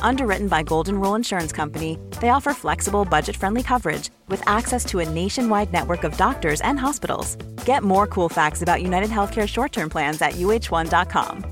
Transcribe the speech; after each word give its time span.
Underwritten 0.00 0.48
by 0.48 0.62
Golden 0.62 0.98
Rule 1.00 1.14
Insurance 1.14 1.52
Company, 1.52 1.98
they 2.20 2.28
offer 2.30 2.52
flexible, 2.52 3.04
budget 3.04 3.36
friendly 3.36 3.62
coverage 3.62 4.10
with 4.28 4.42
access 4.48 4.84
to 4.86 5.00
a 5.00 5.08
nationwide 5.08 5.72
network 5.72 6.04
of 6.04 6.16
doctors 6.16 6.60
and 6.62 6.78
hospitals. 6.78 7.36
Get 7.64 7.82
more 7.82 8.06
cool 8.06 8.28
facts 8.28 8.62
about 8.62 8.82
United 8.82 9.10
Healthcare 9.10 9.48
short 9.48 9.72
term 9.72 9.90
plans 9.90 10.20
at 10.22 10.32
uh1.com. 10.32 11.44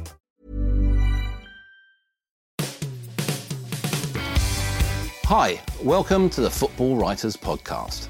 Hi, 5.24 5.60
welcome 5.84 6.28
to 6.30 6.40
the 6.40 6.50
Football 6.50 6.96
Writers 6.96 7.36
Podcast. 7.36 8.08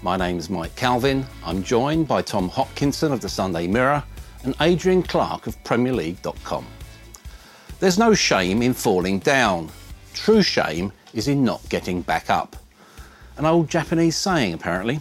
My 0.00 0.16
name 0.16 0.38
is 0.38 0.48
Mike 0.48 0.74
Calvin. 0.74 1.26
I'm 1.44 1.62
joined 1.62 2.08
by 2.08 2.22
Tom 2.22 2.48
Hopkinson 2.48 3.12
of 3.12 3.20
the 3.20 3.28
Sunday 3.28 3.66
Mirror 3.66 4.02
and 4.44 4.54
Adrian 4.60 5.02
Clarke 5.02 5.46
of 5.46 5.62
PremierLeague.com. 5.64 6.66
There's 7.82 7.98
no 7.98 8.14
shame 8.14 8.62
in 8.62 8.74
falling 8.74 9.18
down. 9.18 9.68
True 10.14 10.40
shame 10.40 10.92
is 11.14 11.26
in 11.26 11.42
not 11.42 11.68
getting 11.68 12.00
back 12.00 12.30
up. 12.30 12.54
An 13.36 13.44
old 13.44 13.68
Japanese 13.68 14.16
saying, 14.16 14.54
apparently. 14.54 15.00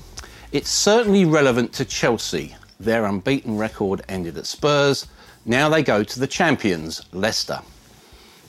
It's 0.51 0.71
certainly 0.71 1.23
relevant 1.23 1.73
to 1.73 1.85
Chelsea. 1.85 2.55
Their 2.79 3.05
unbeaten 3.05 3.55
record 3.55 4.01
ended 4.09 4.35
at 4.35 4.47
Spurs. 4.47 5.05
Now 5.45 5.69
they 5.69 5.83
go 5.83 6.03
to 6.03 6.19
the 6.19 6.25
champions, 6.25 7.03
Leicester. 7.11 7.59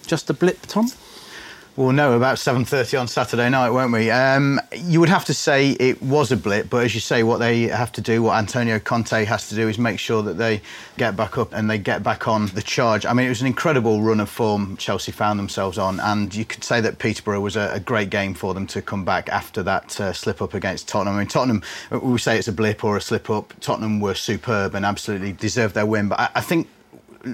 Just 0.06 0.30
a 0.30 0.32
blip, 0.32 0.62
Tom? 0.62 0.90
We'll 1.74 1.92
know 1.92 2.12
about 2.12 2.36
7.30 2.36 3.00
on 3.00 3.08
Saturday 3.08 3.48
night, 3.48 3.70
won't 3.70 3.94
we? 3.94 4.10
Um, 4.10 4.60
you 4.76 5.00
would 5.00 5.08
have 5.08 5.24
to 5.24 5.32
say 5.32 5.70
it 5.70 6.02
was 6.02 6.30
a 6.30 6.36
blip, 6.36 6.68
but 6.68 6.84
as 6.84 6.92
you 6.94 7.00
say, 7.00 7.22
what 7.22 7.38
they 7.38 7.62
have 7.62 7.90
to 7.92 8.02
do, 8.02 8.22
what 8.22 8.36
Antonio 8.36 8.78
Conte 8.78 9.24
has 9.24 9.48
to 9.48 9.54
do 9.54 9.70
is 9.70 9.78
make 9.78 9.98
sure 9.98 10.22
that 10.22 10.34
they 10.34 10.60
get 10.98 11.16
back 11.16 11.38
up 11.38 11.54
and 11.54 11.70
they 11.70 11.78
get 11.78 12.02
back 12.02 12.28
on 12.28 12.48
the 12.48 12.60
charge. 12.60 13.06
I 13.06 13.14
mean, 13.14 13.24
it 13.24 13.30
was 13.30 13.40
an 13.40 13.46
incredible 13.46 14.02
run 14.02 14.20
of 14.20 14.28
form 14.28 14.76
Chelsea 14.76 15.12
found 15.12 15.38
themselves 15.38 15.78
on, 15.78 15.98
and 16.00 16.34
you 16.34 16.44
could 16.44 16.62
say 16.62 16.82
that 16.82 16.98
Peterborough 16.98 17.40
was 17.40 17.56
a, 17.56 17.70
a 17.72 17.80
great 17.80 18.10
game 18.10 18.34
for 18.34 18.52
them 18.52 18.66
to 18.66 18.82
come 18.82 19.06
back 19.06 19.30
after 19.30 19.62
that 19.62 19.98
uh, 19.98 20.12
slip 20.12 20.42
up 20.42 20.52
against 20.52 20.88
Tottenham. 20.88 21.16
I 21.16 21.20
mean, 21.20 21.28
Tottenham, 21.28 21.62
we 21.90 22.18
say 22.18 22.36
it's 22.36 22.48
a 22.48 22.52
blip 22.52 22.84
or 22.84 22.98
a 22.98 23.00
slip 23.00 23.30
up. 23.30 23.54
Tottenham 23.60 23.98
were 23.98 24.14
superb 24.14 24.74
and 24.74 24.84
absolutely 24.84 25.32
deserved 25.32 25.74
their 25.74 25.86
win, 25.86 26.08
but 26.08 26.20
I, 26.20 26.28
I 26.34 26.40
think 26.42 26.68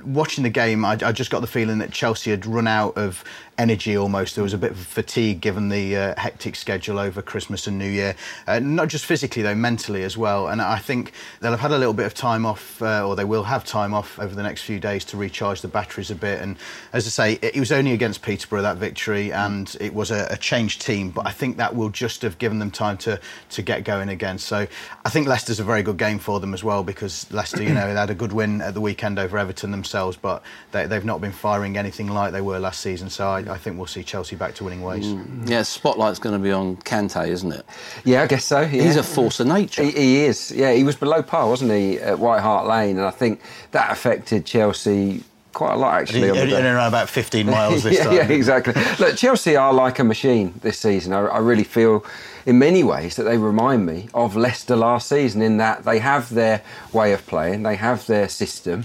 watching 0.05 0.45
the 0.45 0.51
game, 0.51 0.85
I, 0.85 0.93
I, 1.03 1.13
just 1.13 1.31
got 1.31 1.41
the 1.41 1.47
feeling 1.47 1.79
that 1.79 1.93
Chelsea 1.93 2.31
had 2.31 2.45
run 2.47 2.67
out 2.67 2.97
of 2.97 3.25
energy 3.59 3.97
almost. 3.97 4.37
There 4.37 4.45
was 4.45 4.55
a 4.55 4.59
bit 4.59 4.71
of 4.71 4.79
fatigue 4.79 5.41
given 5.41 5.69
the 5.69 5.97
uh, 5.97 6.15
hectic 6.17 6.55
schedule 6.57 6.99
over 6.99 7.21
Christmas 7.21 7.67
and 7.67 7.77
New 7.77 7.91
Year. 7.91 8.15
Uh, 8.47 8.61
not 8.61 8.89
just 8.89 9.05
physically, 9.05 9.43
though, 9.43 9.55
mentally 9.55 10.05
as 10.05 10.17
well. 10.17 10.49
And 10.49 10.63
I 10.63 10.79
think 10.79 11.13
they'll 11.41 11.51
have 11.51 11.61
had 11.61 11.73
a 11.73 11.79
little 11.79 11.93
bit 11.95 12.07
of 12.07 12.15
time 12.15 12.47
off, 12.47 12.81
uh, 12.81 13.07
or 13.07 13.17
they 13.17 13.25
will 13.25 13.43
have 13.43 13.65
time 13.65 13.93
off 13.93 14.19
over 14.19 14.35
the 14.35 14.43
next 14.43 14.63
few 14.63 14.79
days 14.79 15.05
to 15.07 15.17
recharge 15.17 15.61
the 15.61 15.69
batteries 15.69 16.11
a 16.11 16.15
bit. 16.15 16.41
And 16.41 16.57
as 16.93 17.07
I 17.07 17.11
say, 17.11 17.33
it, 17.43 17.57
it 17.57 17.61
was 17.61 17.73
only 17.73 17.93
against 17.93 18.23
Peterborough 18.23 18.63
that 18.63 18.77
victory, 18.77 19.33
and 19.33 19.77
it 19.81 19.93
was 19.93 20.11
a, 20.11 20.29
a, 20.31 20.37
changed 20.37 20.81
team. 20.81 21.11
But 21.11 21.27
I 21.27 21.33
think 21.33 21.57
that 21.57 21.75
will 21.75 21.91
just 21.91 22.23
have 22.23 22.39
given 22.39 22.61
them 22.61 22.71
time 22.71 22.97
to, 22.99 23.21
to 23.51 23.63
get 23.63 23.85
going 23.85 24.09
again. 24.09 24.39
So 24.39 24.67
I 25.05 25.11
think 25.11 25.27
Leicester's 25.27 25.61
a 25.61 25.65
very 25.65 25.83
good 25.83 25.99
game 25.99 26.19
for 26.19 26.39
them 26.39 26.55
as 26.55 26.63
well 26.63 26.85
because 26.85 27.31
Leicester, 27.33 27.63
you 27.63 27.69
know, 27.75 27.93
they 27.93 27.99
had 27.99 28.11
a 28.11 28.15
good 28.15 28.33
win 28.33 28.61
at 28.61 28.75
the 28.75 28.81
weekend 28.81 29.19
over 29.19 29.37
Everton 29.37 29.73
themselves, 29.73 30.17
but 30.17 30.43
they, 30.73 30.87
have 30.87 31.05
not 31.05 31.21
been 31.21 31.33
firing 31.33 31.77
anything 31.77 32.09
like 32.09 32.33
they 32.33 32.41
were 32.41 32.59
last 32.59 32.81
season. 32.81 33.11
So 33.11 33.29
I, 33.29 33.48
I 33.49 33.57
think 33.59 33.77
we'll 33.77 33.87
see 33.87 34.03
Chelsea 34.03 34.37
back 34.37 34.55
to 34.57 34.65
winning 34.65 34.83
ways. 34.83 35.07
Mm. 35.07 35.49
Yeah, 35.49 35.63
spotlight's 35.63 36.19
going 36.19 36.35
to 36.35 36.43
be 36.43 36.53
on 36.53 36.77
Kante, 36.79 37.29
isn't 37.29 37.53
it? 37.53 37.65
Yeah, 38.05 38.23
I 38.23 38.27
guess 38.27 38.45
so. 38.45 38.61
Yeah. 38.61 38.83
He's 38.83 38.97
a 38.97 39.03
force 39.03 39.41
of 39.41 39.47
nature. 39.47 39.83
He, 39.83 39.93
he, 39.93 40.25
is. 40.25 40.51
Yeah, 40.51 40.73
he 40.73 40.85
was 40.85 40.97
below 40.97 41.23
par, 41.23 41.49
wasn't 41.49 41.73
he, 41.73 41.99
at 41.99 42.19
White 42.19 42.41
Hart 42.41 42.67
Lane, 42.67 42.97
and 42.99 43.07
I 43.07 43.11
think 43.11 43.41
that 43.73 43.91
affected 43.91 44.47
Chelsea 44.47 45.23
quite 45.59 45.75
a 45.75 45.77
lot 45.77 46.01
actually. 46.01 46.29
In, 46.29 46.37
in, 46.37 46.51
in 46.51 46.67
around 46.67 46.87
about 46.87 47.09
15 47.09 47.47
miles 47.51 47.83
this 47.83 47.95
yeah, 47.95 48.05
time. 48.05 48.15
Yeah, 48.15 48.29
exactly. 48.29 48.75
Look, 48.99 49.17
Chelsea 49.17 49.57
are 49.57 49.73
like 49.73 49.99
a 49.99 50.05
machine 50.05 50.55
this 50.63 50.79
season. 50.79 51.13
I, 51.13 51.27
I, 51.27 51.39
really 51.39 51.65
feel, 51.65 52.05
in 52.47 52.59
many 52.59 52.85
ways, 52.85 53.17
that 53.17 53.25
they 53.25 53.39
remind 53.39 53.85
me 53.85 54.09
of 54.15 54.37
Leicester 54.37 54.77
last 54.77 55.09
season 55.09 55.43
in 55.43 55.57
that 55.57 55.85
they 55.85 55.99
have 55.99 56.33
their 56.33 56.63
way 56.93 57.13
of 57.13 57.27
playing, 57.27 57.65
they 57.65 57.77
have 57.77 58.07
their 58.07 58.29
system, 58.29 58.85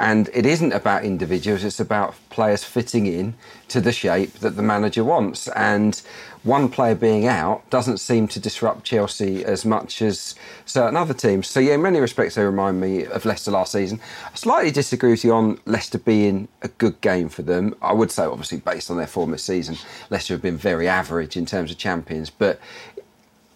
and 0.00 0.30
it 0.32 0.46
isn't 0.46 0.72
about 0.72 1.04
individuals, 1.04 1.62
it's 1.62 1.78
about 1.78 2.14
players 2.30 2.64
fitting 2.64 3.04
in 3.04 3.34
to 3.68 3.82
the 3.82 3.92
shape 3.92 4.32
that 4.38 4.56
the 4.56 4.62
manager 4.62 5.04
wants. 5.04 5.46
And 5.48 6.00
one 6.42 6.70
player 6.70 6.94
being 6.94 7.26
out 7.26 7.68
doesn't 7.68 7.98
seem 7.98 8.26
to 8.28 8.40
disrupt 8.40 8.84
Chelsea 8.84 9.44
as 9.44 9.66
much 9.66 10.00
as 10.00 10.34
certain 10.64 10.96
other 10.96 11.12
teams. 11.12 11.48
So, 11.48 11.60
yeah, 11.60 11.74
in 11.74 11.82
many 11.82 12.00
respects, 12.00 12.36
they 12.36 12.42
remind 12.42 12.80
me 12.80 13.04
of 13.04 13.26
Leicester 13.26 13.50
last 13.50 13.72
season. 13.72 14.00
I 14.24 14.36
slightly 14.36 14.70
disagree 14.70 15.10
with 15.10 15.22
you 15.22 15.34
on 15.34 15.60
Leicester 15.66 15.98
being 15.98 16.48
a 16.62 16.68
good 16.68 16.98
game 17.02 17.28
for 17.28 17.42
them. 17.42 17.74
I 17.82 17.92
would 17.92 18.10
say, 18.10 18.24
obviously, 18.24 18.60
based 18.60 18.90
on 18.90 18.96
their 18.96 19.06
form 19.06 19.32
this 19.32 19.44
season, 19.44 19.76
Leicester 20.08 20.32
have 20.32 20.42
been 20.42 20.56
very 20.56 20.88
average 20.88 21.36
in 21.36 21.44
terms 21.44 21.70
of 21.70 21.76
champions. 21.76 22.30
But 22.30 22.58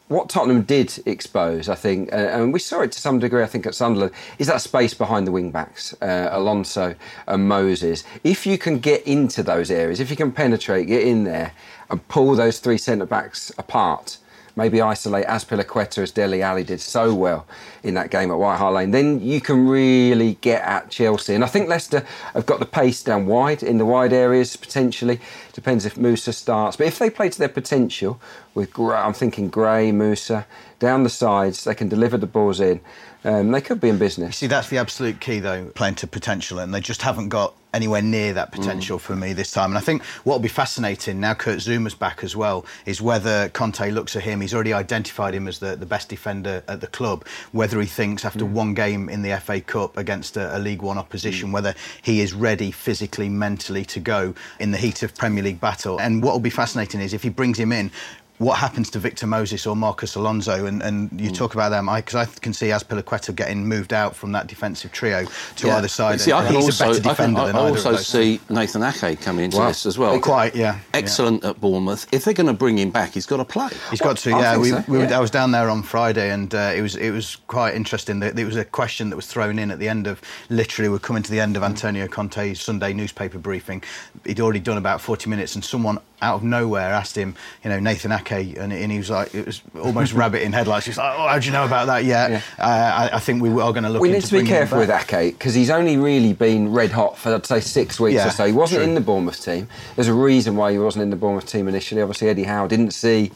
what 0.08 0.28
Tottenham 0.28 0.62
did 0.62 1.02
expose, 1.06 1.68
I 1.68 1.74
think, 1.74 2.12
uh, 2.12 2.16
and 2.16 2.52
we 2.52 2.58
saw 2.58 2.82
it 2.82 2.92
to 2.92 3.00
some 3.00 3.18
degree, 3.18 3.42
I 3.42 3.46
think, 3.46 3.66
at 3.66 3.74
Sunderland, 3.74 4.12
is 4.38 4.46
that 4.48 4.60
space 4.60 4.92
behind 4.92 5.26
the 5.26 5.32
wing 5.32 5.50
backs, 5.50 5.94
uh, 6.02 6.28
Alonso 6.30 6.94
and 7.26 7.48
Moses. 7.48 8.04
If 8.22 8.46
you 8.46 8.58
can 8.58 8.78
get 8.78 9.02
into 9.06 9.42
those 9.42 9.70
areas, 9.70 10.00
if 10.00 10.10
you 10.10 10.16
can 10.16 10.30
penetrate, 10.30 10.88
get 10.88 11.02
in 11.02 11.24
there, 11.24 11.52
and 11.88 12.06
pull 12.08 12.34
those 12.34 12.58
three 12.58 12.78
centre 12.78 13.06
backs 13.06 13.50
apart, 13.56 14.18
maybe 14.56 14.80
isolate 14.80 15.26
Azpilicueta 15.26 15.98
as 15.98 16.10
Dele 16.10 16.42
Alli 16.42 16.64
did 16.64 16.80
so 16.80 17.14
well 17.14 17.46
in 17.82 17.94
that 17.94 18.10
game 18.10 18.30
at 18.30 18.38
White 18.38 18.56
Hart 18.56 18.74
Lane, 18.74 18.90
then 18.90 19.20
you 19.20 19.40
can 19.40 19.66
really 19.66 20.34
get 20.40 20.62
at 20.62 20.90
Chelsea. 20.90 21.34
And 21.34 21.44
I 21.44 21.46
think 21.46 21.68
Leicester 21.68 22.04
have 22.32 22.46
got 22.46 22.60
the 22.60 22.66
pace 22.66 23.02
down 23.02 23.26
wide 23.26 23.62
in 23.62 23.78
the 23.78 23.84
wide 23.84 24.12
areas 24.12 24.56
potentially. 24.56 25.20
Depends 25.52 25.84
if 25.84 25.96
Musa 25.96 26.32
starts, 26.32 26.76
but 26.76 26.86
if 26.86 26.98
they 26.98 27.10
play 27.10 27.28
to 27.28 27.38
their 27.38 27.48
potential 27.48 28.20
with 28.54 28.78
I'm 28.78 29.12
thinking 29.12 29.48
Gray, 29.48 29.92
Musa 29.92 30.46
down 30.78 31.02
the 31.02 31.10
sides, 31.10 31.64
they 31.64 31.74
can 31.74 31.88
deliver 31.88 32.16
the 32.16 32.26
balls 32.26 32.60
in. 32.60 32.80
Um, 33.24 33.52
they 33.52 33.62
could 33.62 33.80
be 33.80 33.88
in 33.88 33.98
business. 33.98 34.42
You 34.42 34.46
see, 34.46 34.46
that's 34.48 34.68
the 34.68 34.76
absolute 34.78 35.18
key, 35.18 35.40
though, 35.40 35.66
playing 35.70 35.94
to 35.96 36.06
potential, 36.06 36.58
and 36.58 36.74
they 36.74 36.80
just 36.80 37.00
haven't 37.02 37.30
got 37.30 37.54
anywhere 37.74 38.00
near 38.00 38.32
that 38.32 38.52
potential 38.52 38.98
mm. 38.98 39.02
for 39.02 39.16
me 39.16 39.32
this 39.32 39.50
time. 39.50 39.70
And 39.70 39.78
I 39.78 39.80
think 39.80 40.02
what 40.24 40.34
will 40.34 40.42
be 40.42 40.48
fascinating 40.48 41.20
now, 41.20 41.34
Kurt 41.34 41.58
Zouma's 41.58 41.94
back 41.94 42.22
as 42.24 42.34
well, 42.34 42.64
is 42.86 43.02
whether 43.02 43.48
Conte 43.50 43.90
looks 43.90 44.16
at 44.16 44.22
him. 44.22 44.40
He's 44.40 44.54
already 44.54 44.72
identified 44.72 45.34
him 45.34 45.48
as 45.48 45.58
the, 45.58 45.76
the 45.76 45.84
best 45.84 46.08
defender 46.08 46.62
at 46.68 46.80
the 46.80 46.86
club. 46.86 47.26
Whether 47.52 47.80
he 47.80 47.86
thinks 47.86 48.24
after 48.24 48.44
mm. 48.44 48.52
one 48.52 48.74
game 48.74 49.08
in 49.08 49.22
the 49.22 49.38
FA 49.40 49.60
Cup 49.60 49.96
against 49.96 50.36
a, 50.36 50.56
a 50.56 50.58
League 50.58 50.82
One 50.82 50.96
opposition, 50.96 51.50
mm. 51.50 51.52
whether 51.52 51.74
he 52.00 52.20
is 52.20 52.32
ready 52.32 52.70
physically, 52.70 53.28
mentally 53.28 53.84
to 53.86 54.00
go 54.00 54.34
in 54.60 54.70
the 54.70 54.78
heat 54.78 55.02
of 55.02 55.14
Premier 55.16 55.42
League 55.42 55.60
battle. 55.60 56.00
And 56.00 56.22
what 56.22 56.32
will 56.32 56.40
be 56.40 56.50
fascinating 56.50 57.00
is 57.00 57.12
if 57.12 57.22
he 57.22 57.28
brings 57.28 57.58
him 57.58 57.72
in 57.72 57.90
what 58.38 58.58
happens 58.58 58.90
to 58.90 58.98
Victor 58.98 59.26
Moses 59.26 59.66
or 59.66 59.76
Marcos 59.76 60.16
Alonso? 60.16 60.66
And, 60.66 60.82
and 60.82 61.20
you 61.20 61.30
mm. 61.30 61.34
talk 61.34 61.54
about 61.54 61.68
them, 61.68 61.88
because 61.94 62.14
I, 62.14 62.22
I, 62.22 62.26
can 62.40 62.52
see 62.52 62.66
Azpilicueta 62.66 63.34
getting 63.34 63.66
moved 63.66 63.92
out 63.92 64.16
from 64.16 64.32
that 64.32 64.46
defensive 64.46 64.92
trio 64.92 65.26
to 65.56 65.66
yeah. 65.66 65.76
either 65.76 65.88
side. 65.88 66.20
See, 66.20 66.32
I 66.32 66.44
can 66.44 66.56
He's 66.56 66.64
also, 66.64 66.84
a 66.84 66.88
better 66.88 67.02
defender 67.02 67.40
I, 67.40 67.46
can, 67.52 67.56
I 67.56 67.68
also 67.68 67.96
see 67.96 68.40
Nathan 68.50 68.82
Ake 68.82 69.20
coming 69.20 69.46
into 69.46 69.58
wow. 69.58 69.68
this 69.68 69.86
as 69.86 69.98
well. 69.98 70.18
Quite, 70.18 70.56
yeah. 70.56 70.80
Excellent 70.92 71.42
yeah. 71.42 71.50
at 71.50 71.60
Bournemouth. 71.60 72.06
If 72.12 72.24
they're 72.24 72.34
going 72.34 72.48
to 72.48 72.52
bring 72.52 72.78
him 72.78 72.90
back, 72.90 73.12
he's 73.12 73.26
got 73.26 73.36
to 73.36 73.44
play. 73.44 73.68
He's 73.90 74.00
got 74.00 74.16
to, 74.18 74.30
yeah. 74.30 74.56
We, 74.56 74.70
so. 74.70 74.84
we 74.88 74.98
yeah. 74.98 75.16
I 75.16 75.20
was 75.20 75.30
down 75.30 75.52
there 75.52 75.70
on 75.70 75.82
Friday, 75.82 76.30
and 76.30 76.52
uh, 76.54 76.72
it 76.74 76.82
was 76.82 76.96
it 76.96 77.10
was 77.10 77.36
quite 77.46 77.74
interesting. 77.74 78.22
It 78.22 78.44
was 78.44 78.56
a 78.56 78.64
question 78.64 79.10
that 79.10 79.16
was 79.16 79.26
thrown 79.26 79.58
in 79.58 79.70
at 79.70 79.78
the 79.78 79.88
end 79.88 80.06
of 80.06 80.20
literally 80.48 80.88
we're 80.88 80.98
coming 80.98 81.22
to 81.22 81.30
the 81.30 81.40
end 81.40 81.56
of 81.56 81.62
Antonio 81.62 82.08
Conte's 82.08 82.60
Sunday 82.60 82.92
newspaper 82.92 83.38
briefing. 83.38 83.82
He'd 84.24 84.40
already 84.40 84.60
done 84.60 84.78
about 84.78 85.00
40 85.00 85.30
minutes, 85.30 85.54
and 85.54 85.64
someone 85.64 85.98
out 86.22 86.36
of 86.36 86.42
nowhere 86.42 86.90
asked 86.90 87.16
him, 87.16 87.34
you 87.62 87.70
know, 87.70 87.78
Nathan 87.78 88.10
Ake, 88.10 88.23
and, 88.30 88.72
and 88.72 88.90
he 88.92 88.98
was 88.98 89.10
like, 89.10 89.34
it 89.34 89.46
was 89.46 89.62
almost 89.80 90.12
rabbit 90.22 90.42
in 90.42 90.52
headlights. 90.52 90.86
He's 90.86 90.98
like, 90.98 91.14
oh, 91.18 91.26
how 91.28 91.38
do 91.38 91.46
you 91.46 91.52
know 91.52 91.64
about 91.64 91.86
that 91.86 92.04
yet? 92.04 92.30
Yeah. 92.30 92.40
Uh, 92.58 93.08
I, 93.12 93.16
I 93.16 93.18
think 93.20 93.42
we 93.42 93.48
are 93.50 93.72
going 93.72 93.84
to 93.84 93.90
look. 93.90 94.02
We 94.02 94.08
into 94.14 94.20
need 94.20 94.38
to 94.38 94.42
be 94.42 94.48
careful 94.48 94.78
with. 94.78 94.90
Ake 94.90 95.34
because 95.38 95.54
he's 95.54 95.70
only 95.70 95.96
really 95.96 96.32
been 96.32 96.72
red 96.72 96.90
hot 96.90 97.18
for 97.18 97.34
I'd 97.34 97.46
say 97.46 97.60
six 97.60 97.98
weeks 98.00 98.16
Yeah, 98.16 98.28
or 98.28 98.30
so. 98.30 98.46
He 98.46 98.52
wasn't 98.52 98.78
true. 98.80 98.88
in 98.88 98.94
the 98.94 99.00
Bournemouth 99.00 99.42
team. 99.44 99.68
There's 99.96 100.08
a 100.08 100.14
reason 100.14 100.56
why 100.56 100.72
he 100.72 100.78
wasn't 100.78 101.02
in 101.02 101.10
the 101.10 101.16
Bournemouth 101.16 101.46
team 101.46 101.68
initially. 101.68 102.02
Obviously, 102.02 102.28
Eddie 102.28 102.44
Howe 102.44 102.66
didn't 102.66 102.92
see 102.92 103.32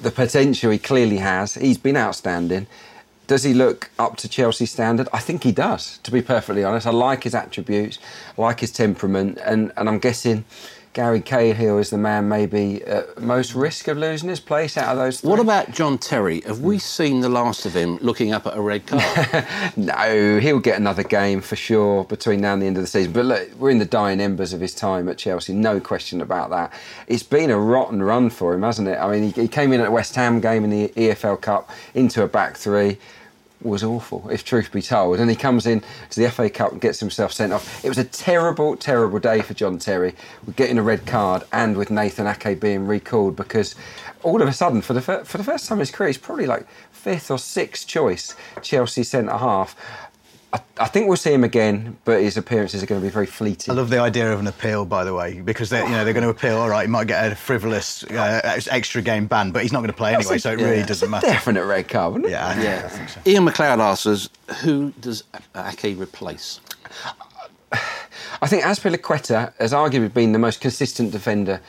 the 0.00 0.10
potential 0.10 0.70
he 0.70 0.78
clearly 0.78 1.18
has. 1.18 1.54
He's 1.54 1.78
been 1.78 1.96
outstanding. 1.96 2.66
Does 3.28 3.44
he 3.44 3.54
look 3.54 3.90
up 3.98 4.16
to 4.18 4.28
Chelsea 4.28 4.66
standard? 4.66 5.08
I 5.12 5.20
think 5.20 5.44
he 5.44 5.52
does. 5.52 5.98
To 5.98 6.10
be 6.10 6.20
perfectly 6.22 6.64
honest, 6.64 6.86
I 6.86 6.90
like 6.90 7.22
his 7.22 7.34
attributes, 7.34 7.98
I 8.36 8.42
like 8.42 8.60
his 8.60 8.72
temperament, 8.72 9.38
and, 9.44 9.72
and 9.76 9.88
I'm 9.88 9.98
guessing. 9.98 10.44
Gary 10.92 11.22
Cahill 11.22 11.78
is 11.78 11.88
the 11.88 11.96
man 11.96 12.28
maybe 12.28 12.82
at 12.84 13.18
most 13.18 13.54
risk 13.54 13.88
of 13.88 13.96
losing 13.96 14.28
his 14.28 14.40
place 14.40 14.76
out 14.76 14.88
of 14.92 14.98
those 14.98 15.20
three. 15.20 15.30
What 15.30 15.38
about 15.38 15.70
John 15.70 15.96
Terry? 15.96 16.42
Have 16.42 16.60
we 16.60 16.76
hmm. 16.76 16.80
seen 16.80 17.20
the 17.20 17.30
last 17.30 17.64
of 17.64 17.74
him 17.74 17.96
looking 17.98 18.32
up 18.34 18.46
at 18.46 18.56
a 18.56 18.60
red 18.60 18.86
card? 18.86 19.46
No, 19.76 20.38
he'll 20.38 20.60
get 20.60 20.78
another 20.78 21.02
game 21.02 21.40
for 21.40 21.56
sure 21.56 22.04
between 22.04 22.42
now 22.42 22.52
and 22.52 22.60
the 22.60 22.66
end 22.66 22.76
of 22.76 22.82
the 22.82 22.86
season. 22.86 23.12
But 23.12 23.24
look, 23.24 23.54
we're 23.58 23.70
in 23.70 23.78
the 23.78 23.86
dying 23.86 24.20
embers 24.20 24.52
of 24.52 24.60
his 24.60 24.74
time 24.74 25.08
at 25.08 25.16
Chelsea, 25.16 25.54
no 25.54 25.80
question 25.80 26.20
about 26.20 26.50
that. 26.50 26.72
It's 27.06 27.22
been 27.22 27.50
a 27.50 27.58
rotten 27.58 28.02
run 28.02 28.28
for 28.28 28.52
him, 28.52 28.62
hasn't 28.62 28.88
it? 28.88 28.98
I 28.98 29.10
mean, 29.10 29.32
he, 29.32 29.42
he 29.42 29.48
came 29.48 29.72
in 29.72 29.80
at 29.80 29.88
a 29.88 29.90
West 29.90 30.14
Ham 30.16 30.40
game 30.40 30.64
in 30.64 30.70
the 30.70 30.88
EFL 30.88 31.40
Cup 31.40 31.70
into 31.94 32.22
a 32.22 32.28
back 32.28 32.56
three. 32.56 32.98
Was 33.62 33.84
awful, 33.84 34.28
if 34.28 34.44
truth 34.44 34.72
be 34.72 34.82
told. 34.82 35.20
And 35.20 35.30
he 35.30 35.36
comes 35.36 35.66
in 35.66 35.82
to 36.10 36.20
the 36.20 36.30
FA 36.30 36.50
Cup 36.50 36.72
and 36.72 36.80
gets 36.80 36.98
himself 36.98 37.32
sent 37.32 37.52
off. 37.52 37.84
It 37.84 37.88
was 37.88 37.98
a 37.98 38.04
terrible, 38.04 38.76
terrible 38.76 39.20
day 39.20 39.40
for 39.40 39.54
John 39.54 39.78
Terry 39.78 40.14
with 40.44 40.56
getting 40.56 40.78
a 40.78 40.82
red 40.82 41.06
card 41.06 41.44
and 41.52 41.76
with 41.76 41.90
Nathan 41.90 42.26
Ake 42.26 42.60
being 42.60 42.86
recalled 42.88 43.36
because 43.36 43.76
all 44.22 44.42
of 44.42 44.48
a 44.48 44.52
sudden, 44.52 44.82
for 44.82 44.94
the, 44.94 45.00
fir- 45.00 45.24
for 45.24 45.38
the 45.38 45.44
first 45.44 45.68
time 45.68 45.76
in 45.76 45.80
his 45.80 45.90
career, 45.92 46.08
he's 46.08 46.18
probably 46.18 46.46
like 46.46 46.66
fifth 46.90 47.30
or 47.30 47.38
sixth 47.38 47.86
choice 47.86 48.34
Chelsea 48.62 49.04
centre 49.04 49.36
half. 49.36 49.76
I, 50.54 50.60
I 50.78 50.86
think 50.86 51.08
we'll 51.08 51.16
see 51.16 51.32
him 51.32 51.44
again, 51.44 51.96
but 52.04 52.20
his 52.20 52.36
appearances 52.36 52.82
are 52.82 52.86
going 52.86 53.00
to 53.00 53.06
be 53.06 53.10
very 53.10 53.24
fleeting. 53.26 53.72
I 53.72 53.74
love 53.74 53.88
the 53.88 53.98
idea 54.00 54.30
of 54.32 54.38
an 54.40 54.46
appeal, 54.46 54.84
by 54.84 55.02
the 55.04 55.14
way, 55.14 55.40
because 55.40 55.70
they, 55.70 55.82
you 55.82 55.88
know 55.88 56.04
they're 56.04 56.12
going 56.12 56.24
to 56.24 56.28
appeal. 56.30 56.56
All 56.58 56.68
right, 56.68 56.82
he 56.86 56.90
might 56.90 57.06
get 57.06 57.32
a 57.32 57.34
frivolous 57.34 58.04
uh, 58.04 58.60
extra 58.70 59.00
game 59.00 59.26
ban, 59.26 59.50
but 59.50 59.62
he's 59.62 59.72
not 59.72 59.78
going 59.80 59.90
to 59.90 59.96
play 59.96 60.14
anyway, 60.14 60.36
so 60.38 60.52
it 60.52 60.56
really 60.60 60.82
doesn't 60.82 61.08
matter. 61.10 61.26
Definite 61.26 61.64
red 61.64 61.88
card, 61.88 62.12
wouldn't 62.12 62.28
it? 62.30 62.32
Yeah, 62.32 62.48
I 62.48 62.54
know, 62.56 62.62
yeah. 62.62 62.82
I 62.84 62.88
think 62.88 63.08
so. 63.08 63.20
Ian 63.26 63.46
McLeod 63.46 63.78
asks 63.78 64.06
us, 64.06 64.28
who 64.62 64.92
does 65.00 65.24
Ake 65.56 65.98
replace? 65.98 66.60
I 68.40 68.48
think 68.48 68.64
Azpilicueta 68.64 69.52
has 69.58 69.72
arguably 69.72 70.12
been 70.12 70.32
the 70.32 70.38
most 70.38 70.60
consistent 70.60 71.12
defender 71.12 71.60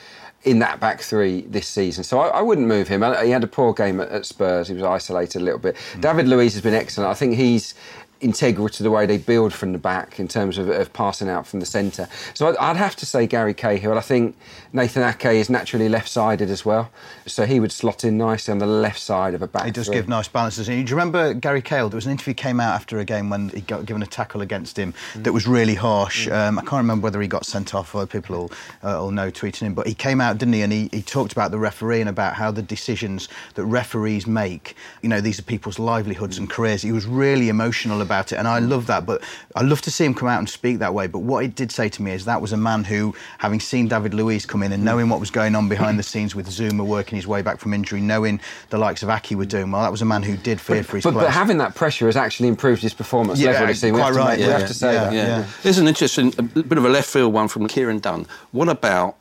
in 0.44 0.60
that 0.60 0.80
back 0.82 1.00
three 1.02 1.42
this 1.42 1.68
season. 1.68 2.04
So 2.04 2.20
I, 2.20 2.28
I 2.40 2.42
wouldn't 2.42 2.68
move 2.68 2.88
him. 2.90 3.02
I- 3.04 3.24
He 3.26 3.32
had 3.32 3.44
a 3.44 3.48
poor 3.48 3.74
game 3.74 4.02
at, 4.02 4.10
at 4.10 4.26
Spurs. 4.26 4.68
He 4.68 4.74
was 4.74 4.84
isolated 4.84 5.42
a 5.42 5.46
little 5.46 5.60
bit. 5.60 5.78
David 6.02 6.28
Luiz 6.28 6.54
has 6.54 6.62
been 6.62 6.74
excellent. 6.74 7.10
I 7.10 7.14
think 7.14 7.36
he's 7.36 7.76
integral 8.24 8.70
to 8.70 8.84
the 8.84 8.90
way 8.90 9.06
they 9.06 9.18
build 9.18 9.54
from 9.54 9.74
the 9.74 9.78
back 9.78 10.20
in 10.20 10.28
terms 10.28 10.58
of, 10.58 10.70
of 10.70 10.92
passing 10.94 11.30
out 11.30 11.46
from 11.46 11.60
the 11.60 11.66
centre. 11.66 12.08
So 12.34 12.48
I'd, 12.48 12.58
I'd 12.58 12.78
have 12.78 12.96
to 12.98 13.06
say 13.06 13.28
Gary 13.28 13.54
Cahill. 13.54 13.98
I 13.98 14.02
think 14.02 14.36
Nathan 14.72 15.04
Ake 15.04 15.26
is 15.26 15.50
naturally 15.50 15.90
left-sided 15.90 16.50
as 16.50 16.66
well, 16.66 16.90
so 17.26 17.46
he 17.46 17.60
would 17.60 17.72
slot 17.72 18.04
in 18.04 18.18
nicely 18.18 18.52
on 18.52 18.60
the 18.60 18.66
left 18.66 19.00
side 19.00 19.34
of 19.34 19.42
a 19.42 19.48
back. 19.48 19.66
He 19.66 19.72
does 19.72 19.88
three. 19.88 19.96
give 19.96 20.08
nice 20.08 20.28
balances. 20.28 20.70
And 20.70 20.86
do 20.86 20.90
you 20.90 20.96
remember 20.96 21.34
Gary 21.34 21.62
Cahill? 21.62 21.90
There 21.90 21.98
was 21.98 22.06
an 22.06 22.12
interview 22.12 22.34
came 22.34 22.60
out 22.60 22.74
after 22.74 23.00
a 23.00 23.06
game 23.06 23.30
when 23.30 23.50
he 23.50 23.62
got 23.62 23.86
given 23.86 24.02
a 24.02 24.08
tackle 24.08 24.42
against 24.42 24.78
him 24.78 24.94
that 25.18 25.34
was 25.34 25.48
really 25.48 25.76
harsh. 25.76 26.28
Um, 26.28 26.58
I 26.58 26.62
can't 26.62 26.74
remember 26.74 27.04
whether 27.04 27.22
he 27.22 27.28
got 27.28 27.46
sent 27.46 27.76
off 27.76 27.94
or 27.94 28.06
people 28.08 28.36
will, 28.38 28.52
uh, 28.84 28.98
will 29.00 29.12
know 29.12 29.30
tweeting 29.30 29.64
him. 29.68 29.74
But 29.74 29.88
he 29.88 29.94
came 29.94 30.22
out, 30.22 30.38
didn't 30.38 30.54
he? 30.54 30.62
And 30.62 30.72
he, 30.72 30.90
he 30.92 31.02
talked 31.02 31.34
about 31.34 31.52
the 31.52 31.60
referee 31.60 32.00
and 32.00 32.10
about 32.10 32.36
how 32.36 32.52
the 32.52 32.62
decisions 32.62 33.28
that 33.56 33.66
referees 33.66 34.26
make, 34.26 34.76
you 35.02 35.10
know, 35.10 35.20
these 35.20 35.40
are 35.40 35.44
people's 35.44 35.80
livelihoods 35.80 36.38
and 36.38 36.50
careers. 36.50 36.82
He 36.82 36.92
was 36.92 37.06
really 37.06 37.50
emotional 37.50 38.02
about 38.02 38.13
it. 38.22 38.34
And 38.34 38.48
I 38.48 38.60
mm. 38.60 38.70
love 38.70 38.88
that. 38.88 39.06
But 39.06 39.22
I 39.56 39.62
love 39.64 39.82
to 39.82 39.92
see 39.92 40.06
him 40.06 40.14
come 40.14 40.30
out 40.30 40.40
and 40.40 40.50
speak 40.50 40.80
that 40.80 40.94
way. 40.94 41.08
But 41.08 41.20
what 41.20 41.44
it 41.44 41.56
did 41.56 41.72
say 41.72 41.90
to 41.90 42.02
me 42.02 42.12
is 42.12 42.26
that 42.26 42.42
was 42.42 42.54
a 42.54 42.58
man 42.58 42.84
who, 42.84 43.16
having 43.40 43.60
seen 43.60 43.88
David 43.88 44.14
Luiz 44.14 44.46
come 44.46 44.64
in 44.64 44.72
and 44.72 44.82
mm. 44.82 44.86
knowing 44.86 45.10
what 45.10 45.20
was 45.20 45.32
going 45.32 45.56
on 45.56 45.68
behind 45.70 46.00
the 46.00 46.04
scenes 46.04 46.36
with 46.36 46.48
Zouma 46.48 46.86
working 46.86 47.16
his 47.16 47.28
way 47.28 47.42
back 47.42 47.60
from 47.60 47.74
injury, 47.74 48.02
knowing 48.02 48.40
the 48.70 48.78
likes 48.78 49.04
of 49.04 49.10
Ake 49.10 49.32
were 49.32 49.46
doing 49.46 49.72
well, 49.72 49.82
that 49.84 49.92
was 49.92 50.02
a 50.02 50.06
man 50.06 50.24
who 50.24 50.38
did 50.38 50.62
fear 50.62 50.84
for 50.84 50.98
his 50.98 51.04
But, 51.04 51.14
place. 51.14 51.26
but 51.26 51.32
having 51.32 51.58
that 51.58 51.76
pressure 51.76 52.06
has 52.06 52.16
actually 52.16 52.50
improved 52.50 52.82
his 52.82 52.94
performance 52.94 53.40
Yeah, 53.40 53.52
level. 53.52 53.68
You 53.70 53.74
see, 53.74 53.92
we 53.92 54.00
quite 54.00 54.06
have 54.08 54.14
to, 54.16 54.20
right, 54.20 54.40
make- 54.40 54.48
we 54.48 54.54
have 54.54 54.68
to 54.68 54.74
say 54.74 54.94
yeah, 54.94 55.04
that. 55.04 55.14
Yeah. 55.14 55.28
Yeah. 55.28 55.46
There's 55.64 55.78
an 55.78 55.88
interesting, 55.88 56.34
a 56.38 56.44
bit 56.44 56.78
of 56.78 56.86
a 56.86 56.90
left 56.90 57.10
field 57.10 57.34
one 57.34 57.48
from 57.48 57.68
Kieran 57.68 58.00
Dunn. 58.00 58.26
What 58.52 58.70
about 58.70 59.18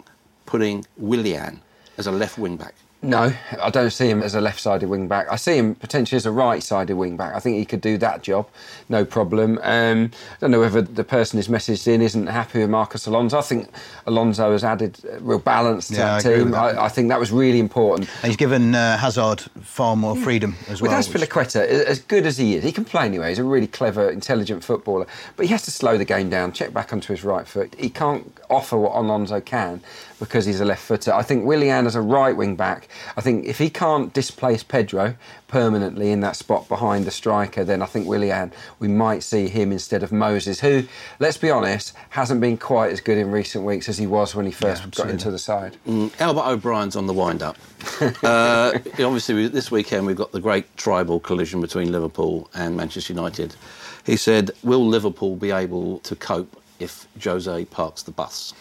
putting 0.47 0.85
Willian 0.97 1.61
as 1.99 2.07
a 2.07 2.13
left 2.13 2.39
wing 2.39 2.57
back? 2.57 2.75
No, 3.05 3.33
I 3.61 3.71
don't 3.71 3.91
see 3.91 4.09
him 4.09 4.23
as 4.23 4.37
a 4.37 4.41
left-sided 4.41 4.89
wing 4.89 5.09
back. 5.09 5.27
I 5.29 5.35
see 5.35 5.57
him 5.57 5.75
potentially 5.75 6.17
as 6.17 6.25
a 6.25 6.31
right-sided 6.31 6.95
wing 6.95 7.17
back. 7.17 7.35
I 7.35 7.41
think 7.41 7.57
he 7.57 7.65
could 7.65 7.81
do 7.81 7.99
that 7.99 8.23
job, 8.23 8.47
no 8.89 9.05
problem. 9.05 9.59
Um, 9.63 10.13
I 10.15 10.37
don't 10.41 10.53
know 10.53 10.61
whether 10.61 10.83
the 10.83 11.03
person 11.03 11.37
who's 11.37 11.49
messaged 11.49 11.89
in 11.89 12.01
isn't 12.01 12.29
happy 12.29 12.61
with 12.61 12.71
Marcos 12.71 13.07
Alonso. 13.09 13.39
I 13.39 13.43
think 13.43 13.69
Alonso 14.07 14.53
has 14.53 14.63
added 14.63 14.99
real 15.21 15.41
balance 15.41 15.89
to 15.89 15.95
Yeah, 15.95 16.15
I 16.15 16.23
that 16.23 16.29
agree 16.29 16.43
team. 16.45 16.51
that. 16.53 16.79
I, 16.79 16.85
I 16.85 16.89
think 16.89 17.09
that 17.09 17.19
was 17.19 17.33
really 17.33 17.59
important. 17.59 18.09
And 18.23 18.29
he's 18.29 18.37
given 18.37 18.73
uh, 18.73 18.97
Hazard 18.99 19.41
far 19.63 19.97
more 19.97 20.15
freedom 20.15 20.55
as 20.69 20.81
well. 20.81 20.97
With 20.97 21.13
well. 21.13 21.27
Azpilicueta, 21.27 21.67
as 21.67 21.99
good 21.99 22.25
as 22.25 22.39
he 22.39 22.55
is, 22.55 22.63
he 22.63 22.71
can 22.71 22.85
play 22.85 23.07
anyway. 23.07 23.31
He's 23.31 23.41
a 23.41 23.45
really 23.45 23.67
clever, 23.67 24.11
intelligent 24.11 24.63
footballer, 24.63 25.09
but 25.37 25.47
he 25.47 25.51
has 25.51 25.63
to 25.63 25.73
slow 25.73 25.99
the 25.99 26.05
game 26.05 26.31
down, 26.31 26.53
check 26.53 26.73
back 26.73 26.93
onto 26.93 27.13
his 27.13 27.25
right 27.25 27.49
foot. 27.49 27.75
He 27.77 27.91
can't 27.91 28.33
offer 28.49 28.77
what 28.79 28.95
Alonso 28.95 29.41
can 29.41 29.81
because 30.21 30.47
he's 30.47 30.61
a 30.61 30.65
left 30.65 30.83
footer. 30.85 31.13
I 31.13 31.23
think 31.25 31.45
Willian 31.45 31.85
as 31.85 31.97
a 31.97 32.01
right 32.01 32.37
wing 32.37 32.55
back, 32.55 32.87
I 33.17 33.21
think 33.21 33.47
if 33.47 33.59
he 33.59 33.71
can't 33.71 34.13
displace 34.13 34.63
Pedro 34.63 35.17
permanently 35.49 36.11
in 36.11 36.21
that 36.21 36.37
spot 36.37 36.69
behind 36.69 37.05
the 37.05 37.11
striker, 37.11 37.65
then 37.65 37.83
I 37.83 37.87
think 37.87 38.07
Willian, 38.07 38.53
we 38.79 38.89
might 38.89 39.23
see 39.23 39.49
him 39.49 39.73
instead 39.73 40.03
of 40.03 40.13
Moses, 40.13 40.61
who, 40.61 40.85
let's 41.19 41.37
be 41.37 41.51
honest, 41.51 41.93
hasn't 42.11 42.41
been 42.41 42.57
quite 42.57 42.93
as 42.93 43.01
good 43.01 43.19
in 43.19 43.31
recent 43.31 43.65
weeks 43.65 43.89
as 43.89 43.99
he 43.99 44.07
was 44.07 44.35
when 44.35 44.47
he 44.47 44.53
first 44.53 44.83
got 44.97 45.11
into 45.11 45.31
the 45.31 45.39
side. 45.39 45.77
Mm, 45.87 46.11
Albert 46.21 46.47
O'Brien's 46.47 46.97
on 46.97 47.07
the 47.07 47.13
wind 47.13 47.43
up. 47.43 47.57
uh, 48.23 48.73
obviously, 48.75 49.35
we- 49.35 49.49
this 49.49 49.71
weekend 49.71 50.07
we've 50.07 50.17
got 50.17 50.33
the 50.33 50.41
great 50.41 50.75
tribal 50.77 51.21
collision 51.21 51.61
between 51.61 51.93
Liverpool 51.93 52.49
and 52.55 52.77
Manchester 52.77 53.13
United. 53.13 53.55
He 54.05 54.17
said, 54.17 54.51
Will 54.63 54.87
Liverpool 54.87 55.37
be 55.37 55.51
able 55.51 55.99
to 56.01 56.17
cope 56.17 56.61
if 56.81 57.07
Jose 57.23 57.65
parks 57.67 58.03
the 58.03 58.11
bus? 58.11 58.55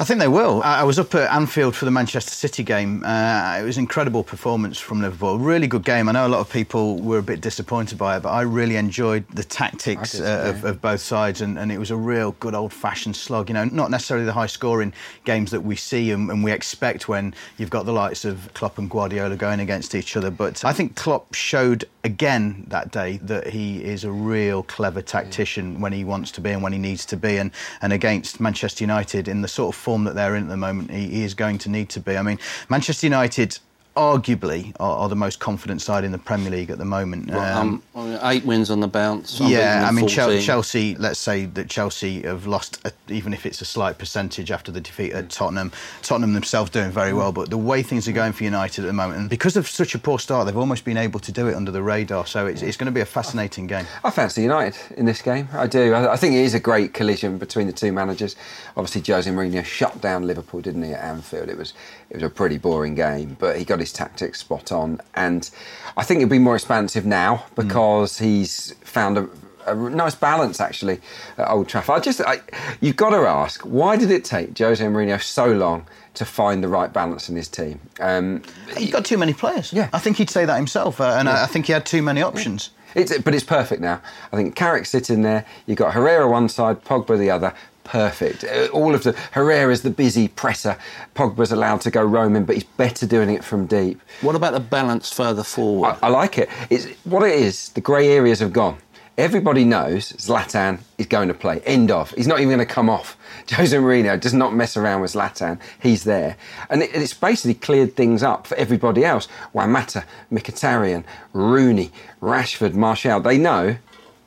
I 0.00 0.04
think 0.04 0.18
they 0.18 0.28
will. 0.28 0.62
I 0.62 0.80
I 0.80 0.84
was 0.84 0.98
up 0.98 1.14
at 1.14 1.30
Anfield 1.30 1.76
for 1.76 1.84
the 1.84 1.90
Manchester 1.90 2.30
City 2.30 2.62
game. 2.62 3.04
Uh, 3.04 3.58
it 3.60 3.64
was 3.64 3.76
an 3.76 3.82
incredible 3.82 4.24
performance 4.24 4.78
from 4.80 5.02
Liverpool. 5.02 5.38
Really 5.38 5.66
good 5.66 5.84
game. 5.84 6.08
I 6.08 6.12
know 6.12 6.26
a 6.26 6.28
lot 6.28 6.40
of 6.40 6.50
people 6.50 6.96
were 6.96 7.18
a 7.18 7.22
bit 7.22 7.42
disappointed 7.42 7.98
by 7.98 8.16
it, 8.16 8.22
but 8.22 8.30
I 8.30 8.40
really 8.40 8.76
enjoyed 8.76 9.28
the 9.28 9.44
tactics 9.44 10.12
did, 10.12 10.22
uh, 10.22 10.48
of, 10.48 10.62
yeah. 10.62 10.70
of 10.70 10.80
both 10.80 11.00
sides, 11.00 11.42
and, 11.42 11.58
and 11.58 11.70
it 11.70 11.76
was 11.76 11.90
a 11.90 11.96
real 11.96 12.32
good 12.40 12.54
old-fashioned 12.54 13.14
slog. 13.14 13.50
You 13.50 13.54
know, 13.54 13.66
not 13.66 13.90
necessarily 13.90 14.24
the 14.24 14.32
high-scoring 14.32 14.94
games 15.26 15.50
that 15.50 15.60
we 15.60 15.76
see 15.76 16.12
and, 16.12 16.30
and 16.30 16.42
we 16.42 16.50
expect 16.50 17.06
when 17.06 17.34
you've 17.58 17.68
got 17.68 17.84
the 17.84 17.92
likes 17.92 18.24
of 18.24 18.48
Klopp 18.54 18.78
and 18.78 18.88
Guardiola 18.88 19.36
going 19.36 19.60
against 19.60 19.94
each 19.94 20.16
other. 20.16 20.30
But 20.30 20.64
I 20.64 20.72
think 20.72 20.96
Klopp 20.96 21.34
showed 21.34 21.84
again 22.04 22.64
that 22.68 22.90
day 22.90 23.18
that 23.18 23.48
he 23.48 23.84
is 23.84 24.04
a 24.04 24.10
real 24.10 24.62
clever 24.62 25.02
tactician 25.02 25.78
when 25.82 25.92
he 25.92 26.04
wants 26.04 26.30
to 26.32 26.40
be 26.40 26.52
and 26.52 26.62
when 26.62 26.72
he 26.72 26.78
needs 26.78 27.04
to 27.04 27.18
be. 27.18 27.36
And, 27.36 27.50
and 27.82 27.92
against 27.92 28.40
Manchester 28.40 28.82
United, 28.82 29.28
in 29.28 29.42
the 29.42 29.48
sort 29.48 29.74
of 29.74 29.78
form 29.90 30.04
that 30.04 30.14
they're 30.14 30.36
in 30.36 30.44
at 30.44 30.48
the 30.48 30.56
moment, 30.56 30.88
he, 30.88 31.08
he 31.08 31.24
is 31.24 31.34
going 31.34 31.58
to 31.58 31.68
need 31.68 31.88
to 31.88 31.98
be. 31.98 32.16
I 32.16 32.22
mean, 32.22 32.38
Manchester 32.68 33.06
United 33.06 33.58
arguably 33.96 34.74
are, 34.78 34.98
are 34.98 35.08
the 35.08 35.16
most 35.16 35.40
confident 35.40 35.82
side 35.82 36.04
in 36.04 36.12
the 36.12 36.18
Premier 36.18 36.50
League 36.50 36.70
at 36.70 36.78
the 36.78 36.84
moment. 36.84 37.32
Um, 37.32 37.82
I 37.94 38.04
mean, 38.04 38.18
eight 38.22 38.44
wins 38.44 38.70
on 38.70 38.80
the 38.80 38.88
bounce. 38.88 39.40
yeah, 39.40 39.86
I 39.86 39.90
mean, 39.90 40.04
unbeaten 40.04 40.04
in 40.04 40.08
Chel- 40.08 40.26
14. 40.28 40.42
Chelsea, 40.42 40.94
let's 40.96 41.18
say 41.18 41.44
that 41.46 41.68
Chelsea 41.68 42.22
have 42.22 42.46
lost, 42.46 42.80
a, 42.84 42.92
even 43.08 43.32
if 43.32 43.46
it's 43.46 43.60
a 43.60 43.64
slight 43.64 43.98
percentage 43.98 44.50
after 44.50 44.70
the 44.70 44.80
defeat 44.80 45.12
at 45.12 45.30
Tottenham. 45.30 45.72
Tottenham 46.02 46.34
themselves 46.34 46.70
doing 46.70 46.90
very 46.90 47.12
well, 47.12 47.32
but 47.32 47.50
the 47.50 47.58
way 47.58 47.82
things 47.82 48.06
are 48.06 48.12
going 48.12 48.32
for 48.32 48.44
United 48.44 48.84
at 48.84 48.86
the 48.86 48.92
moment, 48.92 49.20
and 49.20 49.28
because 49.30 49.56
of 49.56 49.66
such 49.66 49.94
a 49.94 49.98
poor 49.98 50.18
start, 50.18 50.46
they've 50.46 50.56
almost 50.56 50.84
been 50.84 50.96
able 50.96 51.20
to 51.20 51.32
do 51.32 51.48
it 51.48 51.54
under 51.54 51.70
the 51.70 51.82
radar. 51.82 52.26
So 52.26 52.46
it's, 52.46 52.62
it's 52.62 52.76
going 52.76 52.86
to 52.86 52.92
be 52.92 53.00
a 53.00 53.06
fascinating 53.06 53.66
game. 53.66 53.86
I 54.04 54.10
fancy 54.10 54.42
United 54.42 54.78
in 54.96 55.04
this 55.06 55.20
game. 55.20 55.48
I 55.52 55.66
do. 55.66 55.94
I, 55.94 56.12
I 56.12 56.16
think 56.16 56.34
it 56.34 56.44
is 56.44 56.54
a 56.54 56.60
great 56.60 56.94
collision 56.94 57.38
between 57.38 57.66
the 57.66 57.72
two 57.72 57.92
managers. 57.92 58.36
Obviously, 58.76 59.02
Jose 59.12 59.28
Mourinho 59.28 59.64
shut 59.64 60.00
down 60.00 60.26
Liverpool, 60.26 60.60
didn't 60.60 60.84
he, 60.84 60.92
at 60.92 61.02
Anfield? 61.02 61.48
It 61.48 61.58
was 61.58 61.74
it 62.10 62.14
was 62.16 62.22
a 62.22 62.30
pretty 62.30 62.58
boring 62.58 62.94
game, 62.94 63.36
but 63.38 63.58
he 63.58 63.64
got 63.64 63.79
his 63.80 63.92
tactics 63.92 64.40
spot 64.40 64.70
on, 64.72 65.00
and 65.14 65.50
I 65.96 66.02
think 66.04 66.20
it'll 66.20 66.30
be 66.30 66.38
more 66.38 66.56
expansive 66.56 67.04
now 67.04 67.46
because 67.54 68.18
he's 68.18 68.74
found 68.84 69.18
a. 69.18 69.28
A 69.66 69.74
nice 69.74 70.14
balance 70.14 70.58
actually 70.58 71.00
at 71.36 71.48
Old 71.50 71.68
Trafford. 71.68 71.94
I 71.94 72.00
just, 72.00 72.22
I, 72.22 72.40
you've 72.80 72.96
got 72.96 73.10
to 73.10 73.18
ask, 73.28 73.60
why 73.60 73.94
did 73.94 74.10
it 74.10 74.24
take 74.24 74.56
Jose 74.56 74.82
Mourinho 74.82 75.22
so 75.22 75.52
long 75.52 75.86
to 76.14 76.24
find 76.24 76.64
the 76.64 76.66
right 76.66 76.90
balance 76.90 77.28
in 77.28 77.36
his 77.36 77.46
team? 77.46 77.78
Um, 78.00 78.42
He's 78.74 78.90
got 78.90 79.04
too 79.04 79.18
many 79.18 79.34
players. 79.34 79.70
Yeah. 79.70 79.90
I 79.92 79.98
think 79.98 80.16
he'd 80.16 80.30
say 80.30 80.46
that 80.46 80.56
himself, 80.56 80.98
uh, 80.98 81.14
and 81.18 81.28
I, 81.28 81.44
I 81.44 81.46
think 81.46 81.66
he 81.66 81.74
had 81.74 81.84
too 81.84 82.00
many 82.02 82.22
options. 82.22 82.70
It's, 82.94 83.16
but 83.18 83.34
it's 83.34 83.44
perfect 83.44 83.82
now. 83.82 84.00
I 84.32 84.36
think 84.36 84.56
Carrick's 84.56 84.88
sitting 84.88 85.22
there. 85.22 85.44
You've 85.66 85.78
got 85.78 85.92
Herrera 85.92 86.26
one 86.26 86.48
side, 86.48 86.82
Pogba 86.82 87.18
the 87.18 87.30
other. 87.30 87.54
Perfect. 87.90 88.44
Uh, 88.44 88.68
All 88.72 88.94
of 88.94 89.02
the 89.02 89.12
Herrera's 89.32 89.82
the 89.82 89.90
busy 89.90 90.28
presser. 90.28 90.78
Pogba's 91.16 91.50
allowed 91.50 91.80
to 91.82 91.90
go 91.90 92.04
roaming, 92.04 92.44
but 92.44 92.54
he's 92.54 92.64
better 92.64 93.04
doing 93.04 93.30
it 93.30 93.42
from 93.44 93.66
deep. 93.66 94.00
What 94.20 94.36
about 94.36 94.52
the 94.52 94.60
balance 94.60 95.12
further 95.12 95.42
forward? 95.42 95.96
I, 96.00 96.06
I 96.06 96.08
like 96.08 96.38
it. 96.38 96.48
It's 96.70 96.86
what 97.04 97.24
it 97.24 97.34
is. 97.34 97.70
The 97.70 97.80
grey 97.80 98.08
areas 98.08 98.38
have 98.38 98.52
gone. 98.52 98.78
Everybody 99.18 99.64
knows 99.64 100.12
Zlatan 100.12 100.80
is 100.96 101.06
going 101.06 101.28
to 101.28 101.34
play. 101.34 101.60
End 101.66 101.90
of. 101.90 102.12
He's 102.12 102.28
not 102.28 102.38
even 102.38 102.48
going 102.56 102.66
to 102.66 102.74
come 102.74 102.88
off. 102.88 103.18
Jose 103.50 103.76
Mourinho 103.76 104.18
does 104.18 104.32
not 104.32 104.54
mess 104.54 104.76
around 104.76 105.00
with 105.00 105.12
Zlatan. 105.12 105.58
He's 105.82 106.04
there, 106.04 106.36
and 106.70 106.82
it, 106.82 106.90
it's 106.94 107.12
basically 107.12 107.54
cleared 107.54 107.96
things 107.96 108.22
up 108.22 108.46
for 108.46 108.54
everybody 108.56 109.04
else. 109.04 109.26
Juan 109.52 109.72
Mata, 109.72 110.04
Mkhitaryan, 110.32 111.02
Rooney, 111.32 111.90
Rashford, 112.22 112.74
Martial. 112.74 113.20
They 113.20 113.36
know 113.36 113.76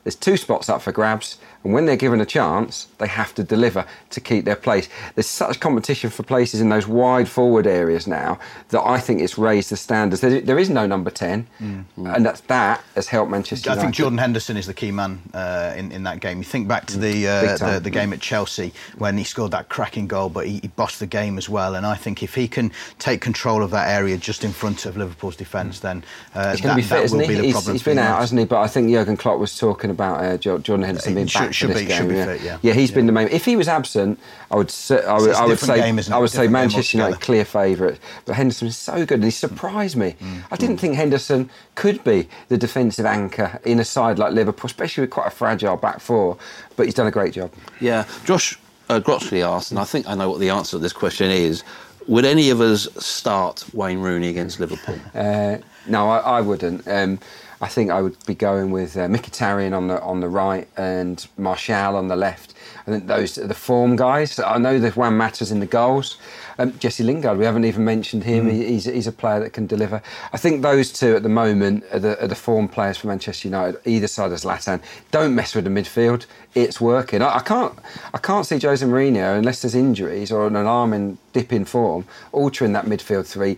there's 0.04 0.14
two 0.16 0.36
spots 0.36 0.68
up 0.68 0.82
for 0.82 0.92
grabs, 0.92 1.38
and 1.64 1.72
when 1.72 1.86
they're 1.86 1.96
given 1.96 2.20
a 2.20 2.26
chance, 2.26 2.86
they 2.98 3.06
have 3.06 3.34
to 3.34 3.42
deliver 3.42 3.84
to 4.10 4.20
keep 4.20 4.44
their 4.44 4.56
place. 4.56 4.88
There's 5.14 5.26
such 5.26 5.60
competition 5.60 6.10
for 6.10 6.22
places 6.22 6.60
in 6.60 6.68
those 6.68 6.86
wide 6.86 7.28
forward 7.28 7.66
areas 7.66 8.06
now 8.06 8.38
that 8.68 8.82
I 8.82 9.00
think 9.00 9.20
it's 9.22 9.38
raised 9.38 9.70
the 9.70 9.76
standards. 9.76 10.20
There, 10.20 10.40
there 10.40 10.58
is 10.58 10.70
no 10.70 10.86
number 10.86 11.10
10, 11.10 11.46
and 11.58 11.86
that's, 12.26 12.40
that 12.42 12.82
has 12.94 13.08
helped 13.08 13.30
Manchester 13.30 13.70
United. 13.70 13.80
I 13.80 13.82
think 13.82 13.94
Jordan 13.94 14.18
Henderson 14.18 14.56
is 14.56 14.66
the 14.66 14.74
key 14.74 14.90
man 14.90 15.20
uh, 15.32 15.72
in, 15.76 15.90
in 15.90 16.02
that 16.04 16.20
game. 16.20 16.38
You 16.38 16.44
think 16.44 16.68
back 16.68 16.86
to 16.86 16.98
the, 16.98 17.26
uh, 17.26 17.56
the 17.56 17.80
the 17.80 17.90
game 17.90 18.12
at 18.12 18.20
Chelsea 18.20 18.72
when 18.98 19.16
he 19.16 19.24
scored 19.24 19.50
that 19.52 19.68
cracking 19.68 20.06
goal, 20.06 20.28
but 20.28 20.46
he, 20.46 20.58
he 20.60 20.68
bossed 20.68 21.00
the 21.00 21.06
game 21.06 21.38
as 21.38 21.48
well. 21.48 21.74
And 21.74 21.86
I 21.86 21.94
think 21.94 22.22
if 22.22 22.34
he 22.34 22.46
can 22.46 22.70
take 22.98 23.20
control 23.20 23.62
of 23.62 23.70
that 23.70 23.88
area 23.88 24.16
just 24.18 24.44
in 24.44 24.52
front 24.52 24.84
of 24.86 24.96
Liverpool's 24.96 25.36
defence, 25.36 25.80
then 25.80 26.04
uh, 26.34 26.52
that, 26.52 26.62
going 26.62 26.76
to 26.76 26.82
be 26.82 26.82
that 26.88 26.96
fit, 26.96 27.04
isn't 27.04 27.18
will 27.18 27.26
he? 27.26 27.34
be 27.34 27.40
the 27.40 27.42
He's, 27.44 27.52
problem. 27.54 27.74
he's 27.74 27.82
been 27.82 27.98
out, 27.98 28.20
hasn't 28.20 28.38
he? 28.38 28.44
But 28.44 28.60
I 28.60 28.66
think 28.68 28.90
Jurgen 28.90 29.16
Klopp 29.16 29.38
was 29.38 29.56
talking 29.58 29.90
about 29.90 30.22
uh, 30.22 30.36
Jordan 30.36 30.82
Henderson 30.82 31.14
being 31.14 31.26
should- 31.26 31.38
back 31.40 31.53
should 31.54 31.74
be- 31.74 31.84
game. 31.84 31.96
should 31.98 32.08
be 32.08 32.14
yeah. 32.16 32.24
fit, 32.26 32.40
yeah. 32.42 32.58
yeah, 32.62 32.72
he's 32.72 32.90
been 32.90 33.06
the 33.06 33.12
main. 33.12 33.28
If 33.28 33.44
he 33.44 33.56
was 33.56 33.68
absent, 33.68 34.18
I 34.50 34.56
would 34.56 34.70
say, 34.70 35.04
I 35.04 35.18
would, 35.18 35.30
I 35.30 35.46
would 35.46 35.58
say 35.58 35.80
game. 35.80 35.98
I 36.10 36.18
would 36.18 36.30
say 36.30 36.48
Manchester 36.48 36.98
United 36.98 37.20
clear 37.20 37.44
favourite. 37.44 37.98
But 38.24 38.36
Henderson 38.36 38.68
is 38.68 38.76
so 38.76 39.06
good, 39.06 39.16
and 39.16 39.24
he 39.24 39.30
surprised 39.30 39.96
me. 39.96 40.16
Mm, 40.20 40.42
I 40.50 40.56
didn't 40.56 40.78
think 40.78 40.94
Henderson 40.94 41.50
could 41.74 42.02
be 42.04 42.28
the 42.48 42.58
defensive 42.58 43.06
anchor 43.06 43.60
in 43.64 43.80
a 43.80 43.84
side 43.84 44.18
like 44.18 44.32
Liverpool, 44.32 44.66
especially 44.66 45.02
with 45.02 45.10
quite 45.10 45.28
a 45.28 45.30
fragile 45.30 45.76
back 45.76 46.00
four. 46.00 46.36
But 46.76 46.86
he's 46.86 46.94
done 46.94 47.06
a 47.06 47.12
great 47.12 47.34
job. 47.34 47.52
Yeah, 47.80 48.06
Josh 48.24 48.58
uh, 48.88 49.00
Grotchley 49.00 49.42
asked, 49.42 49.70
and 49.70 49.80
I 49.80 49.84
think 49.84 50.08
I 50.08 50.14
know 50.14 50.30
what 50.30 50.40
the 50.40 50.50
answer 50.50 50.72
to 50.72 50.78
this 50.78 50.92
question 50.92 51.30
is. 51.30 51.62
Would 52.06 52.26
any 52.26 52.50
of 52.50 52.60
us 52.60 52.86
start 53.02 53.64
Wayne 53.72 54.00
Rooney 54.00 54.28
against 54.28 54.60
Liverpool? 54.60 54.98
Uh, 55.14 55.56
no, 55.86 56.10
I, 56.10 56.18
I 56.18 56.40
wouldn't. 56.42 56.86
Um, 56.86 57.18
I 57.64 57.68
think 57.68 57.90
I 57.90 58.02
would 58.02 58.22
be 58.26 58.34
going 58.34 58.72
with 58.72 58.94
uh, 58.94 59.08
Mkhitaryan 59.08 59.74
on 59.74 59.88
the 59.88 59.98
on 60.02 60.20
the 60.20 60.28
right 60.28 60.68
and 60.76 61.26
Martial 61.38 61.96
on 61.96 62.08
the 62.08 62.14
left. 62.14 62.52
I 62.86 62.90
think 62.90 63.06
those 63.06 63.38
are 63.38 63.46
the 63.46 63.54
form 63.54 63.96
guys. 63.96 64.38
I 64.38 64.58
know 64.58 64.78
that 64.78 64.96
Juan 64.98 65.16
Mata's 65.16 65.50
in 65.50 65.60
the 65.60 65.66
goals. 65.66 66.18
Um, 66.58 66.78
Jesse 66.78 67.02
Lingard, 67.02 67.38
we 67.38 67.46
haven't 67.46 67.64
even 67.64 67.82
mentioned 67.82 68.22
him. 68.22 68.50
He, 68.50 68.66
he's, 68.66 68.84
he's 68.84 69.06
a 69.06 69.12
player 69.12 69.40
that 69.40 69.54
can 69.54 69.66
deliver. 69.66 70.02
I 70.34 70.36
think 70.36 70.60
those 70.60 70.92
two 70.92 71.16
at 71.16 71.22
the 71.22 71.30
moment 71.30 71.84
are 71.90 71.98
the, 71.98 72.22
are 72.22 72.26
the 72.26 72.34
form 72.34 72.68
players 72.68 72.98
for 72.98 73.06
Manchester 73.06 73.48
United. 73.48 73.80
Either 73.86 74.08
side 74.08 74.30
of 74.30 74.38
Zlatan. 74.38 74.82
Don't 75.10 75.34
mess 75.34 75.54
with 75.54 75.64
the 75.64 75.70
midfield. 75.70 76.26
It's 76.54 76.82
working. 76.82 77.22
I, 77.22 77.36
I 77.36 77.40
can't 77.40 77.72
I 78.12 78.18
can't 78.18 78.44
see 78.44 78.58
Jose 78.58 78.84
Mourinho 78.84 79.38
unless 79.38 79.62
there's 79.62 79.74
injuries 79.74 80.30
or 80.30 80.46
an 80.46 80.54
alarming 80.54 81.16
dip 81.32 81.50
in 81.50 81.64
form 81.64 82.04
altering 82.30 82.74
that 82.74 82.84
midfield 82.84 83.26
three. 83.26 83.56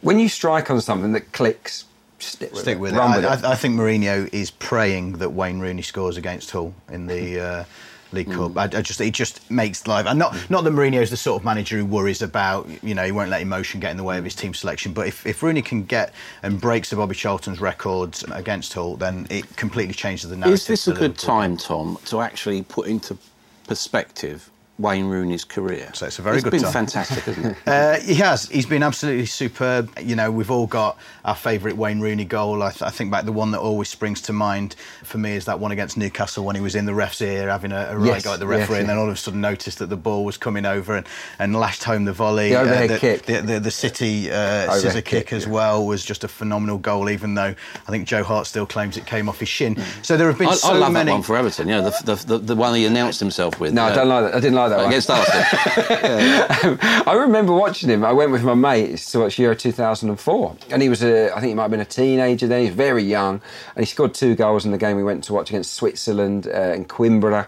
When 0.00 0.18
you 0.18 0.28
strike 0.28 0.72
on 0.72 0.80
something 0.80 1.12
that 1.12 1.30
clicks, 1.30 1.84
stick 2.24 2.52
with 2.52 2.62
Stick 2.62 2.76
it. 2.76 2.80
with 2.80 2.94
it. 2.94 2.98
I, 2.98 3.16
with 3.16 3.24
it. 3.24 3.44
I, 3.44 3.52
I 3.52 3.54
think 3.54 3.74
Mourinho 3.76 4.32
is 4.32 4.50
praying 4.50 5.12
that 5.18 5.30
Wayne 5.30 5.60
Rooney 5.60 5.82
scores 5.82 6.16
against 6.16 6.50
Hull 6.50 6.74
in 6.90 7.06
the 7.06 7.40
uh, 7.48 7.64
League 8.12 8.30
Cup. 8.30 8.56
I, 8.56 8.64
I 8.64 8.82
just 8.82 9.00
it 9.00 9.12
just 9.12 9.50
makes 9.50 9.86
life. 9.86 10.06
And 10.06 10.18
not 10.18 10.48
not 10.50 10.64
that 10.64 10.70
Mourinho 10.72 11.02
is 11.02 11.10
the 11.10 11.16
sort 11.16 11.40
of 11.40 11.44
manager 11.44 11.76
who 11.76 11.84
worries 11.84 12.22
about 12.22 12.68
you 12.82 12.94
know 12.94 13.04
he 13.04 13.12
won't 13.12 13.30
let 13.30 13.42
emotion 13.42 13.80
get 13.80 13.90
in 13.90 13.96
the 13.96 14.04
way 14.04 14.16
of 14.18 14.24
his 14.24 14.34
team 14.34 14.54
selection. 14.54 14.92
But 14.92 15.08
if, 15.08 15.26
if 15.26 15.42
Rooney 15.42 15.62
can 15.62 15.84
get 15.84 16.14
and 16.42 16.60
breaks 16.60 16.90
the 16.90 16.96
Bobby 16.96 17.14
Charlton's 17.14 17.60
records 17.60 18.22
against 18.24 18.72
Hull, 18.74 18.96
then 18.96 19.26
it 19.30 19.56
completely 19.56 19.94
changes 19.94 20.30
the 20.30 20.36
narrative. 20.36 20.54
Is 20.54 20.66
this 20.66 20.88
a 20.88 20.92
good 20.92 21.18
time, 21.18 21.56
Tom, 21.56 21.98
to 22.06 22.20
actually 22.20 22.62
put 22.62 22.86
into 22.86 23.18
perspective 23.66 24.50
Wayne 24.78 25.06
Rooney's 25.06 25.44
career? 25.44 25.90
So 25.94 26.06
it's 26.06 26.18
a 26.18 26.22
very 26.22 26.36
It's 26.36 26.44
good 26.44 26.50
been 26.50 26.62
time. 26.62 26.72
fantastic, 26.72 27.24
hasn't 27.24 27.46
it? 27.46 27.56
Uh, 27.66 27.98
he 28.00 28.14
has. 28.16 28.48
He's 28.48 28.66
been 28.66 28.82
absolutely 28.82 29.26
superb. 29.26 29.90
You 30.00 30.16
know, 30.16 30.30
we've 30.30 30.50
all 30.50 30.66
got 30.66 30.98
our 31.24 31.34
favourite 31.34 31.76
Wayne 31.76 32.00
Rooney 32.00 32.24
goal. 32.24 32.62
I, 32.62 32.70
th- 32.70 32.82
I 32.82 32.90
think 32.90 33.10
back 33.10 33.24
the 33.24 33.32
one 33.32 33.50
that 33.52 33.60
always 33.60 33.88
springs 33.88 34.20
to 34.22 34.32
mind 34.32 34.74
for 35.02 35.18
me 35.18 35.32
is 35.36 35.44
that 35.46 35.60
one 35.60 35.70
against 35.72 35.96
Newcastle 35.96 36.44
when 36.44 36.56
he 36.56 36.60
was 36.62 36.74
in 36.74 36.86
the 36.86 36.94
ref's 36.94 37.20
ear 37.20 37.48
having 37.48 37.72
a, 37.72 37.88
a 37.90 37.96
right 37.96 38.06
Yes, 38.14 38.24
go 38.24 38.34
at 38.34 38.40
the 38.40 38.48
yes, 38.48 38.60
referee, 38.60 38.80
and 38.80 38.88
then 38.88 38.98
all 38.98 39.06
of 39.06 39.14
a 39.14 39.16
sudden 39.16 39.40
noticed 39.40 39.78
that 39.78 39.86
the 39.86 39.96
ball 39.96 40.24
was 40.24 40.36
coming 40.36 40.66
over 40.66 40.96
and, 40.96 41.06
and 41.38 41.54
lashed 41.56 41.84
home 41.84 42.04
the 42.04 42.12
volley. 42.12 42.50
The 42.50 42.60
overhead 42.60 42.90
the, 42.90 42.98
kick. 42.98 43.22
The, 43.22 43.40
the, 43.40 43.60
the 43.60 43.70
City 43.70 44.30
uh, 44.30 44.70
scissor 44.72 45.00
kick, 45.02 45.26
kick, 45.26 45.32
as 45.32 45.46
yeah. 45.46 45.52
well 45.52 45.86
was 45.86 46.04
just 46.04 46.24
a 46.24 46.28
phenomenal 46.28 46.78
goal. 46.78 47.08
Even 47.10 47.34
though 47.34 47.54
I 47.86 47.90
think 47.90 48.06
Joe 48.06 48.24
Hart 48.24 48.46
still 48.46 48.66
claims 48.66 48.96
it 48.96 49.06
came 49.06 49.28
off 49.28 49.40
his 49.40 49.48
shin. 49.48 49.76
So 50.02 50.16
there 50.16 50.28
have 50.28 50.38
been 50.38 50.48
I, 50.48 50.54
so 50.54 50.72
I 50.72 50.76
love 50.76 50.92
many. 50.92 51.06
that 51.06 51.12
one 51.12 51.22
for 51.22 51.36
Everton. 51.36 51.68
You 51.68 51.76
know, 51.76 51.90
the, 51.90 52.14
the, 52.14 52.26
the, 52.26 52.38
the 52.38 52.56
one 52.56 52.74
he 52.74 52.86
announced 52.86 53.20
himself 53.20 53.60
with. 53.60 53.72
No, 53.72 53.84
I 53.84 53.90
uh, 53.90 53.94
don't 53.94 54.08
like 54.08 54.24
that. 54.24 54.34
I 54.34 54.40
didn't 54.40 54.54
like 54.56 54.63
Against 54.72 55.10
Arsenal. 55.10 55.44
I 57.06 57.14
remember 57.18 57.52
watching 57.52 57.88
him. 57.88 58.04
I 58.04 58.12
went 58.12 58.30
with 58.32 58.42
my 58.42 58.54
mates 58.54 59.10
to 59.12 59.20
watch 59.20 59.38
Euro 59.38 59.54
2004, 59.54 60.56
and 60.70 60.82
he 60.82 60.88
was 60.88 61.02
a, 61.02 61.30
I 61.30 61.40
think 61.40 61.50
he 61.50 61.54
might 61.54 61.64
have 61.64 61.70
been 61.70 61.80
a 61.80 61.84
teenager 61.84 62.46
then. 62.46 62.60
He 62.60 62.66
was 62.66 62.76
very 62.76 63.02
young, 63.02 63.40
and 63.74 63.84
he 63.84 63.86
scored 63.86 64.14
two 64.14 64.34
goals 64.34 64.64
in 64.64 64.72
the 64.72 64.78
game 64.78 64.96
we 64.96 65.04
went 65.04 65.24
to 65.24 65.32
watch 65.32 65.50
against 65.50 65.74
Switzerland 65.74 66.46
uh, 66.46 66.72
in 66.72 66.84
Coimbra. 66.84 67.46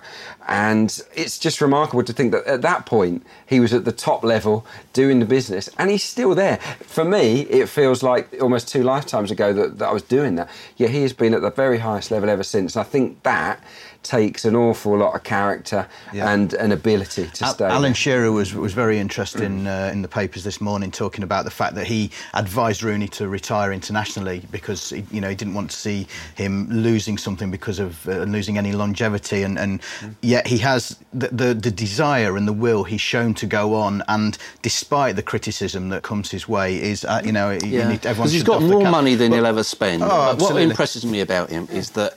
And 0.49 1.01
it's 1.15 1.39
just 1.39 1.61
remarkable 1.61 2.05
to 2.05 2.13
think 2.13 2.31
that 2.31 2.47
at 2.47 2.63
that 2.63 2.87
point 2.87 3.27
he 3.47 3.59
was 3.59 3.73
at 3.73 3.85
the 3.85 3.93
top 3.93 4.23
level 4.23 4.65
doing 4.93 5.19
the 5.19 5.27
business, 5.27 5.69
and 5.79 5.91
he's 5.91 6.05
still 6.05 6.35
there. 6.35 6.59
For 6.83 7.05
me, 7.05 7.41
it 7.43 7.69
feels 7.69 8.03
like 8.03 8.41
almost 8.41 8.69
two 8.69 8.83
lifetimes 8.83 9.31
ago 9.31 9.53
that, 9.53 9.79
that 9.79 9.89
I 9.89 9.93
was 9.93 10.03
doing 10.03 10.37
that. 10.37 10.49
Yet 10.77 10.91
he 10.91 11.03
has 11.03 11.13
been 11.13 11.35
at 11.35 11.43
the 11.43 11.51
very 11.51 11.79
highest 11.79 12.11
level 12.11 12.31
ever 12.31 12.45
since. 12.45 12.77
And 12.77 12.81
I 12.81 12.89
think 12.89 13.23
that 13.25 13.63
takes 14.07 14.45
an 14.45 14.55
awful 14.55 14.97
lot 14.97 15.15
of 15.15 15.23
character 15.23 15.87
Yeah. 16.13 16.31
and 16.33 16.55
an 16.55 16.73
ability 16.73 17.27
to 17.35 17.45
Al- 17.45 17.55
stay. 17.55 17.65
Alan. 17.67 17.95
Shearer 17.95 18.31
was 18.33 18.55
was 18.55 18.73
very 18.75 18.99
interested 18.99 19.41
in 19.43 19.67
uh, 19.67 19.91
in 19.93 20.03
the 20.03 20.09
papers 20.09 20.43
this 20.45 20.61
morning, 20.61 20.91
talking 20.91 21.25
about 21.25 21.45
the 21.45 21.51
fact 21.51 21.75
that 21.75 21.87
he 21.87 22.11
advised 22.35 22.83
Rooney 22.83 23.09
to 23.09 23.29
retire 23.29 23.73
internationally 23.73 24.43
because 24.51 24.91
he, 24.91 25.05
you 25.11 25.21
know 25.21 25.29
he 25.29 25.35
didn't 25.35 25.55
want 25.55 25.71
to 25.71 25.77
see 25.77 26.07
him 26.37 26.69
losing 26.71 27.19
something 27.19 27.51
because 27.51 27.79
of 27.79 28.07
uh, 28.09 28.23
losing 28.25 28.59
any 28.59 28.73
longevity, 28.73 29.43
and, 29.43 29.59
and 29.59 29.81
yet 30.23 30.47
he 30.47 30.59
has 30.59 30.99
the, 31.13 31.29
the 31.29 31.55
the 31.55 31.71
desire 31.71 32.37
and 32.37 32.47
the 32.47 32.53
will 32.65 32.85
he's 32.85 33.01
shown 33.01 33.35
to 33.35 33.47
go 33.47 33.75
on, 33.75 34.03
and 34.09 34.39
despite 34.63 35.17
the 35.17 35.23
criticism 35.23 35.89
that 35.91 36.03
comes 36.03 36.31
his 36.31 36.49
way, 36.49 36.77
is 36.81 37.05
uh, 37.05 37.21
you 37.25 37.33
know 37.33 37.51
he- 37.51 37.75
you 37.77 37.85
need, 37.85 38.05
everyone 38.07 38.15
because 38.17 38.33
he's 38.33 38.41
should 38.41 38.47
got 38.47 38.63
more 38.63 38.91
money 38.91 39.15
than 39.17 39.31
But- 39.31 39.37
he'll 39.37 39.47
ever 39.47 39.63
spend. 39.65 40.03
Oh, 40.03 40.35
what 40.39 40.57
impresses 40.63 41.05
me 41.05 41.21
about 41.21 41.51
him 41.51 41.67
is 41.73 41.91
that, 41.91 42.15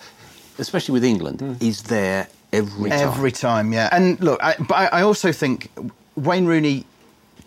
especially 0.59 0.93
with 0.93 1.03
England, 1.03 1.57
he's 1.59 1.83
there 1.83 2.27
every 2.53 2.89
time. 2.89 2.99
Every 2.99 3.31
time, 3.31 3.73
yeah. 3.73 3.89
And 3.91 4.19
look, 4.19 4.41
I, 4.43 4.55
but 4.59 4.73
I, 4.75 4.85
I 4.99 5.01
also 5.01 5.31
think 5.31 5.69
Wayne 6.15 6.45
Rooney 6.45 6.85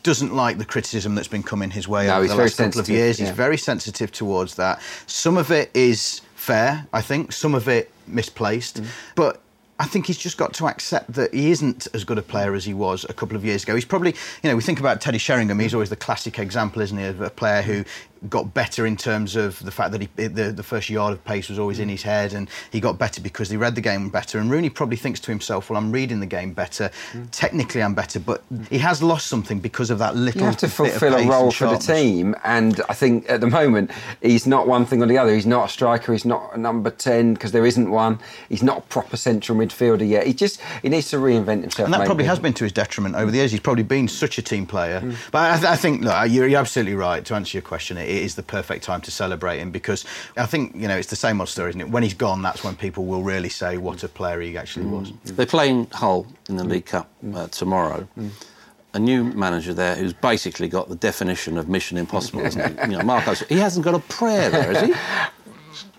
doesn't 0.02 0.34
like 0.34 0.58
the 0.58 0.64
criticism 0.64 1.14
that's 1.14 1.28
been 1.28 1.42
coming 1.44 1.70
his 1.70 1.86
way 1.86 2.06
No, 2.08 2.18
over 2.18 2.26
the 2.28 2.34
last 2.34 2.56
couple 2.56 2.80
of 2.80 2.88
years. 2.88 3.20
yeah. 3.20 3.26
He's 3.26 3.34
very 3.36 3.56
sensitive 3.58 4.10
towards 4.10 4.56
that. 4.56 4.80
Some 5.06 5.36
of 5.36 5.50
it 5.52 5.70
is 5.74 6.20
fair, 6.34 6.86
I 6.92 7.00
think. 7.02 7.32
Some 7.32 7.54
of 7.54 7.68
it 7.68 7.90
misplaced, 8.06 8.82
Mm. 8.82 8.86
but. 9.14 9.38
I 9.80 9.86
think 9.86 10.06
he's 10.06 10.18
just 10.18 10.36
got 10.36 10.52
to 10.54 10.68
accept 10.68 11.14
that 11.14 11.34
he 11.34 11.50
isn't 11.50 11.88
as 11.92 12.04
good 12.04 12.16
a 12.16 12.22
player 12.22 12.54
as 12.54 12.64
he 12.64 12.72
was 12.72 13.04
a 13.08 13.12
couple 13.12 13.36
of 13.36 13.44
years 13.44 13.64
ago. 13.64 13.74
He's 13.74 13.84
probably, 13.86 14.14
you 14.42 14.48
know, 14.50 14.54
we 14.54 14.62
think 14.62 14.78
about 14.78 15.00
Teddy 15.00 15.18
Sheringham. 15.18 15.58
He's 15.58 15.74
always 15.74 15.90
the 15.90 15.96
classic 15.96 16.38
example, 16.38 16.82
isn't 16.82 16.96
he, 16.96 17.04
of 17.06 17.20
a 17.20 17.30
player 17.30 17.62
who 17.62 17.84
got 18.28 18.54
better 18.54 18.86
in 18.86 18.96
terms 18.96 19.36
of 19.36 19.62
the 19.64 19.70
fact 19.70 19.92
that 19.92 20.00
he, 20.00 20.08
the, 20.16 20.52
the 20.52 20.62
first 20.62 20.88
yard 20.90 21.12
of 21.12 21.24
pace 21.24 21.48
was 21.48 21.58
always 21.58 21.78
in 21.78 21.88
mm. 21.88 21.92
his 21.92 22.02
head, 22.02 22.32
and 22.32 22.48
he 22.70 22.80
got 22.80 22.98
better 22.98 23.20
because 23.20 23.50
he 23.50 23.56
read 23.56 23.74
the 23.74 23.80
game 23.80 24.08
better. 24.08 24.38
And 24.38 24.50
Rooney 24.50 24.70
probably 24.70 24.96
thinks 24.96 25.20
to 25.20 25.30
himself, 25.30 25.70
"Well, 25.70 25.76
I'm 25.76 25.92
reading 25.92 26.20
the 26.20 26.26
game 26.26 26.52
better. 26.52 26.90
Mm. 27.12 27.28
Technically, 27.30 27.82
I'm 27.82 27.94
better, 27.94 28.20
but 28.20 28.42
mm. 28.52 28.68
he 28.68 28.78
has 28.78 29.02
lost 29.02 29.26
something 29.26 29.60
because 29.60 29.90
of 29.90 29.98
that 29.98 30.16
little." 30.16 30.40
You 30.40 30.46
have 30.46 30.56
to 30.58 30.68
fulfil 30.68 31.14
a 31.14 31.26
role 31.26 31.50
for 31.50 31.68
the 31.68 31.78
team, 31.78 32.34
and 32.44 32.80
I 32.88 32.94
think 32.94 33.28
at 33.28 33.40
the 33.40 33.48
moment 33.48 33.90
he's 34.20 34.46
not 34.46 34.66
one 34.66 34.86
thing 34.86 35.02
or 35.02 35.06
the 35.06 35.18
other. 35.18 35.34
He's 35.34 35.46
not 35.46 35.68
a 35.68 35.72
striker. 35.72 36.12
He's 36.12 36.24
not 36.24 36.54
a 36.54 36.58
number 36.58 36.90
ten 36.90 37.34
because 37.34 37.52
there 37.52 37.66
isn't 37.66 37.90
one. 37.90 38.18
He's 38.48 38.62
not 38.62 38.78
a 38.78 38.82
proper 38.82 39.16
central 39.16 39.58
midfielder 39.58 40.08
yet. 40.08 40.26
He 40.26 40.34
just 40.34 40.60
he 40.82 40.88
needs 40.88 41.10
to 41.10 41.16
reinvent 41.16 41.62
himself. 41.62 41.86
And 41.86 41.94
that 41.94 42.06
probably 42.06 42.24
has 42.24 42.38
been 42.38 42.54
to 42.54 42.64
his 42.64 42.72
detriment 42.72 43.14
over 43.14 43.30
the 43.30 43.38
years. 43.38 43.50
He's 43.50 43.60
probably 43.60 43.84
been 43.84 44.08
such 44.08 44.38
a 44.38 44.42
team 44.42 44.66
player. 44.66 45.00
Mm. 45.00 45.16
But 45.30 45.50
I, 45.50 45.54
th- 45.56 45.70
I 45.70 45.76
think, 45.76 46.02
look, 46.02 46.30
you're, 46.30 46.46
you're 46.46 46.60
absolutely 46.60 46.94
right. 46.94 47.24
To 47.24 47.34
answer 47.34 47.56
your 47.56 47.62
question, 47.62 47.96
it 47.96 48.08
is 48.18 48.34
the 48.34 48.42
perfect 48.42 48.84
time 48.84 49.00
to 49.02 49.10
celebrate 49.10 49.58
him 49.58 49.70
because 49.70 50.04
I 50.36 50.46
think, 50.46 50.74
you 50.74 50.88
know, 50.88 50.96
it's 50.96 51.08
the 51.10 51.16
same 51.16 51.40
old 51.40 51.48
story, 51.48 51.70
isn't 51.70 51.80
it? 51.80 51.88
When 51.90 52.02
he's 52.02 52.14
gone, 52.14 52.42
that's 52.42 52.62
when 52.64 52.76
people 52.76 53.04
will 53.04 53.22
really 53.22 53.48
say 53.48 53.76
what 53.78 54.02
a 54.02 54.08
player 54.08 54.40
he 54.40 54.56
actually 54.58 54.86
Mm. 54.86 54.90
was. 54.90 55.12
They're 55.24 55.46
playing 55.46 55.88
Hull 55.92 56.26
in 56.48 56.56
the 56.56 56.64
League 56.64 56.86
Cup 56.86 57.08
uh, 57.34 57.46
tomorrow. 57.48 58.08
A 58.94 58.98
new 58.98 59.24
manager 59.24 59.72
there 59.72 59.94
who's 59.96 60.12
basically 60.12 60.68
got 60.68 60.90
the 60.90 60.96
definition 60.96 61.56
of 61.56 61.66
Mission 61.68 61.96
Impossible, 61.96 62.42
isn't 62.44 62.78
he? 62.78 62.90
You 62.92 62.98
know, 62.98 63.02
Marcos, 63.04 63.40
he 63.48 63.58
hasn't 63.58 63.84
got 63.86 63.94
a 63.94 64.00
prayer 64.00 64.50
there, 64.50 64.74
has 64.74 64.82
he? 64.86 64.94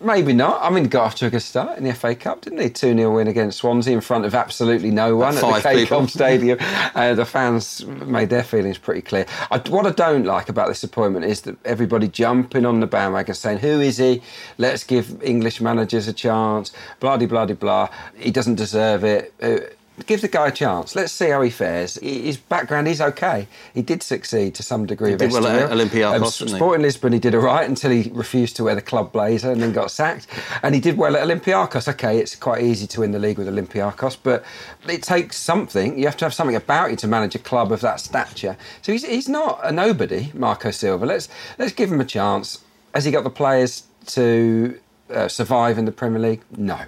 Maybe 0.02 0.34
not. 0.34 0.62
I 0.62 0.70
mean, 0.70 0.86
got 0.86 1.06
off 1.06 1.16
to 1.16 1.28
a 1.28 1.30
good 1.30 1.42
start 1.42 1.78
in 1.78 1.84
the 1.84 1.94
FA 1.94 2.16
Cup, 2.16 2.42
didn't 2.42 2.60
they? 2.60 2.70
2 2.70 2.96
0 2.96 3.16
win 3.16 3.28
against 3.28 3.60
Swansea 3.60 3.94
in 3.94 4.02
front 4.02 4.26
of 4.26 4.36
absolutely 4.36 4.92
no 4.92 5.16
one 5.16 5.38
About 5.38 5.66
at 5.66 5.76
the. 5.76 5.86
KCOM 5.86 6.10
Stadium. 6.10 6.58
Uh, 6.96 7.14
the 7.14 7.26
fans 7.26 7.86
made 7.86 8.30
their 8.30 8.44
feelings 8.44 8.78
pretty 8.78 9.02
clear. 9.02 9.26
I, 9.52 9.58
what 9.70 9.86
I 9.86 9.92
don't 9.92 10.26
like 10.26 10.50
about 10.50 10.68
this 10.68 10.84
appointment 10.84 11.26
is 11.26 11.42
that 11.42 11.58
everybody 11.66 12.08
jumping 12.08 12.66
on 12.66 12.80
the 12.80 12.88
bandwagon 12.88 13.36
saying, 13.36 13.60
Who 13.60 13.80
is 13.80 13.98
he? 13.98 14.22
Let's 14.58 14.84
give 14.84 15.22
English 15.24 15.62
managers 15.62 16.08
a 16.08 16.14
chance. 16.14 16.72
Blah, 17.00 17.18
de, 17.18 17.28
blah, 17.28 17.46
de, 17.46 17.56
blah. 17.56 17.90
He 18.16 18.32
doesn't 18.32 18.56
deserve 18.56 19.04
it. 19.04 19.34
Uh, 19.42 19.60
Give 20.08 20.22
the 20.22 20.28
guy 20.28 20.48
a 20.48 20.52
chance. 20.52 20.96
Let's 20.96 21.14
see 21.14 21.30
how 21.30 21.44
he 21.44 21.52
fares. 21.52 22.00
His 22.02 22.38
background 22.38 22.88
is 22.88 23.00
okay. 23.00 23.48
He 23.76 23.84
did 23.84 24.02
succeed 24.02 24.56
to 24.56 24.64
some 24.64 24.88
degree. 24.88 25.12
He 25.12 25.16
did 25.18 25.32
well 25.32 25.46
at. 25.46 25.70
Olympiacos, 25.70 26.42
Um, 26.42 26.48
he? 26.48 26.54
Sporting 26.56 26.82
Lisbon, 26.82 27.14
he 27.14 27.20
did 27.20 27.36
all 27.36 27.42
right 27.42 27.70
until 27.70 27.92
he 27.92 28.10
refused 28.12 28.56
to 28.56 28.64
wear 28.64 28.74
the 28.74 28.82
club 28.82 29.12
blazer 29.12 29.52
and 29.52 29.62
then 29.62 29.72
got 29.72 29.92
sacked. 29.92 30.26
And 30.64 30.74
he 30.74 30.82
did 30.82 30.98
well 30.98 31.16
at 31.16 31.22
Olympiacos. 31.28 31.88
Okay, 31.88 32.18
it's 32.18 32.36
quite 32.36 32.64
easy 32.64 32.88
to 32.88 33.02
win 33.02 33.12
the 33.12 33.20
league 33.20 33.38
with 33.38 33.48
Olympiacos, 33.48 34.18
but 34.24 34.44
it 34.90 35.04
takes 35.04 35.38
something. 35.38 35.98
You 36.00 36.06
have 36.06 36.18
to 36.18 36.26
have 36.26 36.34
something 36.34 36.56
about 36.56 36.90
you 36.90 36.96
to 36.98 37.08
manage 37.08 37.36
a 37.36 37.40
club 37.40 37.72
of 37.72 37.82
that 37.82 38.00
stature. 38.00 38.58
So 38.82 38.92
he's, 38.94 39.06
he's 39.06 39.30
not 39.30 39.60
a 39.64 39.72
nobody, 39.72 40.32
Marco 40.34 40.72
Silva. 40.72 41.06
Let's 41.06 41.30
let's 41.60 41.72
give 41.72 41.92
him 41.92 42.02
a 42.02 42.06
chance. 42.06 42.64
Has 42.96 43.06
he 43.06 43.12
got 43.12 43.24
the 43.24 43.30
players 43.30 43.84
to 44.08 44.80
uh, 45.12 45.28
survive 45.28 45.78
in 45.78 45.86
the 45.86 45.92
Premier 45.92 46.20
League? 46.20 46.42
No, 46.58 46.80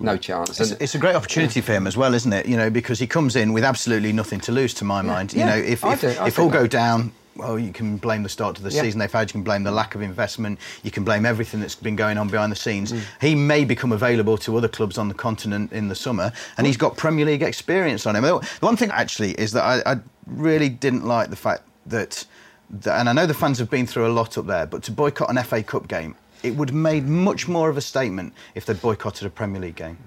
no 0.00 0.16
chance. 0.16 0.60
It's, 0.60 0.72
it's 0.72 0.94
a 0.94 0.98
great 0.98 1.14
opportunity 1.14 1.60
for 1.60 1.72
him 1.72 1.86
as 1.86 1.96
well, 1.96 2.14
isn't 2.14 2.32
it? 2.32 2.46
You 2.46 2.56
know, 2.56 2.70
because 2.70 2.98
he 2.98 3.06
comes 3.06 3.36
in 3.36 3.52
with 3.52 3.64
absolutely 3.64 4.12
nothing 4.12 4.40
to 4.40 4.52
lose, 4.52 4.74
to 4.74 4.84
my 4.84 5.02
mind. 5.02 5.32
You 5.32 5.40
yeah, 5.40 5.46
know, 5.46 5.56
if 5.56 5.84
I 5.84 5.94
if, 5.94 6.00
do, 6.00 6.08
if 6.08 6.38
all 6.38 6.50
go 6.50 6.66
down, 6.66 7.12
well, 7.38 7.58
you 7.58 7.72
can 7.72 7.96
blame 7.96 8.22
the 8.24 8.28
start 8.28 8.56
to 8.56 8.62
the 8.62 8.70
Yeah. 8.70 8.82
season 8.82 8.98
they've 8.98 9.12
had. 9.12 9.28
You 9.30 9.32
can 9.32 9.42
blame 9.42 9.62
the 9.62 9.70
lack 9.70 9.94
of 9.94 10.02
investment. 10.02 10.58
You 10.82 10.90
can 10.90 11.04
blame 11.04 11.24
everything 11.24 11.60
that's 11.60 11.76
been 11.76 11.96
going 11.96 12.18
on 12.18 12.28
behind 12.28 12.50
the 12.50 12.56
scenes. 12.56 12.92
Mm. 12.92 13.00
He 13.20 13.34
may 13.34 13.64
become 13.64 13.92
available 13.92 14.36
to 14.38 14.56
other 14.56 14.68
clubs 14.68 14.98
on 14.98 15.08
the 15.08 15.14
continent 15.14 15.72
in 15.72 15.88
the 15.88 15.94
summer, 15.94 16.32
and 16.56 16.66
he's 16.66 16.76
got 16.76 16.96
Premier 16.96 17.24
League 17.24 17.42
experience 17.42 18.06
on 18.06 18.16
him. 18.16 18.22
The 18.22 18.40
one 18.60 18.76
thing 18.76 18.90
actually 18.90 19.32
is 19.32 19.52
that 19.52 19.62
I, 19.62 19.92
I 19.92 19.96
really 20.26 20.68
didn't 20.68 21.06
like 21.06 21.30
the 21.30 21.36
fact 21.36 21.62
that, 21.86 22.26
that, 22.70 22.98
and 22.98 23.08
I 23.08 23.12
know 23.12 23.26
the 23.26 23.34
fans 23.34 23.58
have 23.58 23.70
been 23.70 23.86
through 23.86 24.06
a 24.06 24.12
lot 24.12 24.36
up 24.36 24.46
there, 24.46 24.66
but 24.66 24.82
to 24.84 24.92
boycott 24.92 25.30
an 25.30 25.42
FA 25.44 25.62
Cup 25.62 25.88
game. 25.88 26.16
It 26.42 26.54
would 26.56 26.70
have 26.70 26.76
made 26.76 27.06
much 27.06 27.48
more 27.48 27.68
of 27.68 27.76
a 27.76 27.80
statement 27.80 28.32
if 28.54 28.66
they'd 28.66 28.80
boycotted 28.80 29.26
a 29.26 29.30
Premier 29.30 29.60
League 29.60 29.76
game. 29.76 29.98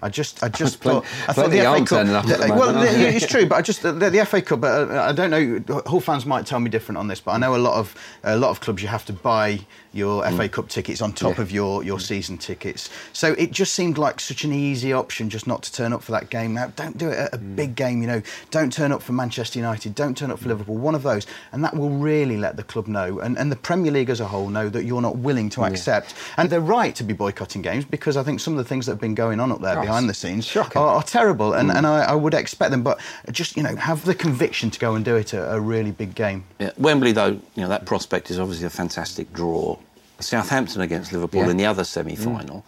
I 0.00 0.08
just, 0.08 0.42
I 0.42 0.48
just 0.48 0.78
thought, 0.78 1.04
I 1.28 1.32
thought 1.32 1.50
the 1.50 1.58
FA 1.58 1.78
Cup. 1.78 1.88
turning 1.88 2.14
up 2.14 2.24
at 2.26 2.40
the 2.40 2.54
well, 2.54 2.72
moment, 2.72 2.92
the- 2.92 3.08
it's 3.08 3.26
true, 3.26 3.46
but 3.46 3.56
I 3.56 3.62
just 3.62 3.82
the, 3.82 3.92
the 3.92 4.24
FA 4.24 4.40
Cup. 4.40 4.62
Uh, 4.62 4.86
I 5.08 5.12
don't 5.12 5.30
know. 5.30 5.82
Hull 5.86 6.00
fans 6.00 6.24
might 6.24 6.46
tell 6.46 6.60
me 6.60 6.70
different 6.70 6.98
on 6.98 7.08
this, 7.08 7.20
but 7.20 7.32
I 7.32 7.38
know 7.38 7.56
a 7.56 7.58
lot 7.58 7.74
of 7.74 7.94
a 8.22 8.36
lot 8.36 8.50
of 8.50 8.60
clubs 8.60 8.80
you 8.80 8.88
have 8.88 9.04
to 9.06 9.12
buy 9.12 9.60
your 9.92 10.24
FA 10.30 10.48
Cup 10.48 10.68
tickets 10.68 11.00
on 11.02 11.12
top 11.12 11.32
Mm. 11.32 11.36
Yeah. 11.36 11.42
of 11.42 11.50
your 11.52 11.84
your 11.84 12.00
season 12.00 12.38
tickets. 12.38 12.88
So 13.12 13.32
it 13.38 13.50
just 13.52 13.74
seemed 13.74 13.98
like 13.98 14.20
such 14.20 14.44
an 14.44 14.52
easy 14.52 14.92
option 14.92 15.28
just 15.30 15.46
not 15.46 15.62
to 15.64 15.72
turn 15.72 15.92
up 15.92 16.02
for 16.02 16.12
that 16.12 16.30
game. 16.30 16.54
Now, 16.54 16.72
don't 16.76 16.96
do 16.96 17.08
it 17.08 17.18
at 17.18 17.34
a 17.34 17.38
Mm. 17.38 17.56
big 17.56 17.74
game. 17.76 18.00
You 18.02 18.08
know, 18.08 18.22
don't 18.50 18.72
turn 18.72 18.92
up 18.92 19.02
for 19.02 19.12
Manchester 19.12 19.58
United. 19.58 19.94
Don't 19.94 20.16
turn 20.16 20.30
up 20.30 20.38
for 20.38 20.48
Liverpool. 20.48 20.76
One 20.76 20.94
of 20.94 21.02
those, 21.02 21.26
and 21.52 21.62
that 21.64 21.76
will 21.76 21.90
really 21.90 22.36
let 22.36 22.56
the 22.56 22.62
club 22.62 22.86
know, 22.88 23.18
and, 23.20 23.36
and 23.38 23.50
the 23.52 23.56
Premier 23.56 23.92
League 23.92 24.10
as 24.10 24.20
a 24.20 24.26
whole 24.26 24.48
know 24.48 24.68
that 24.68 24.84
you're 24.84 25.02
not 25.02 25.18
willing 25.18 25.48
to 25.50 25.64
accept. 25.64 26.14
And 26.36 26.48
they're 26.50 26.60
right 26.60 26.94
to 26.96 27.04
be 27.04 27.12
boycotting 27.12 27.62
games 27.62 27.84
because 27.84 28.16
I 28.16 28.22
think 28.22 28.40
some 28.40 28.54
of 28.54 28.58
the 28.58 28.64
things 28.68 28.86
that 28.86 28.92
have 28.92 29.00
been 29.00 29.14
going 29.14 29.40
on 29.40 29.52
up 29.52 29.60
there 29.60 29.78
Oh, 29.78 29.82
behind 29.82 30.08
the 30.08 30.14
scenes 30.14 30.54
are, 30.56 30.66
are 30.76 31.02
terrible, 31.02 31.52
and, 31.54 31.70
and 31.70 31.86
I, 31.86 32.02
I 32.04 32.14
would 32.14 32.34
expect 32.34 32.70
them, 32.70 32.82
but 32.82 32.98
just 33.30 33.56
you 33.56 33.62
know, 33.62 33.76
have 33.76 34.04
the 34.04 34.14
conviction 34.14 34.70
to 34.70 34.78
go 34.78 34.94
and 34.94 35.04
do 35.04 35.16
it 35.16 35.34
at 35.34 35.54
a 35.54 35.60
really 35.60 35.90
big 35.90 36.14
game. 36.14 36.44
Yeah. 36.58 36.70
Wembley, 36.78 37.12
though, 37.12 37.32
you 37.54 37.62
know 37.62 37.68
that 37.68 37.84
prospect 37.86 38.30
is 38.30 38.38
obviously 38.38 38.66
a 38.66 38.70
fantastic 38.70 39.32
draw. 39.32 39.76
Southampton 40.22 40.80
against 40.80 41.12
Liverpool 41.12 41.42
Yeah. 41.44 41.50
in 41.50 41.56
the 41.56 41.66
other 41.66 41.84
semi-final. 41.84 42.58
Mm. 42.58 42.62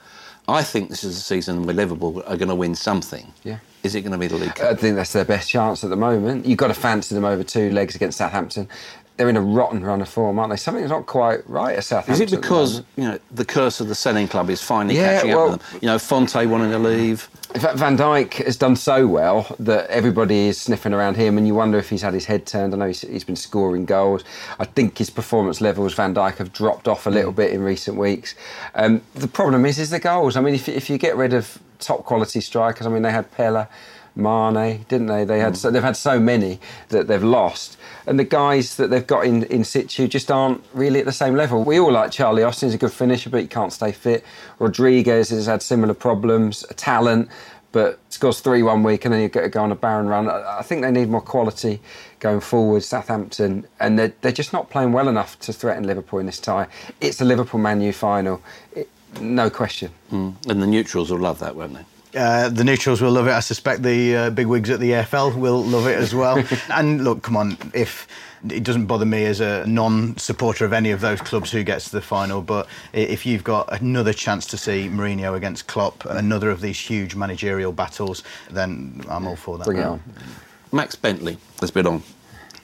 I 0.46 0.62
think 0.62 0.90
this 0.90 1.04
is 1.04 1.16
a 1.16 1.20
season 1.20 1.64
where 1.64 1.75
Liverpool 1.75 2.23
are 2.26 2.37
going 2.37 2.49
to 2.50 2.54
win 2.54 2.75
something. 2.75 3.32
Yeah. 3.44 3.58
Is 3.82 3.94
it 3.94 4.02
going 4.02 4.12
to 4.12 4.18
be 4.18 4.26
the 4.26 4.37
League 4.37 4.54
Cup? 4.54 4.73
I 4.73 4.75
think 4.75 4.96
that's 4.96 5.12
their 5.12 5.25
best 5.25 5.49
chance 5.49 5.82
at 5.84 5.90
the 5.90 5.96
moment. 5.96 6.44
You've 6.44 6.58
got 6.58 6.68
to 6.68 6.75
fancy 6.75 7.14
them 7.14 7.25
over 7.25 7.42
two 7.42 7.70
legs 7.70 7.94
against 7.94 8.18
Southampton. 8.18 8.68
They're 9.16 9.28
in 9.28 9.37
a 9.37 9.40
rotten 9.40 9.85
run 9.85 10.00
of 10.02 10.09
form, 10.09 10.40
aren't 10.40 10.50
they? 10.50 10.56
Something's 10.56 10.90
not 10.90 11.06
quite 11.06 11.49
right 11.49 11.76
at 11.76 11.85
Southampton. 11.85 12.14
Is 12.14 12.33
it 12.33 12.37
because 12.40 12.83
you 12.97 13.04
know 13.04 13.18
the 13.30 13.44
curse 13.44 13.78
of 13.78 13.87
the 13.87 13.94
selling 13.94 14.26
club 14.26 14.50
is 14.50 14.61
finally 14.61 14.97
Yeah, 14.97 15.14
catching 15.16 15.30
well- 15.30 15.44
up 15.47 15.50
with 15.61 15.71
them? 15.71 15.78
You 15.83 15.87
know, 15.87 15.98
Fonte 16.00 16.35
wanting 16.46 16.72
to 16.72 16.79
leave. 16.81 17.29
In 17.55 17.61
fact, 17.61 17.79
Van 17.79 17.96
Dijk 17.96 18.44
has 18.44 18.57
done 18.57 18.74
so 18.74 19.07
well 19.07 19.46
that 19.61 19.88
everybody 19.88 20.48
is 20.48 20.61
sniffing 20.61 20.92
around 20.92 21.16
him, 21.16 21.38
and 21.38 21.46
you 21.46 21.55
wonder 21.55 21.79
if 21.79 21.88
he's 21.90 22.03
had 22.03 22.12
his 22.12 22.24
head 22.24 22.44
turned. 22.46 22.74
I 22.74 22.77
know 22.79 22.87
he's, 22.88 23.03
he's 23.03 23.22
been 23.22 23.37
scoring 23.37 23.85
goals. 23.85 24.24
I 24.59 24.64
think 24.64 24.98
his 24.98 25.11
performance 25.11 25.61
levels, 25.61 25.94
Van 25.94 26.12
Dijk, 26.12 26.38
have 26.38 26.53
dropped 26.53 26.88
off 26.88 27.07
a 27.07 27.11
little 27.11 27.31
bit 27.31 27.53
in 27.53 27.62
recent 27.62 27.96
weeks. 27.96 28.35
Um, 28.74 29.03
the 29.14 29.29
problem 29.29 29.64
is, 29.66 29.79
is 29.79 29.90
the 29.90 30.00
goals. 30.00 30.35
I 30.37 30.40
mean, 30.40 30.55
if, 30.55 30.68
if 30.68 30.90
you 30.90 30.98
get 30.98 31.14
rid 31.16 31.33
of 31.33 31.57
top 31.79 32.05
quality 32.05 32.40
strikers, 32.40 32.85
I 32.88 32.90
mean, 32.90 33.03
they 33.03 33.12
had 33.12 33.31
Pelle, 33.31 33.68
Mane, 34.16 34.85
didn't 34.88 35.09
they? 35.09 35.24
They 35.24 35.40
had 35.40 35.55
mm. 35.55 35.57
so, 35.57 35.70
they've 35.70 35.83
had 35.83 35.96
so 35.96 36.20
many 36.20 36.61
that 36.88 37.09
they've 37.09 37.22
lost, 37.22 37.77
and 38.07 38.18
the 38.18 38.24
guys 38.24 38.77
that 38.77 38.90
they've 38.90 39.07
got 39.07 39.27
in, 39.27 39.44
in 39.44 39.64
situ 39.64 40.07
just 40.07 40.31
aren't 40.31 40.62
really 40.72 41.00
at 41.00 41.07
the 41.07 41.12
same 41.12 41.35
level. 41.35 41.64
We 41.64 41.79
all 41.81 41.92
like 41.92 42.11
Charlie 42.11 42.42
Austin's 42.42 42.74
a 42.74 42.79
good 42.79 42.92
finisher, 42.92 43.31
but 43.31 43.40
he 43.40 43.46
can't 43.46 43.72
stay 43.72 43.92
fit. 43.92 44.24
Rodriguez 44.59 45.31
has 45.31 45.46
had 45.46 45.62
similar 45.62 45.94
problems, 45.94 46.64
talent, 46.77 47.29
but 47.72 47.98
scores 48.09 48.38
three 48.38 48.62
one 48.62 48.85
week 48.85 49.05
and 49.05 49.12
then 49.12 49.20
you 49.20 49.29
get 49.29 49.42
to 49.42 49.48
go 49.48 49.61
on 49.61 49.72
a 49.72 49.74
barren 49.74 50.07
run. 50.07 50.29
I 50.29 50.59
I 50.61 50.62
think 50.62 50.83
they 50.83 50.92
need 50.92 51.09
more 51.09 51.20
quality 51.20 51.81
going 52.20 52.40
forward. 52.40 52.85
Southampton, 52.85 53.66
and 53.81 53.98
they're, 53.98 54.12
they're 54.20 54.31
just 54.31 54.53
not 54.53 54.70
playing 54.70 54.92
well 54.92 55.09
enough 55.09 55.38
to 55.40 55.53
threaten 55.53 55.85
Liverpool 55.85 56.20
in 56.20 56.27
this 56.27 56.38
tie. 56.38 56.68
It's 57.00 57.20
a 57.20 57.24
Liverpool 57.24 57.61
Man 57.61 57.81
U 57.81 57.92
final, 57.92 58.40
it, 58.77 58.88
no 59.20 59.50
question. 59.50 59.90
Mm. 60.12 60.48
And 60.48 60.62
the 60.62 60.68
neutrals 60.68 61.11
will 61.11 61.18
love 61.18 61.40
that, 61.40 61.57
won't 61.57 61.74
they? 61.74 61.85
Uh, 62.14 62.48
the 62.48 62.64
neutrals 62.64 63.00
will 63.00 63.12
love 63.12 63.27
it. 63.27 63.33
I 63.33 63.40
suspect 63.40 63.83
the 63.83 64.16
uh, 64.16 64.31
big 64.31 64.46
wigs 64.46 64.70
at 64.70 64.81
the 64.81 64.90
EFL 64.90 65.37
will 65.37 65.62
love 65.62 65.87
it 65.87 65.98
as 65.98 66.14
well. 66.14 66.42
and 66.70 67.03
look, 67.03 67.22
come 67.22 67.37
on, 67.37 67.57
if 67.74 68.07
it 68.48 68.62
doesn't 68.62 68.87
bother 68.87 69.07
me 69.07 69.24
as 69.24 69.40
a 69.40 69.66
non-supporter 69.66 70.64
of 70.64 70.72
any 70.72 70.90
of 70.90 71.00
those 71.00 71.20
clubs 71.20 71.50
who 71.50 71.62
gets 71.62 71.87
to 71.87 71.92
the 71.92 72.03
final, 72.03 72.42
but 72.42 72.68
if 72.92 73.24
you've 73.24 73.44
got 73.44 73.72
another 73.81 74.12
chance 74.12 74.46
to 74.46 74.57
see 74.57 74.88
Mourinho 74.88 75.35
against 75.35 75.66
Klopp, 75.66 76.05
another 76.05 76.50
of 76.50 76.61
these 76.61 76.79
huge 76.79 77.14
managerial 77.14 77.72
battles, 77.72 78.22
then 78.50 79.03
I'm 79.09 79.27
all 79.27 79.37
for 79.37 79.59
that. 79.59 79.64
Bring 79.64 79.79
it 79.79 79.85
on. 79.85 80.03
Max 80.72 80.94
Bentley 80.94 81.38
has 81.61 81.70
been 81.70 81.87
on. 81.87 82.03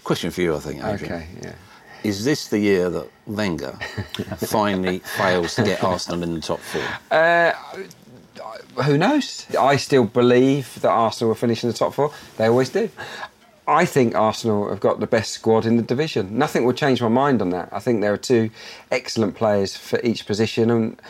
Question 0.04 0.30
for 0.30 0.40
you, 0.42 0.54
I 0.54 0.58
think, 0.58 0.84
Adrian. 0.84 1.14
Okay, 1.14 1.28
yeah. 1.42 1.54
Is 2.02 2.24
this 2.24 2.48
the 2.48 2.58
year 2.58 2.88
that 2.88 3.10
Wenger 3.26 3.72
finally 4.38 5.00
fails 5.00 5.54
to 5.56 5.62
get 5.62 5.84
Arsenal 5.84 6.22
in 6.22 6.34
the 6.34 6.40
top 6.40 6.58
four? 6.60 6.82
Who 8.84 8.98
knows? 8.98 9.46
I 9.58 9.76
still 9.76 10.04
believe 10.04 10.80
that 10.80 10.90
Arsenal 10.90 11.28
will 11.28 11.36
finish 11.36 11.62
in 11.64 11.70
the 11.70 11.76
top 11.76 11.94
four. 11.94 12.12
They 12.36 12.46
always 12.46 12.70
do. 12.70 12.90
I 13.66 13.84
think 13.84 14.14
Arsenal 14.14 14.68
have 14.68 14.80
got 14.80 14.98
the 14.98 15.06
best 15.06 15.32
squad 15.32 15.64
in 15.64 15.76
the 15.76 15.82
division. 15.82 16.36
Nothing 16.36 16.64
will 16.64 16.72
change 16.72 17.00
my 17.00 17.08
mind 17.08 17.40
on 17.40 17.50
that. 17.50 17.68
I 17.72 17.78
think 17.78 18.00
there 18.00 18.12
are 18.12 18.18
two 18.18 18.50
excellent 18.90 19.36
players 19.36 19.76
for 19.76 20.00
each 20.02 20.26
position, 20.26 20.70
and 20.70 21.00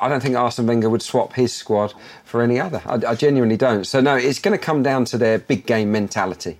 I 0.00 0.08
don't 0.08 0.22
think 0.22 0.36
Arsene 0.36 0.66
Wenger 0.66 0.90
would 0.90 1.02
swap 1.02 1.32
his 1.32 1.52
squad 1.52 1.94
for 2.24 2.40
any 2.40 2.60
other. 2.60 2.82
I, 2.86 2.94
I 3.04 3.14
genuinely 3.14 3.56
don't. 3.56 3.84
So 3.84 4.00
no, 4.00 4.14
it's 4.16 4.38
going 4.38 4.56
to 4.56 4.64
come 4.64 4.82
down 4.82 5.06
to 5.06 5.18
their 5.18 5.38
big 5.38 5.66
game 5.66 5.90
mentality. 5.90 6.58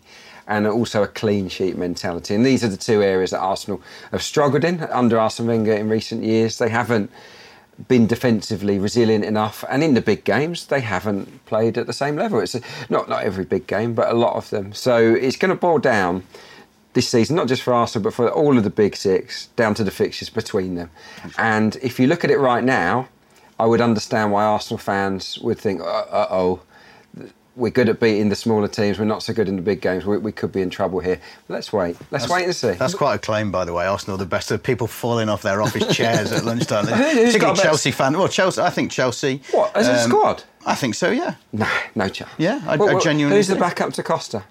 And 0.50 0.66
also 0.66 1.02
a 1.02 1.06
clean 1.06 1.50
sheet 1.50 1.76
mentality. 1.76 2.34
And 2.34 2.44
these 2.44 2.64
are 2.64 2.68
the 2.68 2.78
two 2.78 3.02
areas 3.02 3.32
that 3.32 3.40
Arsenal 3.40 3.82
have 4.12 4.22
struggled 4.22 4.64
in 4.64 4.80
under 4.84 5.18
Arsene 5.18 5.46
Wenger 5.46 5.74
in 5.74 5.90
recent 5.90 6.24
years. 6.24 6.56
They 6.56 6.70
haven't 6.70 7.10
been 7.86 8.06
defensively 8.06 8.78
resilient 8.78 9.24
enough, 9.24 9.64
and 9.70 9.84
in 9.84 9.94
the 9.94 10.00
big 10.00 10.24
games 10.24 10.66
they 10.66 10.80
haven't 10.80 11.44
played 11.46 11.78
at 11.78 11.86
the 11.86 11.92
same 11.92 12.16
level. 12.16 12.40
It's 12.40 12.56
not 12.90 13.08
not 13.08 13.22
every 13.22 13.44
big 13.44 13.66
game, 13.66 13.94
but 13.94 14.10
a 14.10 14.14
lot 14.14 14.34
of 14.34 14.50
them. 14.50 14.72
So 14.72 15.14
it's 15.14 15.36
going 15.36 15.50
to 15.50 15.54
boil 15.54 15.78
down 15.78 16.24
this 16.94 17.08
season, 17.08 17.36
not 17.36 17.46
just 17.46 17.62
for 17.62 17.72
Arsenal, 17.72 18.02
but 18.02 18.14
for 18.14 18.28
all 18.28 18.58
of 18.58 18.64
the 18.64 18.70
big 18.70 18.96
six, 18.96 19.46
down 19.48 19.74
to 19.74 19.84
the 19.84 19.90
fixtures 19.90 20.30
between 20.30 20.74
them. 20.74 20.90
And 21.36 21.76
if 21.76 22.00
you 22.00 22.08
look 22.08 22.24
at 22.24 22.30
it 22.30 22.38
right 22.38 22.64
now, 22.64 23.08
I 23.60 23.66
would 23.66 23.80
understand 23.80 24.32
why 24.32 24.44
Arsenal 24.44 24.78
fans 24.78 25.38
would 25.38 25.58
think, 25.58 25.80
uh 25.80 26.26
oh. 26.30 26.60
We're 27.58 27.70
good 27.70 27.88
at 27.88 27.98
beating 27.98 28.28
the 28.28 28.36
smaller 28.36 28.68
teams. 28.68 29.00
We're 29.00 29.04
not 29.04 29.24
so 29.24 29.32
good 29.34 29.48
in 29.48 29.56
the 29.56 29.62
big 29.62 29.80
games. 29.80 30.06
We, 30.06 30.16
we 30.18 30.30
could 30.30 30.52
be 30.52 30.62
in 30.62 30.70
trouble 30.70 31.00
here. 31.00 31.20
Let's 31.48 31.72
wait. 31.72 31.96
Let's 32.12 32.28
wait 32.28 32.44
and 32.44 32.54
see. 32.54 32.70
That's 32.72 32.94
quite 32.94 33.16
a 33.16 33.18
claim, 33.18 33.50
by 33.50 33.64
the 33.64 33.72
way. 33.72 33.84
Arsenal 33.84 34.16
the 34.16 34.26
best. 34.26 34.52
Of 34.52 34.62
people 34.62 34.86
falling 34.86 35.28
off 35.28 35.42
their 35.42 35.60
office 35.60 35.94
chairs 35.94 36.30
at 36.30 36.44
lunchtime. 36.50 36.86
Who's 36.86 36.96
Particularly 37.14 37.40
best? 37.54 37.62
Chelsea 37.62 37.90
fan. 37.90 38.16
Well, 38.16 38.28
Chelsea. 38.28 38.62
I 38.62 38.70
think 38.70 38.92
Chelsea. 38.92 39.42
What, 39.50 39.76
as 39.76 39.88
a 39.88 40.04
um, 40.04 40.08
squad? 40.08 40.44
I 40.64 40.76
think 40.76 40.94
so. 40.94 41.10
Yeah. 41.10 41.34
No, 41.52 41.68
no 41.96 42.08
chance. 42.08 42.30
Yeah, 42.38 42.60
I- 42.64 42.74
I 42.74 42.98
genuinely 43.00 43.38
Who's 43.38 43.48
the 43.48 43.54
think- 43.54 43.64
backup 43.64 43.92
to 43.94 44.02
Costa? 44.04 44.44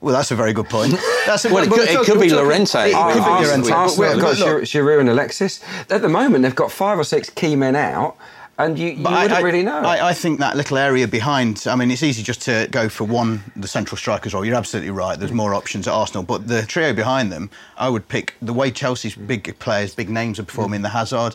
Well, 0.00 0.14
that's 0.14 0.30
a 0.30 0.36
very 0.36 0.52
good 0.52 0.68
point. 0.68 0.92
That's 1.26 1.46
a, 1.46 1.52
Well, 1.52 1.64
it 1.64 1.70
could- 1.70 1.88
it 1.88 2.04
could 2.06 2.20
be 2.20 2.28
we're. 2.30 2.86
It 2.90 2.92
could 2.92 2.92
be 2.92 2.94
Arsenal- 2.94 3.66
Llorente. 3.66 3.72
Arsenal- 3.72 3.98
Well, 3.98 4.14
We've 4.14 4.22
got 4.22 4.38
look, 4.38 4.62
Giroud 4.62 4.62
Giroud 4.62 5.00
and 5.00 5.08
Alexis. 5.08 5.60
At 5.90 6.02
the 6.02 6.08
moment, 6.08 6.42
they've 6.42 6.54
got 6.54 6.70
five 6.70 6.98
or 6.98 7.02
six 7.04 7.30
key 7.30 7.56
men 7.56 7.74
out, 7.74 8.16
and 8.58 8.78
you, 8.78 8.90
you 8.90 9.02
But 9.02 9.12
wouldn't 9.12 9.32
I, 9.32 9.40
really 9.40 9.62
know. 9.62 9.78
I, 9.78 10.08
I 10.08 10.12
think 10.14 10.38
that 10.40 10.56
little 10.56 10.78
area 10.78 11.06
behind. 11.06 11.64
I 11.66 11.76
mean, 11.76 11.90
it's 11.90 12.02
easy 12.02 12.22
just 12.22 12.40
to 12.42 12.68
go 12.70 12.88
for 12.88 13.04
one, 13.04 13.42
the 13.54 13.68
central 13.68 13.98
strikers 13.98 14.32
role. 14.34 14.44
You're 14.44 14.56
absolutely 14.56 14.90
right. 14.90 15.18
There's 15.18 15.32
more 15.32 15.54
options 15.54 15.86
at 15.86 15.92
Arsenal, 15.92 16.22
but 16.22 16.48
the 16.48 16.62
trio 16.62 16.92
behind 16.92 17.30
them, 17.30 17.50
I 17.76 17.88
would 17.88 18.08
pick 18.08 18.34
the 18.40 18.52
way 18.52 18.70
Chelsea's 18.70 19.14
big 19.14 19.58
players, 19.58 19.94
big 19.94 20.08
names 20.08 20.38
are 20.38 20.44
performing. 20.44 20.82
The 20.82 20.88
Hazard. 20.88 21.34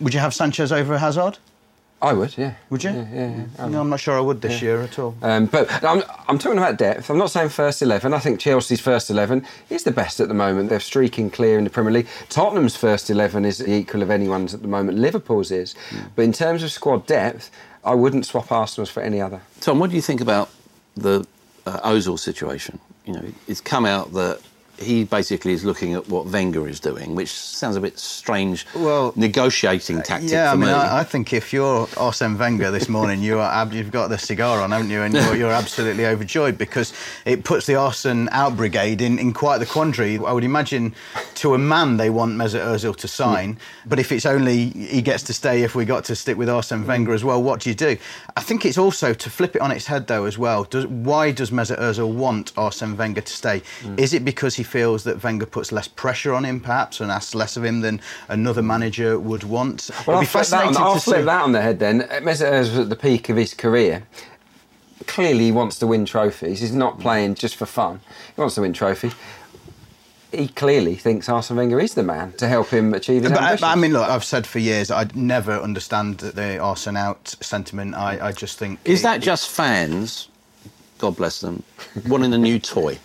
Would 0.00 0.14
you 0.14 0.20
have 0.20 0.32
Sanchez 0.32 0.72
over 0.72 0.96
Hazard? 0.96 1.38
I 2.02 2.14
would, 2.14 2.38
yeah. 2.38 2.54
Would 2.70 2.82
you? 2.82 2.90
Yeah, 2.90 3.06
yeah. 3.12 3.44
yeah. 3.58 3.68
No, 3.68 3.82
I'm 3.82 3.90
not 3.90 4.00
sure 4.00 4.16
I 4.16 4.20
would 4.20 4.40
this 4.40 4.62
year 4.62 4.80
at 4.80 4.98
all. 4.98 5.14
Um, 5.20 5.46
but 5.46 5.68
I'm, 5.84 6.02
I'm 6.28 6.38
talking 6.38 6.56
about 6.56 6.78
depth. 6.78 7.10
I'm 7.10 7.18
not 7.18 7.30
saying 7.30 7.50
first 7.50 7.82
11. 7.82 8.14
I 8.14 8.18
think 8.18 8.40
Chelsea's 8.40 8.80
first 8.80 9.10
11 9.10 9.46
is 9.68 9.84
the 9.84 9.90
best 9.90 10.18
at 10.18 10.28
the 10.28 10.34
moment. 10.34 10.70
They're 10.70 10.80
streaking 10.80 11.30
clear 11.30 11.58
in 11.58 11.64
the 11.64 11.70
Premier 11.70 11.92
League. 11.92 12.08
Tottenham's 12.30 12.74
first 12.74 13.10
11 13.10 13.44
is 13.44 13.58
the 13.58 13.70
equal 13.70 14.02
of 14.02 14.10
anyone's 14.10 14.54
at 14.54 14.62
the 14.62 14.68
moment. 14.68 14.98
Liverpool's 14.98 15.50
is. 15.50 15.74
Hmm. 15.90 15.98
But 16.16 16.22
in 16.22 16.32
terms 16.32 16.62
of 16.62 16.72
squad 16.72 17.06
depth, 17.06 17.50
I 17.84 17.94
wouldn't 17.94 18.24
swap 18.24 18.50
Arsenal's 18.50 18.90
for 18.90 19.02
any 19.02 19.20
other. 19.20 19.42
Tom, 19.60 19.78
what 19.78 19.90
do 19.90 19.96
you 19.96 20.02
think 20.02 20.22
about 20.22 20.50
the 20.96 21.26
uh, 21.66 21.90
Ozil 21.90 22.18
situation? 22.18 22.78
You 23.04 23.12
know, 23.12 23.24
it's 23.46 23.60
come 23.60 23.84
out 23.84 24.12
that 24.14 24.40
he 24.80 25.04
basically 25.04 25.52
is 25.52 25.64
looking 25.64 25.94
at 25.94 26.08
what 26.08 26.26
Wenger 26.26 26.66
is 26.66 26.80
doing, 26.80 27.14
which 27.14 27.30
sounds 27.32 27.76
a 27.76 27.80
bit 27.80 27.98
strange. 27.98 28.66
Well, 28.74 29.12
negotiating 29.14 29.98
uh, 29.98 30.02
tactic 30.02 30.30
Yeah, 30.30 30.50
for 30.50 30.54
I 30.54 30.56
mean, 30.56 30.68
me. 30.68 30.72
I, 30.74 31.00
I 31.00 31.04
think 31.04 31.32
if 31.32 31.52
you're 31.52 31.86
Arsene 31.96 32.38
Wenger 32.38 32.70
this 32.70 32.88
morning, 32.88 33.20
you 33.20 33.38
are 33.38 33.52
ab- 33.52 33.72
you've 33.72 33.90
got 33.90 34.08
the 34.08 34.18
cigar 34.18 34.60
on, 34.60 34.70
haven't 34.70 34.90
you? 34.90 35.02
And 35.02 35.12
you're, 35.14 35.36
you're 35.36 35.50
absolutely 35.52 36.06
overjoyed 36.06 36.56
because 36.56 36.92
it 37.24 37.44
puts 37.44 37.66
the 37.66 37.74
Arsene 37.76 38.28
out 38.32 38.56
brigade 38.56 39.02
in, 39.02 39.18
in 39.18 39.32
quite 39.32 39.58
the 39.58 39.66
quandary. 39.66 40.18
I 40.18 40.32
would 40.32 40.44
imagine 40.44 40.94
to 41.36 41.54
a 41.54 41.58
man 41.58 41.98
they 41.98 42.10
want 42.10 42.34
Mesut 42.36 42.60
Ozil 42.64 42.96
to 42.96 43.08
sign, 43.08 43.58
but 43.86 43.98
if 43.98 44.10
it's 44.12 44.24
only 44.26 44.68
he 44.70 45.02
gets 45.02 45.22
to 45.24 45.34
stay 45.34 45.62
if 45.62 45.74
we 45.74 45.84
got 45.84 46.04
to 46.06 46.16
stick 46.16 46.36
with 46.38 46.48
Arsene 46.48 46.86
Wenger 46.86 47.12
as 47.12 47.22
well, 47.22 47.42
what 47.42 47.60
do 47.60 47.68
you 47.70 47.74
do? 47.76 47.96
I 48.36 48.40
think 48.40 48.64
it's 48.64 48.78
also 48.78 49.12
to 49.12 49.30
flip 49.30 49.54
it 49.56 49.60
on 49.62 49.70
its 49.70 49.86
head 49.86 50.06
though 50.06 50.24
as 50.24 50.38
well. 50.38 50.64
Does, 50.64 50.86
why 50.86 51.32
does 51.32 51.50
Mesut 51.50 51.78
Ozil 51.78 52.12
want 52.12 52.52
Arsene 52.56 52.96
Wenger 52.96 53.20
to 53.20 53.32
stay? 53.32 53.62
Mm. 53.82 53.98
Is 54.00 54.14
it 54.14 54.24
because 54.24 54.54
he 54.54 54.62
feels 54.70 55.04
that 55.04 55.22
Wenger 55.22 55.46
puts 55.46 55.72
less 55.72 55.88
pressure 55.88 56.32
on 56.32 56.44
him 56.44 56.60
perhaps 56.60 57.00
and 57.00 57.10
asks 57.10 57.34
less 57.34 57.56
of 57.56 57.64
him 57.64 57.80
than 57.80 58.00
another 58.28 58.62
manager 58.62 59.18
would 59.18 59.42
want? 59.44 59.90
Well, 60.06 60.16
I'll 60.16 60.22
It'd 60.22 60.30
flip, 60.30 60.46
that 60.46 60.56
on, 60.66 60.74
fascinating 60.74 60.82
I'll 60.82 60.94
to 60.94 61.00
flip 61.00 61.24
that 61.26 61.42
on 61.42 61.52
the 61.52 61.60
head 61.62 61.78
then. 61.78 62.00
Mesut 62.22 62.50
Ozil 62.50 62.80
at 62.82 62.88
the 62.88 62.96
peak 62.96 63.28
of 63.28 63.36
his 63.36 63.52
career. 63.54 64.04
Clearly, 65.06 65.44
he 65.46 65.52
wants 65.52 65.78
to 65.80 65.86
win 65.86 66.04
trophies. 66.04 66.60
He's 66.60 66.72
not 66.74 67.00
playing 67.00 67.34
just 67.34 67.56
for 67.56 67.66
fun. 67.66 68.00
He 68.34 68.40
wants 68.40 68.54
to 68.56 68.60
win 68.60 68.72
trophies. 68.72 69.14
He 70.32 70.46
clearly 70.46 70.94
thinks 70.94 71.28
Arsene 71.28 71.56
Wenger 71.56 71.80
is 71.80 71.94
the 71.94 72.04
man 72.04 72.32
to 72.34 72.46
help 72.46 72.68
him 72.68 72.94
achieve 72.94 73.22
his 73.24 73.32
But, 73.32 73.38
uh, 73.40 73.42
I- 73.42 73.44
ambitions. 73.46 73.60
but 73.62 73.66
I 73.66 73.74
mean, 73.74 73.92
look, 73.92 74.08
I've 74.08 74.22
said 74.24 74.46
for 74.46 74.60
years 74.60 74.90
I'd 74.90 75.16
never 75.16 75.52
understand 75.58 76.18
the 76.18 76.58
Arsene 76.58 76.96
out 76.96 77.34
sentiment. 77.40 77.96
I, 77.96 78.28
I 78.28 78.32
just 78.32 78.56
think 78.56 78.78
is 78.84 79.00
it- 79.00 79.02
that 79.02 79.20
just 79.22 79.48
fans, 79.48 80.28
God 80.98 81.16
bless 81.16 81.40
them, 81.40 81.64
wanting 82.06 82.32
a 82.32 82.38
new 82.38 82.60
toy? 82.60 82.98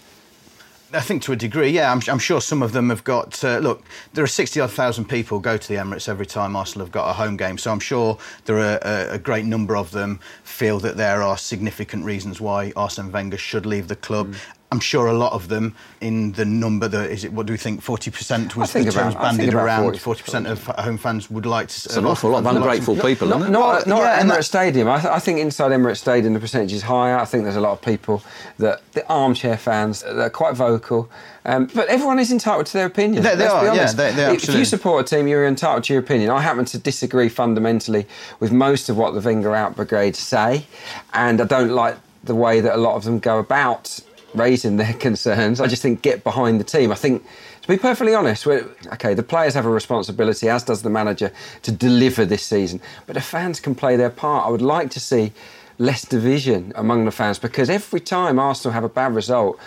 I 0.95 1.01
think 1.01 1.21
to 1.23 1.33
a 1.33 1.35
degree, 1.35 1.69
yeah. 1.69 1.91
I'm, 1.91 2.01
I'm 2.07 2.19
sure 2.19 2.39
some 2.39 2.63
of 2.63 2.71
them 2.71 2.89
have 2.89 3.03
got. 3.03 3.43
Uh, 3.43 3.59
look, 3.59 3.83
there 4.13 4.23
are 4.23 4.27
60 4.27 4.59
odd 4.61 4.71
thousand 4.71 5.05
people 5.05 5.39
go 5.39 5.57
to 5.57 5.67
the 5.67 5.75
Emirates 5.75 6.07
every 6.07 6.25
time 6.25 6.55
Arsenal 6.55 6.85
have 6.85 6.91
got 6.91 7.09
a 7.09 7.13
home 7.13 7.37
game. 7.37 7.57
So 7.57 7.71
I'm 7.71 7.79
sure 7.79 8.17
there 8.45 8.57
are 8.57 8.79
a, 8.81 9.15
a 9.15 9.19
great 9.19 9.45
number 9.45 9.75
of 9.75 9.91
them 9.91 10.19
feel 10.43 10.79
that 10.79 10.97
there 10.97 11.21
are 11.21 11.37
significant 11.37 12.05
reasons 12.05 12.39
why 12.39 12.71
Arsene 12.75 13.11
Wenger 13.11 13.37
should 13.37 13.65
leave 13.65 13.87
the 13.87 13.95
club. 13.95 14.33
Mm. 14.33 14.39
I'm 14.75 14.81
sure 14.81 15.07
a 15.07 15.13
lot 15.13 15.31
of 15.31 15.47
them 15.47 15.73
in 16.01 16.33
the 16.33 16.43
number 16.43 16.89
that 16.89 17.09
is 17.09 17.23
it. 17.23 17.31
What 17.31 17.45
do 17.45 17.53
we 17.53 17.57
think? 17.57 17.81
40% 17.81 18.57
was 18.57 18.73
the 18.73 18.83
terms 18.83 18.95
about- 18.95 19.15
I 19.15 19.21
bandied 19.21 19.53
around. 19.53 19.83
40, 19.83 19.99
40% 19.99 20.47
of 20.51 20.65
home 20.65 20.97
fans 20.97 21.31
would 21.31 21.45
like 21.45 21.69
to. 21.69 21.75
It's 21.75 21.95
an 21.95 22.05
awful 22.05 22.31
lot 22.31 22.39
of 22.45 22.53
ungrateful 22.53 22.97
people, 22.97 23.29
isn't 23.29 23.43
it? 23.43 23.49
Not, 23.51 23.87
not 23.87 24.01
Yeah, 24.01 24.15
at 24.17 24.25
Emirates 24.25 24.43
Stadium. 24.47 24.89
I, 24.89 24.99
th- 24.99 25.13
I 25.13 25.19
think 25.19 25.39
inside 25.39 25.71
Emirates 25.71 25.99
Stadium 25.99 26.33
the 26.33 26.41
percentage 26.41 26.73
is 26.73 26.81
higher. 26.81 27.17
I 27.17 27.23
think 27.23 27.43
there's 27.45 27.55
a 27.55 27.61
lot 27.61 27.71
of 27.71 27.81
people 27.81 28.21
that 28.59 28.81
the 28.91 29.07
armchair 29.07 29.55
fans 29.55 30.01
that 30.01 30.17
are 30.19 30.29
quite 30.29 30.55
vocal. 30.55 31.09
Um, 31.45 31.69
but 31.73 31.87
everyone 31.87 32.19
is 32.19 32.33
entitled 32.33 32.65
to 32.65 32.73
their 32.73 32.85
opinion. 32.87 33.23
They- 33.23 33.35
they 33.35 33.47
let's 33.47 33.53
be 33.53 33.59
are, 33.59 33.63
yeah, 33.75 33.81
honest. 33.81 33.95
they- 33.97 34.11
they 34.11 34.33
if 34.35 34.53
you 34.53 34.65
support 34.65 35.05
a 35.09 35.15
team, 35.15 35.25
you're 35.29 35.47
entitled 35.47 35.85
to 35.85 35.93
your 35.93 36.01
opinion. 36.01 36.31
I 36.31 36.41
happen 36.41 36.65
to 36.65 36.77
disagree 36.77 37.29
fundamentally 37.29 38.07
with 38.41 38.51
most 38.51 38.89
of 38.89 38.97
what 38.97 39.13
the 39.13 39.21
Wenger 39.21 39.55
out 39.55 39.77
brigade 39.77 40.17
say, 40.17 40.65
and 41.13 41.39
I 41.39 41.45
don't 41.45 41.71
like 41.71 41.95
the 42.25 42.35
way 42.35 42.59
that 42.59 42.73
a 42.75 42.81
lot 42.87 42.95
of 42.95 43.03
them 43.03 43.19
go 43.19 43.37
about 43.37 43.99
raising 44.37 44.77
their 44.77 44.93
concerns. 45.07 45.59
I 45.59 45.67
just 45.67 45.81
think 45.81 46.01
get 46.01 46.23
behind 46.23 46.59
the 46.59 46.63
team. 46.63 46.91
I 46.91 46.95
think. 46.95 47.25
To 47.61 47.69
be 47.69 47.77
perfectly 47.77 48.13
honest, 48.13 48.45
okay, 48.45 49.15
the 49.15 49.23
players 49.23 49.55
have 49.55 49.65
a 49.65 49.71
responsibility, 49.71 50.47
as 50.49 50.63
does 50.63 50.83
the 50.83 50.89
manager, 50.91 51.31
to 51.63 51.71
deliver 51.71 52.23
this 52.23 52.43
season. 52.43 52.79
But 53.07 53.15
the 53.15 53.21
fans 53.21 53.59
can 53.59 53.73
play 53.73 53.95
their 53.95 54.11
part. 54.11 54.45
I 54.45 54.51
would 54.51 54.61
like 54.61 54.91
to 54.91 54.99
see 54.99 55.33
less 55.79 56.03
division 56.05 56.71
among 56.75 57.05
the 57.05 57.11
fans 57.11 57.39
because 57.39 57.69
every 57.69 57.99
time 57.99 58.37
Arsenal 58.37 58.73
have 58.73 58.83
a 58.83 58.89
bad 58.89 59.15
result, 59.15 59.59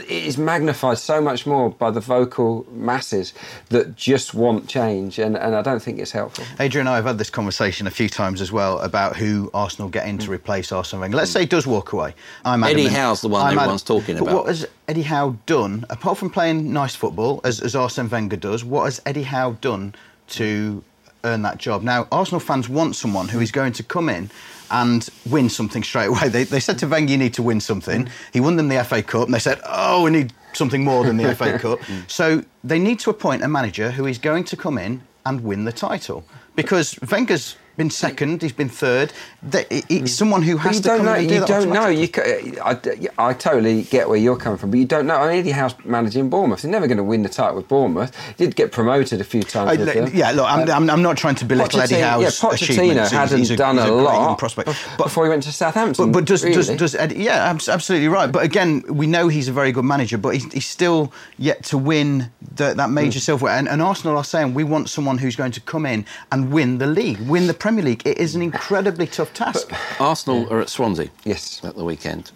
it 0.00 0.10
is 0.10 0.38
magnified 0.38 0.98
so 0.98 1.20
much 1.20 1.46
more 1.46 1.70
by 1.70 1.90
the 1.90 2.00
vocal 2.00 2.66
masses 2.70 3.34
that 3.70 3.96
just 3.96 4.34
want 4.34 4.68
change, 4.68 5.18
and, 5.18 5.36
and 5.36 5.54
I 5.54 5.62
don't 5.62 5.80
think 5.80 5.98
it's 5.98 6.12
helpful. 6.12 6.44
Adrian 6.60 6.86
and 6.86 6.92
I 6.92 6.96
have 6.96 7.04
had 7.04 7.18
this 7.18 7.30
conversation 7.30 7.86
a 7.86 7.90
few 7.90 8.08
times 8.08 8.40
as 8.40 8.52
well 8.52 8.80
about 8.80 9.16
who 9.16 9.50
Arsenal 9.54 9.88
get 9.88 10.06
in 10.06 10.18
to 10.18 10.28
mm. 10.28 10.34
replace 10.34 10.72
Arsene 10.72 11.00
Wenger. 11.00 11.16
Let's 11.16 11.30
say 11.30 11.40
he 11.40 11.46
does 11.46 11.66
walk 11.66 11.92
away. 11.92 12.14
I'm 12.44 12.62
Eddie 12.62 12.82
adamant- 12.82 12.96
Howe's 12.96 13.20
the 13.20 13.28
one 13.28 13.46
I'm 13.46 13.58
everyone's 13.58 13.82
talking 13.82 14.16
but 14.16 14.22
about. 14.22 14.34
What 14.34 14.46
has 14.46 14.66
Eddie 14.88 15.02
Howe 15.02 15.36
done, 15.46 15.84
apart 15.90 16.18
from 16.18 16.30
playing 16.30 16.72
nice 16.72 16.94
football, 16.94 17.40
as, 17.44 17.60
as 17.60 17.74
Arsene 17.74 18.08
Wenger 18.08 18.36
does, 18.36 18.64
what 18.64 18.84
has 18.84 19.00
Eddie 19.06 19.24
Howe 19.24 19.52
done 19.60 19.94
to 20.28 20.82
earn 21.24 21.42
that 21.42 21.58
job? 21.58 21.82
Now, 21.82 22.06
Arsenal 22.12 22.40
fans 22.40 22.68
want 22.68 22.96
someone 22.96 23.28
who 23.28 23.40
is 23.40 23.50
going 23.50 23.72
to 23.74 23.82
come 23.82 24.08
in 24.08 24.30
and 24.70 25.08
win 25.28 25.48
something 25.48 25.82
straight 25.82 26.06
away. 26.06 26.28
They, 26.28 26.44
they 26.44 26.60
said 26.60 26.78
to 26.80 26.86
Wenger, 26.86 27.12
you 27.12 27.18
need 27.18 27.34
to 27.34 27.42
win 27.42 27.60
something. 27.60 28.08
He 28.32 28.40
won 28.40 28.56
them 28.56 28.68
the 28.68 28.82
FA 28.84 29.02
Cup, 29.02 29.24
and 29.24 29.34
they 29.34 29.38
said, 29.38 29.60
oh, 29.64 30.04
we 30.04 30.10
need 30.10 30.32
something 30.52 30.84
more 30.84 31.04
than 31.04 31.16
the 31.16 31.34
FA 31.38 31.58
Cup. 31.58 31.78
So 32.08 32.42
they 32.64 32.78
need 32.78 32.98
to 33.00 33.10
appoint 33.10 33.42
a 33.42 33.48
manager 33.48 33.90
who 33.90 34.06
is 34.06 34.18
going 34.18 34.44
to 34.44 34.56
come 34.56 34.78
in 34.78 35.02
and 35.24 35.42
win 35.42 35.64
the 35.64 35.72
title. 35.72 36.24
Because 36.54 36.98
Wenger's 37.10 37.56
been 37.76 37.90
second, 37.90 38.42
he's 38.42 38.52
been 38.52 38.68
third. 38.68 39.12
It's 39.52 40.12
someone 40.12 40.42
who 40.42 40.56
has 40.56 40.80
to 40.80 40.88
come 40.88 41.04
know. 41.04 41.14
in 41.14 41.18
and 41.20 41.28
do 41.28 41.34
You 41.34 41.40
that 41.40 41.48
don't 41.48 41.70
know. 41.70 41.88
You, 41.88 42.08
ca- 42.08 42.22
I, 42.64 43.28
I 43.30 43.32
totally 43.32 43.82
get 43.82 44.08
where 44.08 44.18
you're 44.18 44.36
coming 44.36 44.58
from, 44.58 44.70
but 44.70 44.78
you 44.78 44.86
don't 44.86 45.06
know. 45.06 45.16
I 45.16 45.28
mean, 45.30 45.38
Eddie 45.40 45.50
Howe's 45.52 45.74
managing 45.84 46.28
Bournemouth. 46.30 46.62
He's 46.62 46.70
never 46.70 46.86
going 46.86 46.96
to 46.98 47.04
win 47.04 47.22
the 47.22 47.28
title 47.28 47.56
with 47.56 47.68
Bournemouth. 47.68 48.14
He 48.38 48.44
did 48.46 48.56
get 48.56 48.72
promoted 48.72 49.20
a 49.20 49.24
few 49.24 49.42
times. 49.42 49.80
I- 49.80 50.06
yeah, 50.08 50.32
look, 50.32 50.46
I'm, 50.48 50.68
I'm, 50.70 50.90
I'm 50.90 51.02
not 51.02 51.16
trying 51.16 51.34
to 51.36 51.44
belittle 51.44 51.80
Eddie 51.80 51.94
Pochettino- 51.96 52.00
Howe's 52.08 52.22
yeah, 52.22 52.28
Pochettino 52.50 52.52
achievements. 52.52 53.10
He's- 53.10 53.10
hadn't 53.12 53.38
he's 53.38 53.50
a, 53.50 53.56
done 53.56 53.78
a, 53.78 53.86
a 53.86 53.90
lot 53.90 54.38
prospect. 54.38 54.68
bef- 54.68 54.96
before 54.96 55.24
he 55.24 55.30
went 55.30 55.42
to 55.44 55.52
Southampton. 55.52 56.12
But, 56.12 56.20
but 56.20 56.24
does, 56.26 56.42
does, 56.42 56.68
really. 56.68 56.78
does 56.78 56.94
Eddie, 56.94 57.22
yeah, 57.22 57.50
absolutely 57.68 58.08
right. 58.08 58.30
But 58.30 58.42
again, 58.44 58.82
we 58.88 59.06
know 59.06 59.28
he's 59.28 59.48
a 59.48 59.52
very 59.52 59.72
good 59.72 59.84
manager, 59.84 60.18
but 60.18 60.30
he's, 60.30 60.52
he's 60.52 60.66
still 60.66 61.12
yet 61.38 61.62
to 61.64 61.78
win 61.78 62.30
the, 62.56 62.74
that 62.74 62.90
major 62.90 63.18
Hmm. 63.18 63.22
silverware. 63.22 63.54
And, 63.54 63.68
and 63.68 63.80
Arsenal 63.82 64.16
are 64.16 64.24
saying 64.24 64.54
we 64.54 64.64
want 64.64 64.88
someone 64.88 65.18
who's 65.18 65.36
going 65.36 65.52
to 65.52 65.60
come 65.60 65.86
in 65.86 66.04
and 66.32 66.52
win 66.52 66.78
the 66.78 66.86
league, 66.86 67.20
win 67.20 67.46
the 67.46 67.54
Premier 67.66 67.84
League. 67.84 68.06
It 68.06 68.18
is 68.18 68.36
an 68.36 68.42
incredibly 68.42 69.08
tough 69.08 69.34
task. 69.34 69.72
Arsenal 70.00 70.48
are 70.52 70.60
at 70.60 70.68
Swansea. 70.68 71.10
Yes. 71.24 71.64
At 71.64 71.74
the 71.74 71.84
weekend. 71.84 72.30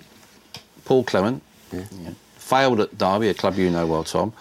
Paul 0.84 1.04
Clement 1.04 1.40
yeah, 1.70 1.84
failed 2.34 2.80
at 2.80 2.98
Derby, 2.98 3.28
a 3.28 3.34
club 3.34 3.54
you 3.54 3.70
know 3.70 3.86
well, 3.86 4.02
Tom. 4.02 4.32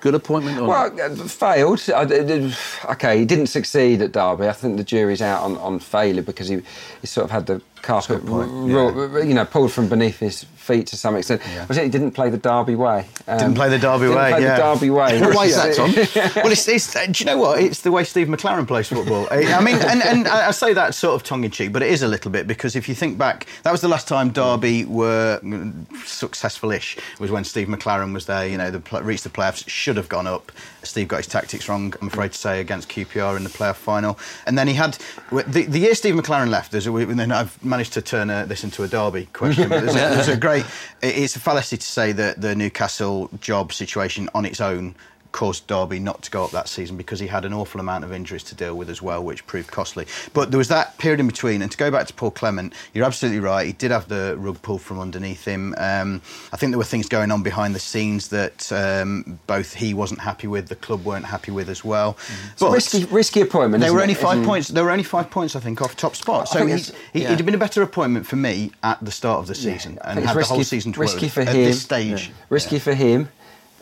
Good 0.00 0.16
appointment 0.16 0.58
or 0.58 0.66
not? 0.66 0.96
Well, 0.96 1.12
uh, 1.12 1.28
failed. 1.28 1.88
I 1.94 2.04
d- 2.06 2.24
d- 2.24 2.54
okay, 2.86 3.20
he 3.20 3.24
didn't 3.24 3.46
succeed 3.46 4.02
at 4.02 4.10
Derby. 4.10 4.48
I 4.48 4.52
think 4.52 4.78
the 4.78 4.82
jury's 4.82 5.22
out 5.22 5.44
on, 5.44 5.56
on 5.58 5.78
failure 5.78 6.22
because 6.22 6.48
he, 6.48 6.60
he 7.00 7.06
sort 7.06 7.26
of 7.26 7.30
had 7.30 7.46
the 7.46 7.62
carpet, 7.84 8.24
point, 8.26 8.50
ro- 8.72 9.22
you 9.22 9.34
know, 9.34 9.44
pulled 9.44 9.72
from 9.72 9.88
beneath 9.88 10.18
his 10.18 10.44
feet 10.64 10.86
to 10.88 10.96
some 10.96 11.14
extent. 11.14 11.42
Yeah. 11.46 11.66
Was 11.66 11.76
it 11.76 11.84
he 11.84 11.90
didn't 11.90 12.12
play 12.12 12.30
the 12.30 12.38
Derby 12.38 12.74
way? 12.74 13.06
Um, 13.28 13.38
Didn't 13.38 13.54
play 13.54 13.68
the 13.68 13.78
Derby 13.78 14.06
didn't 14.06 14.16
way. 14.16 14.30
Play 14.32 14.42
yeah. 14.42 14.56
the 14.56 14.74
Derby 14.74 14.90
way. 14.90 15.16
Is 15.46 15.56
that, 15.56 15.74
Tom? 15.74 15.92
well, 16.42 16.52
it's, 16.52 16.66
it's, 16.66 16.96
uh, 16.96 17.06
do 17.06 17.12
you 17.16 17.26
know 17.26 17.38
what? 17.38 17.60
It's 17.60 17.82
the 17.82 17.92
way 17.92 18.04
Steve 18.04 18.28
McClaren 18.28 18.66
plays 18.66 18.88
football. 18.88 19.28
I 19.30 19.60
mean, 19.62 19.76
and, 19.76 20.02
and 20.02 20.26
I 20.26 20.50
say 20.50 20.72
that 20.72 20.94
sort 20.94 21.14
of 21.14 21.22
tongue 21.22 21.44
in 21.44 21.50
cheek, 21.50 21.72
but 21.72 21.82
it 21.82 21.90
is 21.90 22.02
a 22.02 22.08
little 22.08 22.30
bit 22.30 22.46
because 22.46 22.74
if 22.74 22.88
you 22.88 22.94
think 22.94 23.18
back, 23.18 23.46
that 23.62 23.72
was 23.72 23.82
the 23.82 23.88
last 23.88 24.08
time 24.08 24.30
Derby 24.30 24.84
were 24.86 25.38
mm, 25.42 25.86
successful-ish. 26.06 26.96
Was 27.20 27.30
when 27.30 27.44
Steve 27.44 27.68
McClaren 27.68 28.12
was 28.14 28.26
there. 28.26 28.46
You 28.46 28.58
know, 28.58 28.70
the 28.70 28.80
pl- 28.80 29.02
reached 29.02 29.24
the 29.24 29.30
playoffs, 29.30 29.68
should 29.68 29.96
have 29.96 30.08
gone 30.08 30.26
up. 30.26 30.50
Steve 30.82 31.08
got 31.08 31.18
his 31.18 31.26
tactics 31.26 31.68
wrong, 31.68 31.94
I'm 32.00 32.08
afraid 32.08 32.32
to 32.32 32.38
say, 32.38 32.60
against 32.60 32.88
QPR 32.88 33.36
in 33.36 33.44
the 33.44 33.50
playoff 33.50 33.76
final. 33.76 34.18
And 34.46 34.58
then 34.58 34.68
he 34.68 34.74
had 34.74 34.98
the, 35.30 35.66
the 35.68 35.78
year 35.78 35.94
Steve 35.94 36.14
McClaren 36.14 36.50
left. 36.50 36.72
There's 36.72 36.86
a, 36.86 36.94
and 36.94 37.18
then 37.18 37.32
I've 37.32 37.62
managed 37.74 37.92
to 37.94 38.02
turn 38.02 38.30
uh 38.30 38.46
this 38.46 38.62
into 38.62 38.84
a 38.84 38.88
Derby 38.88 39.26
question. 39.32 39.68
But 39.68 39.80
there's, 39.80 39.96
a, 39.96 39.98
there's 40.14 40.28
a 40.28 40.36
great. 40.36 40.64
It's 41.02 41.34
a 41.34 41.40
fallacy 41.40 41.76
to 41.76 41.86
say 41.86 42.12
that 42.12 42.40
the 42.40 42.54
Newcastle 42.54 43.28
job 43.40 43.72
situation 43.72 44.30
on 44.32 44.44
its 44.44 44.60
own 44.60 44.94
caused 45.34 45.66
Derby 45.66 45.98
not 45.98 46.22
to 46.22 46.30
go 46.30 46.44
up 46.44 46.52
that 46.52 46.68
season 46.68 46.96
because 46.96 47.18
he 47.18 47.26
had 47.26 47.44
an 47.44 47.52
awful 47.52 47.80
amount 47.80 48.04
of 48.04 48.12
injuries 48.12 48.44
to 48.44 48.54
deal 48.54 48.76
with 48.76 48.88
as 48.88 49.02
well, 49.02 49.22
which 49.22 49.44
proved 49.48 49.68
costly. 49.68 50.06
But 50.32 50.52
there 50.52 50.58
was 50.58 50.68
that 50.68 50.96
period 50.98 51.18
in 51.18 51.26
between. 51.26 51.60
And 51.60 51.72
to 51.72 51.76
go 51.76 51.90
back 51.90 52.06
to 52.06 52.14
Paul 52.14 52.30
Clement, 52.30 52.72
you're 52.92 53.04
absolutely 53.04 53.40
right. 53.40 53.66
He 53.66 53.72
did 53.72 53.90
have 53.90 54.08
the 54.08 54.36
rug 54.38 54.62
pulled 54.62 54.80
from 54.80 55.00
underneath 55.00 55.44
him. 55.44 55.74
Um, 55.76 56.22
I 56.52 56.56
think 56.56 56.70
there 56.70 56.78
were 56.78 56.84
things 56.84 57.08
going 57.08 57.32
on 57.32 57.42
behind 57.42 57.74
the 57.74 57.80
scenes 57.80 58.28
that 58.28 58.70
um, 58.70 59.40
both 59.48 59.74
he 59.74 59.92
wasn't 59.92 60.20
happy 60.20 60.46
with, 60.46 60.68
the 60.68 60.76
club 60.76 61.04
weren't 61.04 61.24
happy 61.24 61.50
with 61.50 61.68
as 61.68 61.84
well. 61.84 62.16
It's 62.52 62.62
a 62.62 62.70
risky, 62.70 63.04
risky 63.06 63.40
appointment. 63.40 63.82
They 63.82 63.90
were 63.90 63.98
it? 63.98 64.02
only 64.02 64.14
5 64.14 64.34
Isn't- 64.34 64.46
points. 64.46 64.68
There 64.68 64.84
were 64.84 64.92
only 64.92 65.02
five 65.02 65.30
points, 65.30 65.56
I 65.56 65.60
think, 65.60 65.82
off 65.82 65.96
top 65.96 66.14
spot. 66.14 66.48
So 66.48 66.64
he, 66.64 66.74
yeah. 67.12 67.26
it'd 67.26 67.38
have 67.38 67.46
been 67.46 67.56
a 67.56 67.58
better 67.58 67.82
appointment 67.82 68.24
for 68.24 68.36
me 68.36 68.70
at 68.84 69.04
the 69.04 69.10
start 69.10 69.40
of 69.40 69.48
the 69.48 69.56
season 69.56 69.98
I 70.00 70.12
and 70.12 70.20
had 70.20 70.36
it's 70.36 70.48
the 70.48 70.54
whole 70.54 70.62
season 70.62 70.92
to 70.92 71.00
risky 71.00 71.26
with. 71.26 71.32
for 71.32 71.40
at 71.40 71.48
him. 71.48 71.64
this 71.64 71.82
stage. 71.82 72.30
Risky 72.50 72.78
for 72.78 72.94
him. 72.94 73.30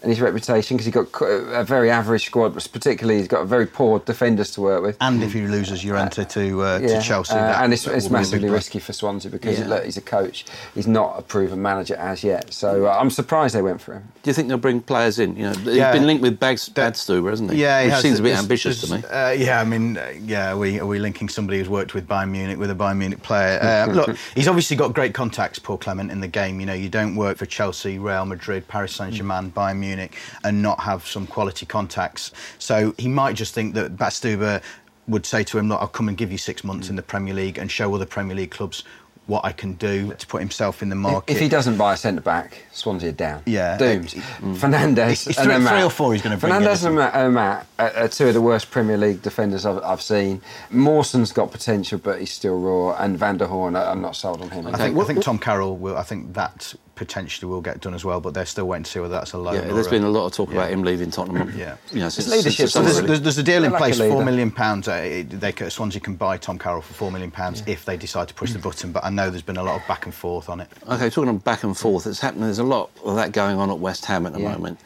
And 0.02 0.10
his 0.10 0.20
reputation 0.20 0.76
because 0.76 0.86
he's 0.86 0.94
got 0.94 1.08
a 1.22 1.64
very 1.64 1.90
average 1.90 2.26
squad, 2.26 2.54
but 2.54 2.68
particularly 2.72 3.18
he's 3.18 3.28
got 3.28 3.46
very 3.46 3.66
poor 3.66 4.00
defenders 4.00 4.50
to 4.52 4.60
work 4.60 4.82
with. 4.82 4.96
And 5.00 5.22
if 5.22 5.32
he 5.32 5.42
loses 5.42 5.84
Llorente 5.84 6.24
to, 6.24 6.62
uh, 6.62 6.78
yeah. 6.82 6.88
to 6.88 7.00
Chelsea, 7.00 7.34
uh, 7.34 7.62
and 7.62 7.72
it's, 7.72 7.86
it's 7.86 8.10
massively 8.10 8.48
risky 8.48 8.80
for 8.80 8.92
Swansea 8.92 9.30
because 9.30 9.60
yeah. 9.60 9.66
look, 9.66 9.84
he's 9.84 9.96
a 9.96 10.02
coach. 10.02 10.44
He's 10.74 10.88
not 10.88 11.18
a 11.18 11.22
proven 11.22 11.62
manager 11.62 11.94
as 11.96 12.24
yet, 12.24 12.52
so 12.52 12.86
uh, 12.86 12.98
I'm 12.98 13.10
surprised 13.10 13.54
they 13.54 13.62
went 13.62 13.80
for 13.80 13.94
him. 13.94 14.08
Do 14.22 14.30
you 14.30 14.34
think 14.34 14.48
they'll 14.48 14.58
bring 14.58 14.80
players 14.80 15.18
in? 15.18 15.36
You 15.36 15.44
know, 15.44 15.52
he's 15.52 15.76
yeah. 15.76 15.92
been 15.92 16.06
linked 16.06 16.22
with 16.22 16.38
Bags, 16.38 16.68
Badstuber, 16.68 17.30
hasn't 17.30 17.52
he? 17.52 17.62
Yeah, 17.62 17.82
he 17.82 17.90
which 17.90 17.98
seems 17.98 18.18
a 18.18 18.22
bit 18.22 18.36
ambitious 18.36 18.80
to 18.82 18.94
me. 18.94 19.04
Uh, 19.04 19.30
yeah, 19.30 19.60
I 19.60 19.64
mean, 19.64 19.96
uh, 19.96 20.12
yeah, 20.20 20.52
are 20.52 20.58
we 20.58 20.80
are 20.80 20.86
we 20.86 20.98
linking 20.98 21.28
somebody 21.28 21.58
who's 21.58 21.68
worked 21.68 21.94
with 21.94 22.08
Bayern 22.08 22.30
Munich 22.30 22.58
with 22.58 22.70
a 22.70 22.74
Bayern 22.74 22.96
Munich 22.96 23.22
player? 23.22 23.60
Uh, 23.62 23.92
look, 23.92 24.16
he's 24.34 24.48
obviously 24.48 24.76
got 24.76 24.92
great 24.92 25.14
contacts, 25.14 25.58
Paul 25.58 25.78
Clement, 25.78 26.10
in 26.10 26.20
the 26.20 26.28
game. 26.28 26.58
You 26.58 26.66
know, 26.66 26.74
you 26.74 26.88
don't 26.88 27.14
work 27.14 27.36
for 27.36 27.46
Chelsea, 27.46 27.98
Real 27.98 28.26
Madrid, 28.26 28.66
Paris 28.66 28.94
Saint 28.94 29.14
Germain, 29.14 29.50
mm. 29.50 29.52
Bayern 29.52 29.78
Munich, 29.78 29.91
and 30.00 30.62
not 30.62 30.80
have 30.80 31.06
some 31.06 31.26
quality 31.26 31.66
contacts. 31.66 32.32
So 32.58 32.94
he 32.98 33.08
might 33.08 33.34
just 33.34 33.54
think 33.54 33.74
that 33.74 33.96
Badstuber 33.96 34.62
would 35.08 35.26
say 35.26 35.42
to 35.44 35.58
him, 35.58 35.68
"Look, 35.68 35.80
I'll 35.80 35.88
come 35.88 36.08
and 36.08 36.16
give 36.16 36.30
you 36.30 36.38
six 36.38 36.64
months 36.64 36.88
in 36.88 36.96
the 36.96 37.02
Premier 37.02 37.34
League 37.34 37.58
and 37.58 37.70
show 37.70 37.94
other 37.94 38.06
Premier 38.06 38.36
League 38.36 38.50
clubs 38.50 38.84
what 39.26 39.44
I 39.44 39.52
can 39.52 39.74
do 39.74 40.12
to 40.12 40.26
put 40.26 40.40
himself 40.40 40.82
in 40.82 40.88
the 40.88 40.96
market. 40.96 41.32
If, 41.32 41.40
he 41.40 41.48
doesn't 41.48 41.76
buy 41.76 41.94
a 41.94 41.96
centre 41.96 42.20
back, 42.20 42.66
Swansea 42.72 43.10
are 43.10 43.12
down. 43.12 43.42
Yeah, 43.46 43.78
doomed. 43.78 44.08
Fernandes 44.08 45.28
it's, 45.28 45.38
and 45.38 45.50
three, 45.50 45.66
three 45.66 45.82
or 45.82 45.90
four. 45.90 46.12
He's 46.12 46.22
going 46.22 46.36
to 46.36 46.40
bring. 46.40 46.52
Fernandes 46.52 46.84
and 46.84 46.96
Matt, 46.96 47.30
Matt 47.30 47.66
are, 47.96 48.08
two 48.08 48.28
of 48.28 48.34
the 48.34 48.40
worst 48.40 48.70
Premier 48.70 48.98
League 48.98 49.22
defenders 49.22 49.64
I've, 49.64 49.82
I've, 49.82 50.02
seen. 50.02 50.42
Mawson's 50.70 51.32
got 51.32 51.52
potential, 51.52 51.98
but 51.98 52.18
he's 52.18 52.32
still 52.32 52.58
raw. 52.58 52.96
And 52.96 53.16
Van 53.16 53.38
der 53.38 53.46
Hoorn, 53.46 53.76
I'm 53.76 54.02
not 54.02 54.16
sold 54.16 54.42
on 54.42 54.50
him. 54.50 54.66
I 54.66 54.76
think, 54.76 54.98
I 54.98 55.04
think 55.04 55.22
Tom 55.22 55.38
Carroll 55.38 55.76
will. 55.76 55.96
I 55.96 56.02
think 56.02 56.34
that 56.34 56.74
potentially 56.94 57.50
will 57.50 57.60
get 57.60 57.80
done 57.80 57.94
as 57.94 58.04
well, 58.04 58.20
but 58.20 58.34
they're 58.34 58.46
still 58.46 58.66
waiting 58.66 58.84
to 58.84 58.90
see 58.90 59.00
whether 59.00 59.14
that's 59.14 59.32
a 59.32 59.38
loan. 59.38 59.54
Yeah, 59.54 59.72
there's 59.72 59.88
been 59.88 60.04
a 60.04 60.10
lot 60.10 60.26
of 60.26 60.32
talk 60.32 60.50
yeah. 60.50 60.56
about 60.56 60.70
him 60.70 60.82
leaving 60.82 61.10
Tottenham. 61.10 61.52
yeah, 61.56 61.76
you 61.90 62.00
know, 62.00 62.08
since, 62.08 62.28
leadership. 62.28 62.68
so 62.68 62.82
there's, 62.82 63.00
there's, 63.02 63.20
there's, 63.20 63.38
a 63.38 63.42
deal 63.42 63.64
in 63.64 63.72
place, 63.72 63.98
four 63.98 64.24
million 64.24 64.50
pounds. 64.50 64.88
Uh, 64.88 65.24
they 65.26 65.52
Swansea 65.68 66.00
can 66.00 66.16
buy 66.16 66.36
Tom 66.36 66.58
Carroll 66.58 66.82
for 66.82 66.94
four 66.94 67.10
million 67.10 67.30
pounds 67.30 67.62
yeah. 67.66 67.72
if 67.72 67.84
they 67.84 67.96
decide 67.96 68.28
to 68.28 68.34
push 68.34 68.52
the 68.52 68.58
button. 68.58 68.92
But 68.92 69.04
I 69.04 69.10
know 69.10 69.30
there's 69.30 69.42
been 69.42 69.56
a 69.56 69.62
lot 69.62 69.80
of 69.80 69.86
back 69.88 70.04
and 70.04 70.14
forth 70.14 70.48
on 70.48 70.60
it. 70.60 70.68
Okay, 70.88 71.08
talking 71.08 71.30
of 71.30 71.44
back 71.44 71.62
and 71.64 71.76
forth, 71.76 72.06
it's 72.06 72.20
happening. 72.20 72.44
There's 72.44 72.58
a 72.58 72.64
lot 72.64 72.90
of 73.04 73.16
that 73.16 73.32
going 73.32 73.58
on 73.58 73.70
at 73.70 73.78
West 73.78 74.04
Ham 74.06 74.26
at 74.26 74.32
the 74.32 74.40
yeah. 74.40 74.52
moment. 74.52 74.78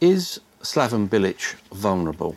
Is 0.00 0.40
Slaven 0.62 1.08
Bilic 1.08 1.54
vulnerable? 1.72 2.36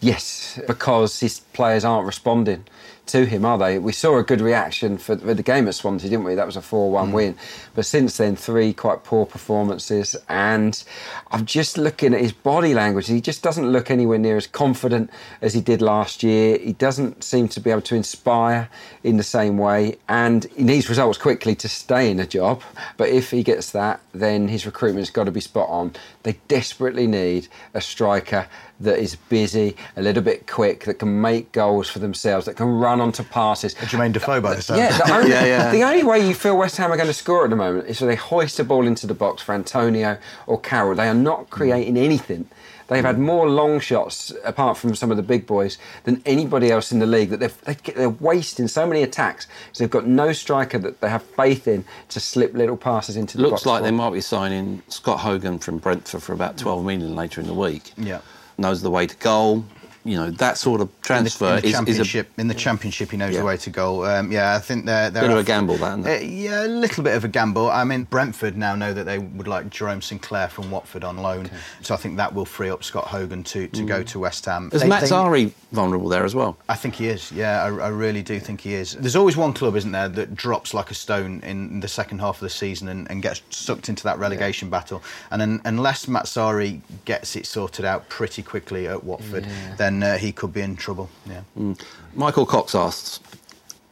Yes, 0.00 0.60
because 0.66 1.18
his 1.20 1.40
players 1.40 1.84
aren't 1.84 2.06
responding 2.06 2.64
to 3.06 3.24
him, 3.24 3.44
are 3.44 3.58
they? 3.58 3.78
We 3.78 3.92
saw 3.92 4.18
a 4.18 4.22
good 4.22 4.40
reaction 4.40 4.98
for, 4.98 5.14
the 5.14 5.42
game 5.42 5.68
at 5.68 5.74
Swansea, 5.74 6.10
didn't 6.10 6.24
we? 6.24 6.34
That 6.34 6.46
was 6.46 6.56
a 6.56 6.62
4 6.62 6.90
1 6.90 7.08
mm. 7.08 7.12
win. 7.12 7.36
But 7.74 7.86
since 7.86 8.16
then, 8.16 8.36
three 8.36 8.72
quite 8.72 9.04
poor 9.04 9.26
performances. 9.26 10.16
And 10.28 10.82
I'm 11.30 11.46
just 11.46 11.78
looking 11.78 12.14
at 12.14 12.20
his 12.20 12.32
body 12.32 12.74
language. 12.74 13.06
He 13.06 13.20
just 13.20 13.42
doesn't 13.42 13.70
look 13.70 13.90
anywhere 13.90 14.18
near 14.18 14.36
as 14.36 14.46
confident 14.46 15.10
as 15.40 15.54
he 15.54 15.60
did 15.60 15.82
last 15.82 16.22
year. 16.22 16.58
He 16.58 16.72
doesn't 16.72 17.22
seem 17.22 17.48
to 17.48 17.60
be 17.60 17.70
able 17.70 17.82
to 17.82 17.94
inspire 17.94 18.68
in 19.02 19.16
the 19.16 19.22
same 19.22 19.58
way. 19.58 19.98
And 20.08 20.44
he 20.56 20.64
needs 20.64 20.88
results 20.88 21.18
quickly 21.18 21.54
to 21.56 21.68
stay 21.68 22.10
in 22.10 22.18
a 22.18 22.26
job. 22.26 22.62
But 22.96 23.10
if 23.10 23.30
he 23.30 23.42
gets 23.42 23.70
that, 23.72 24.00
then 24.12 24.48
his 24.48 24.66
recruitment's 24.66 25.10
got 25.10 25.24
to 25.24 25.30
be 25.30 25.40
spot 25.40 25.68
on. 25.68 25.92
They 26.22 26.38
desperately 26.48 27.06
need 27.06 27.48
a 27.74 27.80
striker 27.80 28.48
that 28.80 28.98
is 28.98 29.16
busy, 29.16 29.76
a 29.96 30.02
little 30.02 30.22
bit 30.22 30.46
quick, 30.46 30.84
that 30.84 30.98
can 30.98 31.20
make 31.20 31.52
goals 31.52 31.88
for 31.88 31.98
themselves, 31.98 32.46
that 32.46 32.56
can 32.56 32.66
run 32.66 32.95
onto 33.00 33.22
passes. 33.22 33.74
Jermaine 33.74 34.12
Defoe 34.12 34.40
by 34.40 34.54
the 34.54 34.62
sound. 34.62 34.80
Yeah, 34.80 34.96
the 34.96 35.12
only, 35.12 35.30
yeah, 35.30 35.44
yeah. 35.44 35.70
the 35.70 35.82
only 35.82 36.04
way 36.04 36.26
you 36.26 36.34
feel 36.34 36.56
West 36.56 36.76
Ham 36.76 36.92
are 36.92 36.96
going 36.96 37.08
to 37.08 37.14
score 37.14 37.44
at 37.44 37.50
the 37.50 37.56
moment 37.56 37.88
is 37.88 38.00
if 38.00 38.08
they 38.08 38.16
hoist 38.16 38.58
a 38.58 38.64
ball 38.64 38.86
into 38.86 39.06
the 39.06 39.14
box 39.14 39.42
for 39.42 39.54
Antonio 39.54 40.18
or 40.46 40.60
Carroll. 40.60 40.96
They 40.96 41.08
are 41.08 41.14
not 41.14 41.50
creating 41.50 41.96
anything. 41.96 42.48
They've 42.88 43.04
had 43.04 43.18
more 43.18 43.48
long 43.48 43.80
shots, 43.80 44.32
apart 44.44 44.78
from 44.78 44.94
some 44.94 45.10
of 45.10 45.16
the 45.16 45.22
big 45.22 45.44
boys, 45.46 45.76
than 46.04 46.22
anybody 46.24 46.70
else 46.70 46.92
in 46.92 47.00
the 47.00 47.06
league. 47.06 47.30
That 47.30 47.40
they're, 47.40 47.74
they're 47.94 48.10
wasting 48.10 48.68
so 48.68 48.86
many 48.86 49.02
attacks. 49.02 49.48
So 49.72 49.82
they've 49.82 49.90
got 49.90 50.06
no 50.06 50.32
striker 50.32 50.78
that 50.78 51.00
they 51.00 51.08
have 51.08 51.22
faith 51.22 51.66
in 51.66 51.84
to 52.10 52.20
slip 52.20 52.54
little 52.54 52.76
passes 52.76 53.16
into 53.16 53.38
the 53.38 53.42
box. 53.42 53.50
Looks 53.50 53.64
box. 53.64 53.66
like 53.66 53.82
they 53.82 53.90
might 53.90 54.12
be 54.12 54.20
signing 54.20 54.82
Scott 54.88 55.20
Hogan 55.20 55.58
from 55.58 55.78
Brentford 55.78 56.22
for 56.22 56.32
about 56.32 56.58
12 56.58 56.84
million 56.84 57.16
later 57.16 57.40
in 57.40 57.48
the 57.48 57.54
week. 57.54 57.92
Yeah 57.96 58.20
knows 58.58 58.82
the 58.82 58.90
way 58.90 59.06
to 59.06 59.16
goal. 59.16 59.64
You 60.06 60.16
know 60.16 60.30
that 60.30 60.56
sort 60.56 60.80
of 60.80 60.88
transfer 61.02 61.46
in 61.46 61.50
the, 61.50 61.56
in 61.56 61.62
the 61.62 61.68
is, 61.68 61.72
championship. 61.72 62.26
Is 62.26 62.38
a, 62.38 62.40
in 62.40 62.48
the 62.48 62.54
championship, 62.54 63.10
he 63.10 63.16
knows 63.16 63.34
yeah. 63.34 63.40
the 63.40 63.46
way 63.46 63.56
to 63.56 63.70
goal. 63.70 64.04
Um, 64.04 64.30
yeah, 64.30 64.54
I 64.54 64.58
think 64.60 64.86
they're, 64.86 65.10
they're 65.10 65.22
bit 65.22 65.32
of 65.32 65.38
a 65.38 65.44
gamble, 65.44 65.76
that. 65.78 66.06
Uh, 66.06 66.24
yeah, 66.24 66.64
a 66.64 66.68
little 66.68 67.02
bit 67.02 67.16
of 67.16 67.24
a 67.24 67.28
gamble. 67.28 67.70
I 67.70 67.84
mean, 67.84 68.04
Brentford 68.04 68.56
now 68.56 68.74
know 68.76 68.92
that 68.92 69.04
they 69.04 69.18
would 69.18 69.48
like 69.48 69.70
Jerome 69.70 70.00
Sinclair 70.00 70.48
from 70.48 70.70
Watford 70.70 71.04
on 71.04 71.16
loan, 71.18 71.46
okay. 71.46 71.56
so 71.82 71.94
I 71.94 71.96
think 71.96 72.16
that 72.18 72.32
will 72.32 72.44
free 72.44 72.70
up 72.70 72.84
Scott 72.84 73.06
Hogan 73.06 73.42
to, 73.44 73.66
to 73.68 73.82
mm. 73.82 73.86
go 73.86 74.02
to 74.04 74.18
West 74.20 74.44
Ham. 74.44 74.70
Is 74.72 74.82
Mazzarri 74.82 75.52
vulnerable 75.72 76.08
there 76.08 76.24
as 76.24 76.34
well? 76.34 76.56
I 76.68 76.76
think 76.76 76.94
he 76.94 77.08
is. 77.08 77.32
Yeah, 77.32 77.62
I, 77.64 77.66
I, 77.66 77.88
really 77.88 78.22
do 78.22 78.38
think 78.38 78.60
he 78.60 78.74
is. 78.74 78.92
There's 78.92 79.16
always 79.16 79.36
one 79.36 79.52
club, 79.52 79.76
isn't 79.76 79.92
there, 79.92 80.08
that 80.08 80.34
drops 80.34 80.72
like 80.72 80.90
a 80.90 80.94
stone 80.94 81.40
in 81.40 81.80
the 81.80 81.88
second 81.88 82.20
half 82.20 82.36
of 82.36 82.40
the 82.40 82.50
season 82.50 82.88
and, 82.88 83.10
and 83.10 83.22
gets 83.22 83.42
sucked 83.50 83.88
into 83.88 84.04
that 84.04 84.18
relegation 84.18 84.68
yeah. 84.68 84.78
battle. 84.78 85.02
And 85.30 85.42
un, 85.42 85.60
unless 85.64 86.06
Mazzarri 86.06 86.80
gets 87.04 87.36
it 87.36 87.46
sorted 87.46 87.84
out 87.84 88.08
pretty 88.08 88.42
quickly 88.42 88.86
at 88.86 89.02
Watford, 89.02 89.46
yeah. 89.46 89.74
then 89.76 89.95
uh, 90.02 90.18
he 90.18 90.32
could 90.32 90.52
be 90.52 90.60
in 90.60 90.76
trouble. 90.76 91.10
Yeah. 91.26 91.42
Mm. 91.58 91.80
Michael 92.14 92.46
Cox 92.46 92.74
asks, 92.74 93.20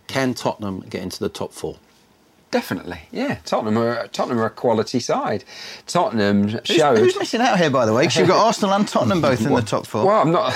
can 0.07 0.35
Tottenham 0.35 0.81
get 0.81 1.03
into 1.03 1.19
the 1.21 1.29
top 1.29 1.53
four? 1.53 1.77
Definitely, 2.51 3.01
yeah. 3.11 3.39
Tottenham 3.45 3.77
are 3.79 4.07
Tottenham 4.09 4.39
are 4.39 4.47
a 4.47 4.51
quality 4.51 5.01
side. 5.01 5.43
Tottenham 5.89 6.61
showed. 6.65 6.99
Who's, 6.99 7.13
who's 7.13 7.19
missing 7.19 7.41
out 7.41 7.59
here, 7.59 7.69
by 7.69 7.85
the 7.85 7.93
way? 7.93 8.03
Because 8.03 8.17
you've 8.19 8.29
got 8.29 8.47
Arsenal 8.47 8.75
and 8.75 8.87
Tottenham 8.87 9.21
both 9.21 9.45
in 9.45 9.53
the 9.53 9.61
top 9.61 9.87
four. 9.87 10.07
Well, 10.07 10.21
I'm 10.21 10.31
not. 10.31 10.55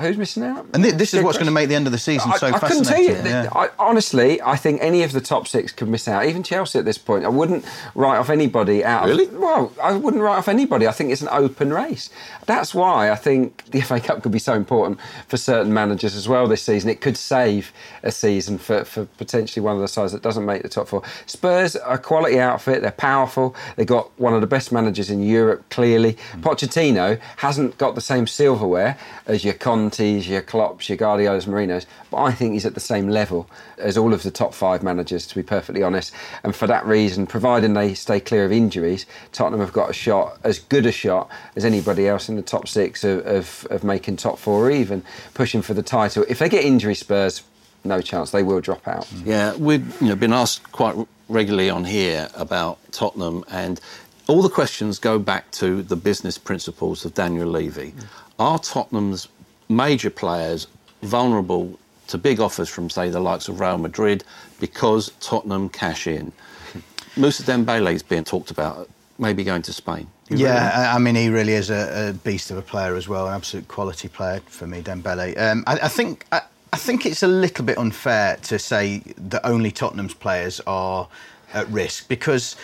Who's 0.00 0.16
missing 0.16 0.44
out? 0.44 0.66
And 0.72 0.82
th- 0.82 0.94
this 0.94 1.12
is 1.12 1.22
what's 1.22 1.38
going 1.38 1.46
to 1.46 1.52
make 1.52 1.68
the 1.68 1.74
end 1.74 1.86
of 1.86 1.92
the 1.92 1.98
season 1.98 2.32
so 2.38 2.46
I, 2.46 2.52
I 2.52 2.58
couldn't 2.58 2.84
tell 2.84 3.00
you. 3.00 3.12
Yeah. 3.12 3.48
I, 3.52 3.70
honestly, 3.78 4.40
I 4.42 4.56
think 4.56 4.80
any 4.80 5.02
of 5.02 5.12
the 5.12 5.20
top 5.20 5.48
six 5.48 5.72
could 5.72 5.88
miss 5.88 6.06
out. 6.06 6.24
Even 6.26 6.42
Chelsea 6.42 6.78
at 6.78 6.84
this 6.84 6.98
point. 6.98 7.24
I 7.24 7.28
wouldn't 7.28 7.64
write 7.94 8.18
off 8.18 8.30
anybody 8.30 8.84
out. 8.84 9.06
Really? 9.06 9.26
Of, 9.26 9.34
well, 9.34 9.72
I 9.82 9.94
wouldn't 9.94 10.22
write 10.22 10.36
off 10.36 10.48
anybody. 10.48 10.86
I 10.86 10.92
think 10.92 11.10
it's 11.10 11.22
an 11.22 11.28
open 11.30 11.72
race. 11.72 12.10
That's 12.46 12.74
why 12.74 13.10
I 13.10 13.16
think 13.16 13.64
the 13.66 13.80
FA 13.80 14.00
Cup 14.00 14.22
could 14.22 14.32
be 14.32 14.38
so 14.38 14.54
important 14.54 15.00
for 15.26 15.36
certain 15.36 15.72
managers 15.72 16.14
as 16.14 16.28
well 16.28 16.46
this 16.46 16.62
season. 16.62 16.90
It 16.90 17.00
could 17.00 17.16
save 17.16 17.72
a 18.02 18.12
season 18.12 18.58
for, 18.58 18.84
for 18.84 19.04
potentially 19.04 19.62
one 19.64 19.74
of 19.74 19.82
the 19.82 19.88
sides 19.88 20.12
that 20.12 20.22
doesn't 20.22 20.44
make 20.44 20.62
the 20.62 20.68
top 20.68 20.88
four. 20.88 21.02
Spurs 21.26 21.76
are 21.76 21.94
a 21.94 21.98
quality 21.98 22.38
outfit. 22.38 22.82
They're 22.82 22.90
powerful. 22.92 23.54
They've 23.76 23.86
got 23.86 24.10
one 24.18 24.34
of 24.34 24.40
the 24.40 24.46
best 24.46 24.72
managers 24.72 25.10
in 25.10 25.22
Europe, 25.22 25.68
clearly. 25.70 26.14
Mm. 26.14 26.42
Pochettino 26.42 27.20
hasn't 27.36 27.76
got 27.78 27.94
the 27.94 28.00
same 28.00 28.26
silverware 28.26 28.96
as 29.26 29.44
your 29.44 29.54
Contes, 29.88 30.28
your 30.28 30.42
Klopps, 30.42 30.88
your 30.88 30.96
Guardiolas, 30.96 31.46
Mourinhos, 31.46 31.86
but 32.10 32.18
I 32.18 32.32
think 32.32 32.52
he's 32.52 32.66
at 32.66 32.74
the 32.74 32.80
same 32.80 33.08
level 33.08 33.48
as 33.78 33.96
all 33.96 34.12
of 34.12 34.22
the 34.22 34.30
top 34.30 34.52
five 34.52 34.82
managers, 34.82 35.26
to 35.28 35.34
be 35.34 35.42
perfectly 35.42 35.82
honest. 35.82 36.12
And 36.44 36.54
for 36.54 36.66
that 36.66 36.84
reason, 36.86 37.26
providing 37.26 37.72
they 37.72 37.94
stay 37.94 38.20
clear 38.20 38.44
of 38.44 38.52
injuries, 38.52 39.06
Tottenham 39.32 39.60
have 39.60 39.72
got 39.72 39.88
a 39.88 39.94
shot, 39.94 40.38
as 40.44 40.58
good 40.58 40.84
a 40.84 40.92
shot 40.92 41.30
as 41.56 41.64
anybody 41.64 42.06
else 42.06 42.28
in 42.28 42.36
the 42.36 42.42
top 42.42 42.68
six 42.68 43.02
of, 43.02 43.26
of, 43.26 43.66
of 43.70 43.82
making 43.82 44.16
top 44.16 44.38
four 44.38 44.66
or 44.66 44.70
even 44.70 45.02
pushing 45.32 45.62
for 45.62 45.72
the 45.72 45.82
title. 45.82 46.24
If 46.28 46.38
they 46.38 46.50
get 46.50 46.64
injury 46.64 46.94
Spurs, 46.94 47.42
no 47.84 48.02
chance. 48.02 48.32
They 48.32 48.42
will 48.42 48.60
drop 48.60 48.86
out. 48.86 49.10
Yeah, 49.24 49.56
we've 49.56 50.02
you 50.02 50.08
know, 50.08 50.16
been 50.16 50.32
asked 50.32 50.70
quite 50.72 50.96
regularly 51.28 51.70
on 51.70 51.84
here 51.84 52.28
about 52.34 52.78
Tottenham, 52.92 53.44
and 53.50 53.80
all 54.26 54.42
the 54.42 54.50
questions 54.50 54.98
go 54.98 55.18
back 55.18 55.50
to 55.52 55.82
the 55.82 55.96
business 55.96 56.36
principles 56.36 57.04
of 57.06 57.14
Daniel 57.14 57.48
Levy. 57.48 57.92
Mm. 57.92 58.04
Are 58.38 58.58
Tottenham's 58.58 59.28
major 59.68 60.10
players 60.10 60.66
vulnerable 61.02 61.78
to 62.08 62.18
big 62.18 62.40
offers 62.40 62.68
from, 62.68 62.90
say, 62.90 63.10
the 63.10 63.20
likes 63.20 63.48
of 63.48 63.60
Real 63.60 63.78
Madrid 63.78 64.24
because 64.60 65.12
Tottenham 65.20 65.68
cash 65.68 66.06
in. 66.06 66.32
Moussa 67.16 67.42
Dembele 67.42 67.92
is 67.92 68.02
being 68.02 68.24
talked 68.24 68.50
about, 68.50 68.88
maybe 69.18 69.44
going 69.44 69.62
to 69.62 69.72
Spain. 69.72 70.08
yeah, 70.28 70.78
really? 70.78 70.88
I 70.88 70.98
mean, 70.98 71.14
he 71.14 71.28
really 71.28 71.52
is 71.52 71.70
a, 71.70 72.10
a, 72.10 72.12
beast 72.12 72.50
of 72.50 72.56
a 72.56 72.62
player 72.62 72.96
as 72.96 73.08
well, 73.08 73.28
an 73.28 73.34
absolute 73.34 73.68
quality 73.68 74.08
player 74.08 74.40
for 74.46 74.66
me, 74.66 74.82
Dembele. 74.82 75.38
Um, 75.38 75.64
I, 75.66 75.74
I, 75.74 75.88
think. 75.88 76.24
I, 76.32 76.42
I 76.72 76.76
think 76.76 77.06
it's 77.06 77.22
a 77.22 77.28
little 77.28 77.64
bit 77.64 77.78
unfair 77.78 78.36
to 78.44 78.58
say 78.58 79.02
that 79.16 79.40
only 79.44 79.70
Tottenham's 79.70 80.14
players 80.14 80.60
are 80.66 81.08
at 81.54 81.68
risk 81.68 82.08
because, 82.08 82.56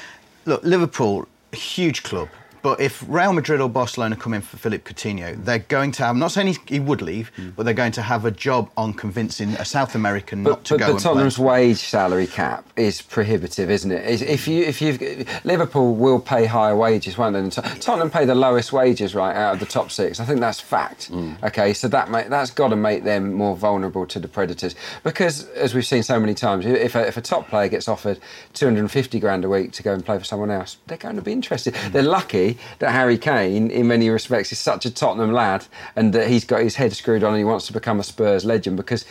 look, 0.44 0.62
Liverpool, 0.62 1.26
a 1.52 1.56
huge 1.56 2.02
club, 2.02 2.28
but 2.64 2.80
if 2.80 3.04
Real 3.08 3.34
Madrid 3.34 3.60
or 3.60 3.68
Barcelona 3.68 4.16
come 4.16 4.32
in 4.32 4.40
for 4.40 4.56
Philippe 4.56 4.90
Coutinho, 4.90 5.36
they're 5.44 5.58
going 5.58 5.92
to 5.92 6.02
have, 6.02 6.12
I'm 6.12 6.18
not 6.18 6.32
saying 6.32 6.46
he, 6.46 6.56
he 6.66 6.80
would 6.80 7.02
leave, 7.02 7.30
mm. 7.36 7.54
but 7.54 7.64
they're 7.64 7.74
going 7.74 7.92
to 7.92 8.00
have 8.00 8.24
a 8.24 8.30
job 8.30 8.70
on 8.78 8.94
convincing 8.94 9.50
a 9.50 9.66
South 9.66 9.94
American 9.94 10.42
but, 10.42 10.50
not 10.50 10.64
to 10.64 10.74
but 10.74 10.80
go. 10.80 10.92
But 10.94 11.02
Tottenham's 11.02 11.38
wage 11.38 11.76
salary 11.76 12.26
cap 12.26 12.66
is 12.74 13.02
prohibitive, 13.02 13.70
isn't 13.70 13.92
it? 13.92 14.22
If 14.22 14.48
you 14.48 14.64
if 14.64 14.80
you 14.80 15.26
Liverpool 15.44 15.94
will 15.94 16.18
pay 16.18 16.46
higher 16.46 16.74
wages, 16.74 17.18
won't 17.18 17.34
they? 17.34 17.50
Tottenham 17.80 18.10
pay 18.10 18.24
the 18.24 18.34
lowest 18.34 18.72
wages 18.72 19.14
right 19.14 19.36
out 19.36 19.52
of 19.52 19.60
the 19.60 19.66
top 19.66 19.90
six. 19.90 20.18
I 20.18 20.24
think 20.24 20.40
that's 20.40 20.58
fact. 20.58 21.12
Mm. 21.12 21.42
Okay, 21.42 21.74
so 21.74 21.86
that 21.88 22.10
may, 22.10 22.26
that's 22.28 22.50
got 22.50 22.68
to 22.68 22.76
make 22.76 23.04
them 23.04 23.34
more 23.34 23.54
vulnerable 23.54 24.06
to 24.06 24.18
the 24.18 24.28
predators 24.28 24.74
because, 25.02 25.50
as 25.50 25.74
we've 25.74 25.84
seen 25.84 26.02
so 26.02 26.18
many 26.18 26.32
times, 26.32 26.64
if 26.64 26.94
a, 26.94 27.06
if 27.06 27.18
a 27.18 27.20
top 27.20 27.46
player 27.46 27.68
gets 27.68 27.88
offered 27.88 28.20
250 28.54 29.20
grand 29.20 29.44
a 29.44 29.50
week 29.50 29.72
to 29.72 29.82
go 29.82 29.92
and 29.92 30.02
play 30.02 30.18
for 30.18 30.24
someone 30.24 30.50
else, 30.50 30.78
they're 30.86 30.96
going 30.96 31.16
to 31.16 31.22
be 31.22 31.32
interested. 31.32 31.74
Mm. 31.74 31.92
They're 31.92 32.02
lucky 32.02 32.53
me 32.54 32.60
that 32.78 32.92
Harry 32.92 33.18
Kane, 33.18 33.70
in 33.70 33.86
many 33.86 34.08
respects, 34.08 34.52
is 34.52 34.58
such 34.58 34.84
a 34.86 34.90
Tottenham 34.90 35.32
lad 35.32 35.66
and 35.96 36.12
that 36.12 36.28
he's 36.28 36.44
got 36.44 36.60
his 36.60 36.76
head 36.76 36.92
screwed 36.92 37.24
on 37.24 37.30
and 37.30 37.38
he 37.38 37.44
wants 37.44 37.66
to 37.66 37.72
become 37.72 38.00
a 38.00 38.02
Spurs 38.02 38.44
legend 38.44 38.76
because 38.76 39.04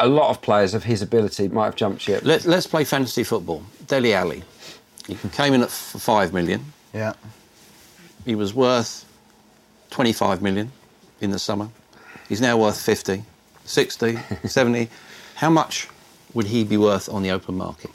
a 0.00 0.08
lot 0.08 0.30
of 0.30 0.42
players 0.42 0.74
of 0.74 0.84
his 0.84 1.02
ability 1.02 1.48
might 1.48 1.66
have 1.66 1.76
jumped 1.76 2.02
ship. 2.02 2.24
Let, 2.24 2.46
us 2.46 2.66
play 2.66 2.84
fantasy 2.84 3.24
football. 3.24 3.62
Dele 3.86 4.14
Alli. 4.14 4.42
He 5.06 5.16
came 5.30 5.54
in 5.54 5.62
at 5.62 5.68
f- 5.68 5.96
5 5.98 6.32
million. 6.32 6.72
Yeah. 6.92 7.14
He 8.24 8.34
was 8.34 8.54
worth 8.54 9.04
25 9.90 10.42
million 10.42 10.72
in 11.20 11.30
the 11.30 11.38
summer. 11.38 11.68
He's 12.28 12.40
now 12.40 12.56
worth 12.56 12.80
50, 12.80 13.24
60, 13.64 14.18
70. 14.44 14.88
How 15.36 15.50
much 15.50 15.88
would 16.34 16.46
he 16.46 16.64
be 16.64 16.76
worth 16.76 17.08
on 17.08 17.22
the 17.22 17.30
open 17.30 17.56
market? 17.56 17.90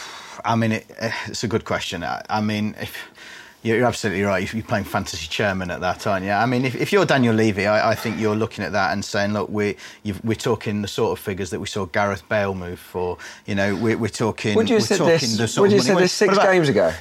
I 0.46 0.56
mean, 0.56 0.74
it, 0.74 0.86
eh, 0.98 1.12
it's 1.28 1.44
a 1.44 1.48
good 1.48 1.66
question. 1.66 2.04
I, 2.04 2.24
I 2.30 2.42
mean, 2.42 2.76
if, 2.80 2.96
you're 3.64 3.86
absolutely 3.86 4.24
right. 4.24 4.54
You're 4.54 4.64
playing 4.64 4.86
fantasy 4.86 5.28
chairman 5.28 5.72
at 5.72 5.82
that, 5.82 6.06
aren't 6.08 6.26
you? 6.26 6.32
I 6.32 6.46
mean, 6.46 6.66
if, 6.66 6.76
if 6.76 6.92
you're 6.92 7.06
Daniel 7.06 7.34
Levy, 7.34 7.66
I, 7.66 7.92
I, 7.92 7.96
think 7.96 8.20
you're 8.20 8.36
looking 8.36 8.64
at 8.64 8.72
that 8.72 8.94
and 8.94 9.04
saying, 9.04 9.34
look, 9.34 9.50
we, 9.50 9.76
we're 10.24 10.36
talking 10.36 10.82
the 10.82 10.88
sort 10.88 11.18
of 11.18 11.24
figures 11.24 11.50
that 11.50 11.60
we 11.60 11.68
saw 11.68 11.86
Gareth 11.86 12.28
Bale 12.30 12.54
move 12.54 12.80
for. 12.80 13.18
You 13.46 13.56
know, 13.56 13.76
we're, 13.76 13.98
we're 13.98 14.10
talking. 14.10 14.56
Would 14.56 14.70
you 14.70 14.78
have 14.78 14.86
said 14.86 15.00
this? 15.00 15.58
Would 15.58 15.72
you 15.72 15.80
said 15.80 15.98
this 15.98 16.14
six 16.14 16.34
about, 16.34 16.52
games 16.52 16.70
ago? 16.70 16.94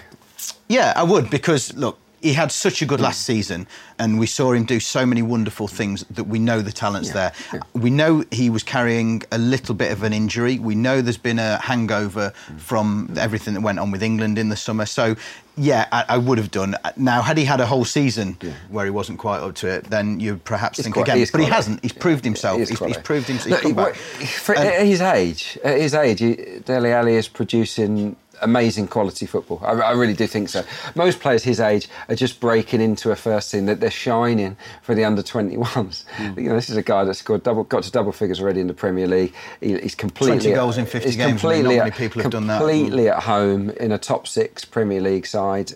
Yeah, 0.68 0.92
I 0.96 1.02
would 1.02 1.30
because 1.30 1.74
look, 1.76 1.98
he 2.26 2.32
had 2.32 2.50
such 2.50 2.82
a 2.82 2.86
good 2.86 3.00
last 3.00 3.22
mm. 3.22 3.26
season, 3.26 3.66
and 4.00 4.18
we 4.18 4.26
saw 4.26 4.52
him 4.52 4.64
do 4.64 4.80
so 4.80 5.06
many 5.06 5.22
wonderful 5.22 5.68
mm. 5.68 5.70
things 5.70 6.04
that 6.10 6.24
we 6.24 6.40
know 6.40 6.60
the 6.60 6.72
talent's 6.72 7.08
yeah. 7.08 7.30
there. 7.52 7.62
We 7.72 7.90
know 7.90 8.24
he 8.32 8.50
was 8.50 8.64
carrying 8.64 9.22
a 9.30 9.38
little 9.38 9.74
bit 9.74 9.92
of 9.92 10.02
an 10.02 10.12
injury. 10.12 10.58
We 10.58 10.74
know 10.74 11.02
there's 11.02 11.16
been 11.16 11.38
a 11.38 11.58
hangover 11.58 12.32
mm. 12.48 12.60
from 12.60 13.14
everything 13.16 13.54
that 13.54 13.60
went 13.60 13.78
on 13.78 13.92
with 13.92 14.02
England 14.02 14.38
in 14.38 14.48
the 14.48 14.56
summer. 14.56 14.86
So, 14.86 15.14
yeah, 15.56 15.86
I, 15.92 16.04
I 16.08 16.18
would 16.18 16.38
have 16.38 16.50
done. 16.50 16.74
Now, 16.96 17.22
had 17.22 17.38
he 17.38 17.44
had 17.44 17.60
a 17.60 17.66
whole 17.66 17.84
season 17.84 18.36
yeah. 18.42 18.52
where 18.70 18.84
he 18.84 18.90
wasn't 18.90 19.20
quite 19.20 19.38
up 19.38 19.54
to 19.56 19.68
it, 19.68 19.84
then 19.84 20.18
you'd 20.18 20.42
perhaps 20.44 20.82
think 20.82 20.94
quite, 20.94 21.08
again. 21.08 21.26
But 21.30 21.40
he 21.40 21.46
hasn't. 21.46 21.80
He's 21.82 21.92
proved 21.92 22.24
himself. 22.24 22.58
He's, 22.58 22.76
he's, 22.76 22.98
proved 22.98 23.28
himself. 23.28 23.64
Look, 23.64 23.94
for, 23.94 24.56
at 24.56 24.84
his 24.84 25.00
age, 25.00 25.58
at 25.62 25.80
his 25.80 25.94
age, 25.94 26.18
Dele 26.64 26.92
Alli 26.92 27.14
is 27.14 27.28
producing 27.28 28.16
amazing 28.42 28.88
quality 28.88 29.26
football. 29.26 29.60
I, 29.62 29.72
I, 29.72 29.92
really 29.92 30.14
do 30.14 30.26
think 30.26 30.48
so. 30.48 30.64
Most 30.94 31.20
players 31.20 31.42
his 31.42 31.60
age 31.60 31.88
are 32.08 32.14
just 32.14 32.40
breaking 32.40 32.80
into 32.80 33.10
a 33.10 33.16
first 33.16 33.50
team 33.50 33.66
that 33.66 33.80
they're 33.80 33.90
shining 33.90 34.56
for 34.82 34.94
the 34.94 35.04
under 35.04 35.22
21s. 35.22 36.04
Mm. 36.16 36.36
You 36.36 36.48
know, 36.48 36.54
this 36.54 36.70
is 36.70 36.76
a 36.76 36.82
guy 36.82 37.04
that 37.04 37.14
scored 37.14 37.42
double, 37.42 37.64
got 37.64 37.82
to 37.84 37.90
double 37.90 38.12
figures 38.12 38.40
already 38.40 38.60
in 38.60 38.66
the 38.66 38.74
Premier 38.74 39.06
League. 39.06 39.34
He, 39.60 39.78
he's 39.78 39.94
completely 39.94 40.38
20 40.38 40.54
goals 40.54 40.78
in 40.78 40.86
50 40.86 41.16
games. 41.16 41.40
Completely, 41.40 41.76
not 41.76 41.84
many 41.84 41.96
people 41.96 42.22
have 42.22 42.32
done 42.32 42.46
that. 42.46 42.58
Completely 42.58 43.08
at 43.08 43.22
home 43.22 43.70
in 43.70 43.92
a 43.92 43.98
top 43.98 44.26
six 44.26 44.64
Premier 44.64 45.00
League 45.00 45.26
side. 45.26 45.72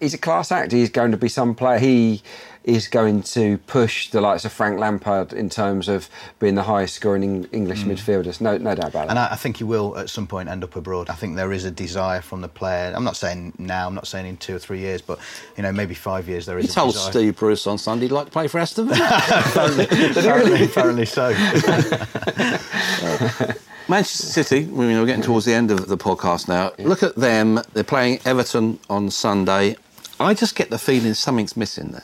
He's 0.00 0.14
a 0.14 0.18
class 0.18 0.52
act. 0.52 0.72
He's 0.72 0.90
going 0.90 1.10
to 1.12 1.16
be 1.16 1.28
some 1.28 1.54
player. 1.54 1.78
He 1.78 2.22
is 2.66 2.88
going 2.88 3.22
to 3.22 3.56
push 3.58 4.10
the 4.10 4.20
likes 4.20 4.44
of 4.44 4.52
Frank 4.52 4.80
Lampard 4.80 5.32
in 5.32 5.48
terms 5.48 5.88
of 5.88 6.10
being 6.40 6.56
the 6.56 6.64
highest 6.64 6.96
scoring 6.96 7.46
English 7.52 7.84
mm. 7.84 7.92
midfielders. 7.92 8.40
No, 8.40 8.58
no 8.58 8.74
doubt 8.74 8.88
about 8.88 9.06
it. 9.06 9.10
And 9.10 9.20
I, 9.20 9.28
I 9.32 9.36
think 9.36 9.58
he 9.58 9.64
will 9.64 9.96
at 9.96 10.10
some 10.10 10.26
point 10.26 10.48
end 10.48 10.64
up 10.64 10.74
abroad. 10.74 11.08
I 11.08 11.14
think 11.14 11.36
there 11.36 11.52
is 11.52 11.64
a 11.64 11.70
desire 11.70 12.20
from 12.20 12.40
the 12.40 12.48
player. 12.48 12.92
I'm 12.94 13.04
not 13.04 13.16
saying 13.16 13.52
now. 13.58 13.86
I'm 13.86 13.94
not 13.94 14.08
saying 14.08 14.26
in 14.26 14.36
two 14.36 14.56
or 14.56 14.58
three 14.58 14.80
years, 14.80 15.00
but 15.00 15.20
you 15.56 15.62
know 15.62 15.70
maybe 15.70 15.94
five 15.94 16.28
years. 16.28 16.44
There 16.44 16.58
is. 16.58 16.66
He 16.66 16.72
told 16.72 16.94
desire. 16.94 17.12
Steve 17.12 17.38
Bruce 17.38 17.68
on 17.68 17.78
Sunday 17.78 18.06
he'd 18.06 18.12
like 18.12 18.26
to 18.26 18.32
play 18.32 18.48
for 18.48 18.58
Aston 18.58 18.88
Villa. 18.88 19.22
apparently, 19.30 19.84
apparently, 20.10 20.64
apparently 20.64 21.06
so. 21.06 21.28
Manchester 23.88 24.26
City, 24.26 24.64
we're 24.64 25.06
getting 25.06 25.22
towards 25.22 25.46
the 25.46 25.54
end 25.54 25.70
of 25.70 25.86
the 25.86 25.96
podcast 25.96 26.48
now. 26.48 26.72
Look 26.80 27.04
at 27.04 27.14
them. 27.14 27.60
They're 27.74 27.84
playing 27.84 28.18
Everton 28.24 28.80
on 28.90 29.10
Sunday. 29.10 29.76
I 30.18 30.34
just 30.34 30.56
get 30.56 30.70
the 30.70 30.78
feeling 30.78 31.14
something's 31.14 31.56
missing 31.56 31.92
there 31.92 32.02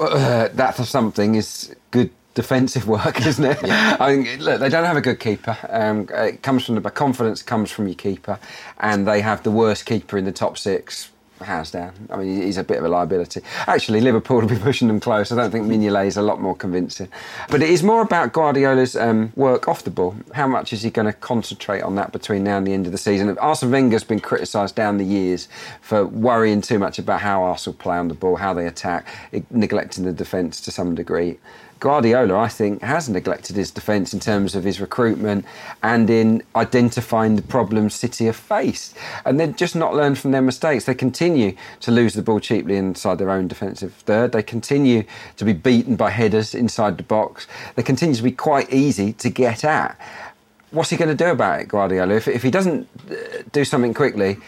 uh, 0.00 0.48
that 0.54 0.76
for 0.76 0.84
something 0.84 1.34
is 1.34 1.74
good 1.90 2.10
defensive 2.34 2.86
work, 2.86 3.26
isn't 3.26 3.44
it? 3.44 3.58
Yeah. 3.64 3.96
I 4.00 4.16
mean, 4.16 4.40
look, 4.40 4.60
they 4.60 4.68
don't 4.68 4.84
have 4.84 4.96
a 4.96 5.00
good 5.00 5.18
keeper. 5.18 5.56
Um, 5.68 6.08
it 6.12 6.42
comes 6.42 6.66
from 6.66 6.74
the 6.76 6.90
confidence 6.90 7.42
comes 7.42 7.70
from 7.70 7.88
your 7.88 7.96
keeper, 7.96 8.38
and 8.78 9.08
they 9.08 9.20
have 9.22 9.42
the 9.42 9.50
worst 9.50 9.86
keeper 9.86 10.18
in 10.18 10.24
the 10.24 10.32
top 10.32 10.58
six 10.58 11.10
hands 11.42 11.70
down. 11.70 11.92
I 12.10 12.16
mean, 12.16 12.42
he's 12.42 12.56
a 12.56 12.64
bit 12.64 12.78
of 12.78 12.84
a 12.84 12.88
liability. 12.88 13.42
Actually, 13.66 14.00
Liverpool 14.00 14.40
will 14.40 14.48
be 14.48 14.58
pushing 14.58 14.88
them 14.88 15.00
close. 15.00 15.32
I 15.32 15.36
don't 15.36 15.50
think 15.50 15.66
Mignolet 15.66 16.06
is 16.06 16.16
a 16.16 16.22
lot 16.22 16.40
more 16.40 16.56
convincing. 16.56 17.08
But 17.50 17.62
it 17.62 17.70
is 17.70 17.82
more 17.82 18.02
about 18.02 18.32
Guardiola's 18.32 18.96
um, 18.96 19.32
work 19.36 19.68
off 19.68 19.84
the 19.84 19.90
ball. 19.90 20.16
How 20.34 20.46
much 20.46 20.72
is 20.72 20.82
he 20.82 20.90
going 20.90 21.06
to 21.06 21.12
concentrate 21.12 21.82
on 21.82 21.94
that 21.96 22.12
between 22.12 22.44
now 22.44 22.58
and 22.58 22.66
the 22.66 22.72
end 22.72 22.86
of 22.86 22.92
the 22.92 22.98
season? 22.98 23.36
Arsene 23.38 23.70
Wenger's 23.70 24.04
been 24.04 24.20
criticised 24.20 24.74
down 24.74 24.98
the 24.98 25.04
years 25.04 25.48
for 25.80 26.06
worrying 26.06 26.60
too 26.60 26.78
much 26.78 26.98
about 26.98 27.20
how 27.20 27.42
Arsenal 27.42 27.76
play 27.76 27.96
on 27.96 28.08
the 28.08 28.14
ball, 28.14 28.36
how 28.36 28.54
they 28.54 28.66
attack, 28.66 29.06
neglecting 29.50 30.04
the 30.04 30.12
defence 30.12 30.60
to 30.62 30.70
some 30.70 30.94
degree. 30.94 31.38
Guardiola, 31.78 32.38
I 32.38 32.48
think, 32.48 32.80
has 32.82 33.08
neglected 33.08 33.56
his 33.56 33.70
defence 33.70 34.14
in 34.14 34.20
terms 34.20 34.54
of 34.54 34.64
his 34.64 34.80
recruitment 34.80 35.44
and 35.82 36.08
in 36.08 36.42
identifying 36.54 37.36
the 37.36 37.42
problems 37.42 37.94
City 37.94 38.26
have 38.26 38.36
faced. 38.36 38.96
And 39.24 39.38
they've 39.38 39.54
just 39.54 39.76
not 39.76 39.94
learned 39.94 40.18
from 40.18 40.30
their 40.30 40.42
mistakes. 40.42 40.84
They 40.84 40.94
continue 40.94 41.54
to 41.80 41.90
lose 41.90 42.14
the 42.14 42.22
ball 42.22 42.40
cheaply 42.40 42.76
inside 42.76 43.18
their 43.18 43.30
own 43.30 43.46
defensive 43.46 43.92
third. 43.92 44.32
They 44.32 44.42
continue 44.42 45.04
to 45.36 45.44
be 45.44 45.52
beaten 45.52 45.96
by 45.96 46.10
headers 46.10 46.54
inside 46.54 46.96
the 46.96 47.02
box. 47.02 47.46
They 47.74 47.82
continue 47.82 48.16
to 48.16 48.22
be 48.22 48.32
quite 48.32 48.72
easy 48.72 49.12
to 49.14 49.28
get 49.28 49.64
at. 49.64 50.00
What's 50.70 50.90
he 50.90 50.96
going 50.96 51.16
to 51.16 51.24
do 51.24 51.30
about 51.30 51.60
it, 51.60 51.68
Guardiola? 51.68 52.14
If, 52.14 52.26
if 52.26 52.42
he 52.42 52.50
doesn't 52.50 52.88
uh, 53.10 53.14
do 53.52 53.64
something 53.64 53.94
quickly, 53.94 54.38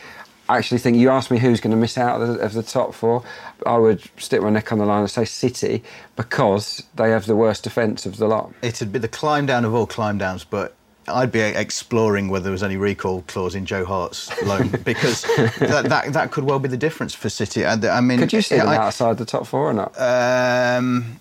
actually 0.56 0.78
think 0.78 0.96
you 0.96 1.10
asked 1.10 1.30
me 1.30 1.38
who's 1.38 1.60
going 1.60 1.72
to 1.72 1.76
miss 1.76 1.98
out 1.98 2.20
of 2.20 2.28
the, 2.28 2.34
of 2.40 2.54
the, 2.54 2.62
top 2.62 2.94
four. 2.94 3.22
I 3.66 3.76
would 3.76 4.02
stick 4.16 4.40
my 4.40 4.50
neck 4.50 4.72
on 4.72 4.78
the 4.78 4.86
line 4.86 5.00
and 5.00 5.10
say 5.10 5.24
City 5.24 5.82
because 6.16 6.82
they 6.94 7.10
have 7.10 7.26
the 7.26 7.36
worst 7.36 7.64
defence 7.64 8.06
of 8.06 8.16
the 8.16 8.26
lot. 8.26 8.52
It'd 8.62 8.92
be 8.92 8.98
the 8.98 9.08
climb 9.08 9.46
down 9.46 9.64
of 9.64 9.74
all 9.74 9.86
climb 9.86 10.18
downs, 10.18 10.44
but 10.44 10.74
I'd 11.06 11.32
be 11.32 11.40
exploring 11.40 12.28
whether 12.28 12.44
there 12.44 12.52
was 12.52 12.62
any 12.62 12.76
recall 12.76 13.22
clause 13.22 13.54
in 13.54 13.66
Joe 13.66 13.84
Hart's 13.84 14.30
loan 14.42 14.68
because 14.84 15.22
that, 15.58 15.86
that, 15.88 16.12
that 16.12 16.30
could 16.30 16.44
well 16.44 16.58
be 16.58 16.68
the 16.68 16.76
difference 16.76 17.14
for 17.14 17.28
City. 17.28 17.64
I, 17.64 17.74
I 17.74 18.00
mean, 18.00 18.18
could 18.18 18.32
you 18.32 18.42
see 18.42 18.56
them 18.56 18.68
I, 18.68 18.76
outside 18.76 19.18
the 19.18 19.24
top 19.24 19.46
four 19.46 19.70
or 19.70 19.72
not? 19.72 19.94
Um, 20.00 21.20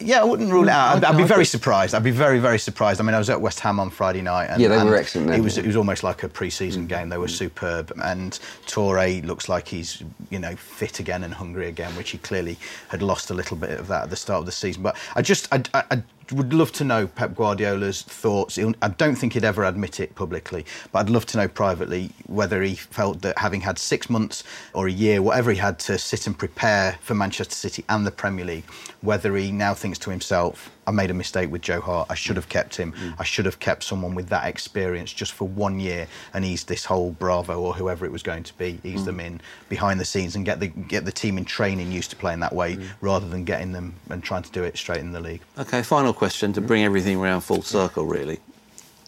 yeah, 0.00 0.20
I 0.20 0.24
wouldn't 0.24 0.50
rule 0.50 0.64
it 0.64 0.70
out. 0.70 0.96
I'd, 0.96 1.04
I'd, 1.04 1.16
be 1.16 1.24
very 1.24 1.44
surprised. 1.44 1.94
I'd 1.94 2.02
be 2.02 2.10
very, 2.10 2.38
very 2.38 2.58
surprised. 2.58 3.00
I 3.00 3.04
mean, 3.04 3.14
I 3.14 3.18
was 3.18 3.30
at 3.30 3.40
West 3.40 3.60
Ham 3.60 3.78
on 3.78 3.90
Friday 3.90 4.22
night. 4.22 4.46
And, 4.46 4.60
yeah, 4.60 4.68
they 4.68 4.82
were 4.82 4.96
excellent. 4.96 5.30
It 5.30 5.40
was, 5.40 5.58
it 5.58 5.66
was 5.66 5.76
almost 5.76 6.02
like 6.02 6.22
a 6.22 6.28
pre-season 6.28 6.86
mm. 6.86 6.88
game. 6.88 7.08
They 7.08 7.18
were 7.18 7.26
mm. 7.26 7.30
superb. 7.30 7.92
And 8.02 8.32
Touré 8.66 9.24
looks 9.24 9.48
like 9.48 9.68
he's, 9.68 10.02
you 10.30 10.38
know, 10.38 10.56
fit 10.56 10.98
again 10.98 11.22
and 11.24 11.32
hungry 11.32 11.68
again, 11.68 11.94
which 11.96 12.10
he 12.10 12.18
clearly 12.18 12.58
had 12.88 13.00
lost 13.00 13.30
a 13.30 13.34
little 13.34 13.56
bit 13.56 13.78
of 13.78 13.86
that 13.88 14.04
at 14.04 14.10
the 14.10 14.16
start 14.16 14.40
of 14.40 14.46
the 14.46 14.52
season. 14.52 14.82
But 14.82 14.96
I 15.14 15.22
just, 15.22 15.48
I, 15.52 15.62
I, 15.74 16.02
would 16.32 16.52
love 16.52 16.72
to 16.72 16.84
know 16.84 17.06
Pep 17.06 17.34
Guardiola's 17.34 18.02
thoughts. 18.02 18.58
I 18.58 18.88
don't 18.88 19.14
think 19.14 19.34
he'd 19.34 19.44
ever 19.44 19.64
admit 19.64 20.00
it 20.00 20.14
publicly, 20.14 20.64
but 20.92 21.00
I'd 21.00 21.10
love 21.10 21.26
to 21.26 21.38
know 21.38 21.48
privately 21.48 22.10
whether 22.26 22.62
he 22.62 22.74
felt 22.74 23.22
that 23.22 23.38
having 23.38 23.60
had 23.60 23.78
six 23.78 24.10
months 24.10 24.42
or 24.72 24.88
a 24.88 24.92
year, 24.92 25.22
whatever 25.22 25.52
he 25.52 25.58
had 25.58 25.78
to 25.80 25.98
sit 25.98 26.26
and 26.26 26.36
prepare 26.36 26.98
for 27.00 27.14
Manchester 27.14 27.54
City 27.54 27.84
and 27.88 28.06
the 28.06 28.10
Premier 28.10 28.44
League, 28.44 28.64
whether 29.00 29.36
he 29.36 29.52
now 29.52 29.74
thinks 29.74 29.98
to 30.00 30.10
himself, 30.10 30.70
I 30.86 30.92
made 30.92 31.10
a 31.10 31.14
mistake 31.14 31.50
with 31.50 31.62
Joe 31.62 31.80
Hart. 31.80 32.08
I 32.10 32.14
should 32.14 32.36
have 32.36 32.48
kept 32.48 32.76
him. 32.76 32.92
Mm. 32.92 33.14
I 33.18 33.24
should 33.24 33.44
have 33.44 33.58
kept 33.58 33.82
someone 33.82 34.14
with 34.14 34.28
that 34.28 34.46
experience 34.46 35.12
just 35.12 35.32
for 35.32 35.48
one 35.48 35.80
year 35.80 36.06
and 36.32 36.44
ease 36.44 36.64
this 36.64 36.84
whole 36.84 37.10
Bravo 37.10 37.60
or 37.60 37.74
whoever 37.74 38.04
it 38.04 38.12
was 38.12 38.22
going 38.22 38.44
to 38.44 38.54
be, 38.56 38.78
ease 38.84 39.02
mm. 39.02 39.06
them 39.06 39.20
in 39.20 39.40
behind 39.68 39.98
the 39.98 40.04
scenes 40.04 40.36
and 40.36 40.44
get 40.44 40.60
the 40.60 40.68
get 40.68 41.04
the 41.04 41.12
team 41.12 41.38
in 41.38 41.44
training 41.44 41.90
used 41.90 42.10
to 42.10 42.16
playing 42.16 42.40
that 42.40 42.54
way 42.54 42.76
mm. 42.76 42.86
rather 43.00 43.28
than 43.28 43.44
getting 43.44 43.72
them 43.72 43.94
and 44.10 44.22
trying 44.22 44.42
to 44.42 44.52
do 44.52 44.62
it 44.62 44.76
straight 44.76 45.00
in 45.00 45.12
the 45.12 45.20
league. 45.20 45.42
Okay, 45.58 45.82
final 45.82 46.12
question 46.12 46.52
to 46.52 46.60
bring 46.60 46.84
everything 46.84 47.18
around 47.18 47.40
full 47.40 47.62
circle, 47.62 48.06
really. 48.06 48.38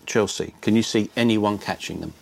Chelsea, 0.07 0.55
can 0.63 0.75
you 0.75 0.83
see 0.83 1.11
anyone 1.17 1.59
catching 1.59 2.01
them? 2.01 2.15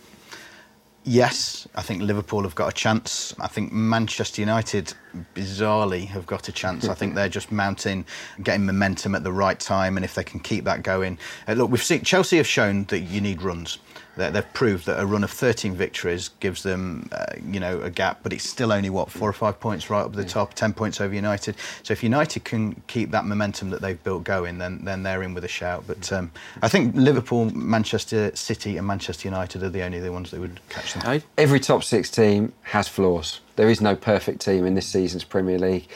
Yes, 1.08 1.68
I 1.76 1.82
think 1.82 2.02
Liverpool 2.02 2.42
have 2.42 2.56
got 2.56 2.68
a 2.68 2.72
chance. 2.74 3.32
I 3.38 3.46
think 3.46 3.72
Manchester 3.72 4.42
United, 4.42 4.92
bizarrely, 5.34 6.06
have 6.06 6.26
got 6.26 6.48
a 6.48 6.52
chance. 6.52 6.88
I 6.88 6.94
think 6.94 7.14
they're 7.14 7.28
just 7.28 7.52
mounting, 7.52 8.04
getting 8.42 8.66
momentum 8.66 9.14
at 9.14 9.24
the 9.24 9.32
right 9.32 9.58
time, 9.58 9.96
and 9.96 10.04
if 10.04 10.14
they 10.14 10.24
can 10.24 10.40
keep 10.40 10.64
that 10.64 10.82
going, 10.82 11.18
uh, 11.48 11.52
look, 11.52 11.70
we've 11.70 11.82
seen 11.82 12.02
Chelsea 12.02 12.36
have 12.36 12.46
shown 12.46 12.84
that 12.84 13.00
you 13.00 13.20
need 13.20 13.42
runs 13.42 13.78
they've 14.16 14.52
proved 14.54 14.86
that 14.86 15.00
a 15.00 15.06
run 15.06 15.22
of 15.22 15.30
13 15.30 15.74
victories 15.74 16.30
gives 16.40 16.62
them, 16.62 17.08
uh, 17.12 17.26
you 17.46 17.60
know, 17.60 17.80
a 17.82 17.90
gap, 17.90 18.20
but 18.22 18.32
it's 18.32 18.48
still 18.48 18.72
only 18.72 18.90
what 18.90 19.10
four 19.10 19.28
or 19.28 19.32
five 19.32 19.60
points 19.60 19.90
right 19.90 20.00
up 20.00 20.12
the 20.14 20.24
top, 20.24 20.54
10 20.54 20.72
points 20.72 21.00
over 21.00 21.14
United. 21.14 21.56
So 21.82 21.92
if 21.92 22.02
United 22.02 22.44
can 22.44 22.80
keep 22.86 23.10
that 23.10 23.26
momentum 23.26 23.70
that 23.70 23.82
they've 23.82 24.02
built 24.02 24.24
going, 24.24 24.58
then 24.58 24.84
then 24.84 25.02
they're 25.02 25.22
in 25.22 25.34
with 25.34 25.44
a 25.44 25.48
shout. 25.48 25.84
But 25.86 26.10
um, 26.12 26.30
I 26.62 26.68
think 26.68 26.94
Liverpool, 26.94 27.50
Manchester 27.54 28.34
City, 28.34 28.76
and 28.78 28.86
Manchester 28.86 29.28
United 29.28 29.62
are 29.62 29.70
the 29.70 29.82
only 29.82 30.00
the 30.00 30.12
ones 30.12 30.30
that 30.30 30.40
would 30.40 30.60
catch 30.68 30.94
them. 30.94 31.02
Every 31.36 31.60
top 31.60 31.84
six 31.84 32.10
team 32.10 32.52
has 32.62 32.88
flaws. 32.88 33.40
There 33.56 33.68
is 33.68 33.80
no 33.80 33.96
perfect 33.96 34.40
team 34.40 34.64
in 34.66 34.74
this 34.74 34.86
season's 34.86 35.24
Premier 35.24 35.58
League 35.58 35.88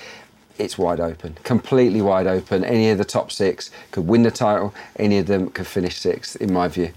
it's 0.61 0.77
wide 0.77 1.01
open, 1.01 1.37
completely 1.43 2.03
wide 2.03 2.27
open. 2.27 2.65
Any 2.65 2.91
of 2.91 2.99
the 2.99 3.05
top 3.05 3.33
six 3.33 3.71
could 3.91 4.07
win 4.07 4.23
the 4.23 4.31
title, 4.31 4.75
any 4.97 5.19
of 5.19 5.27
them 5.27 5.49
could 5.49 5.67
finish 5.67 5.97
sixth, 5.97 6.37
in 6.37 6.53
my 6.53 6.69
view. 6.69 6.93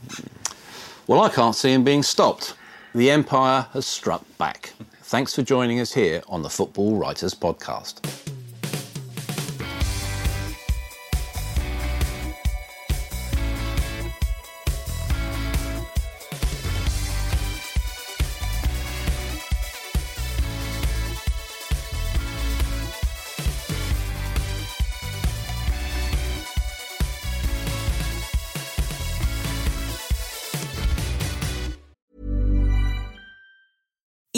Well, 1.07 1.22
I 1.22 1.30
can't 1.30 1.55
see 1.55 1.72
him 1.72 1.84
being 1.84 2.03
stopped. 2.03 2.55
The 2.93 3.09
Empire 3.09 3.68
has 3.74 3.86
struck 3.86 4.26
back. 4.38 4.74
Thanks 5.01 5.34
for 5.34 5.41
joining 5.41 5.80
us 5.80 5.93
here 5.93 6.22
on 6.28 6.41
the 6.41 6.49
Football 6.49 6.97
Writers 6.97 7.34
Podcast. 7.34 8.33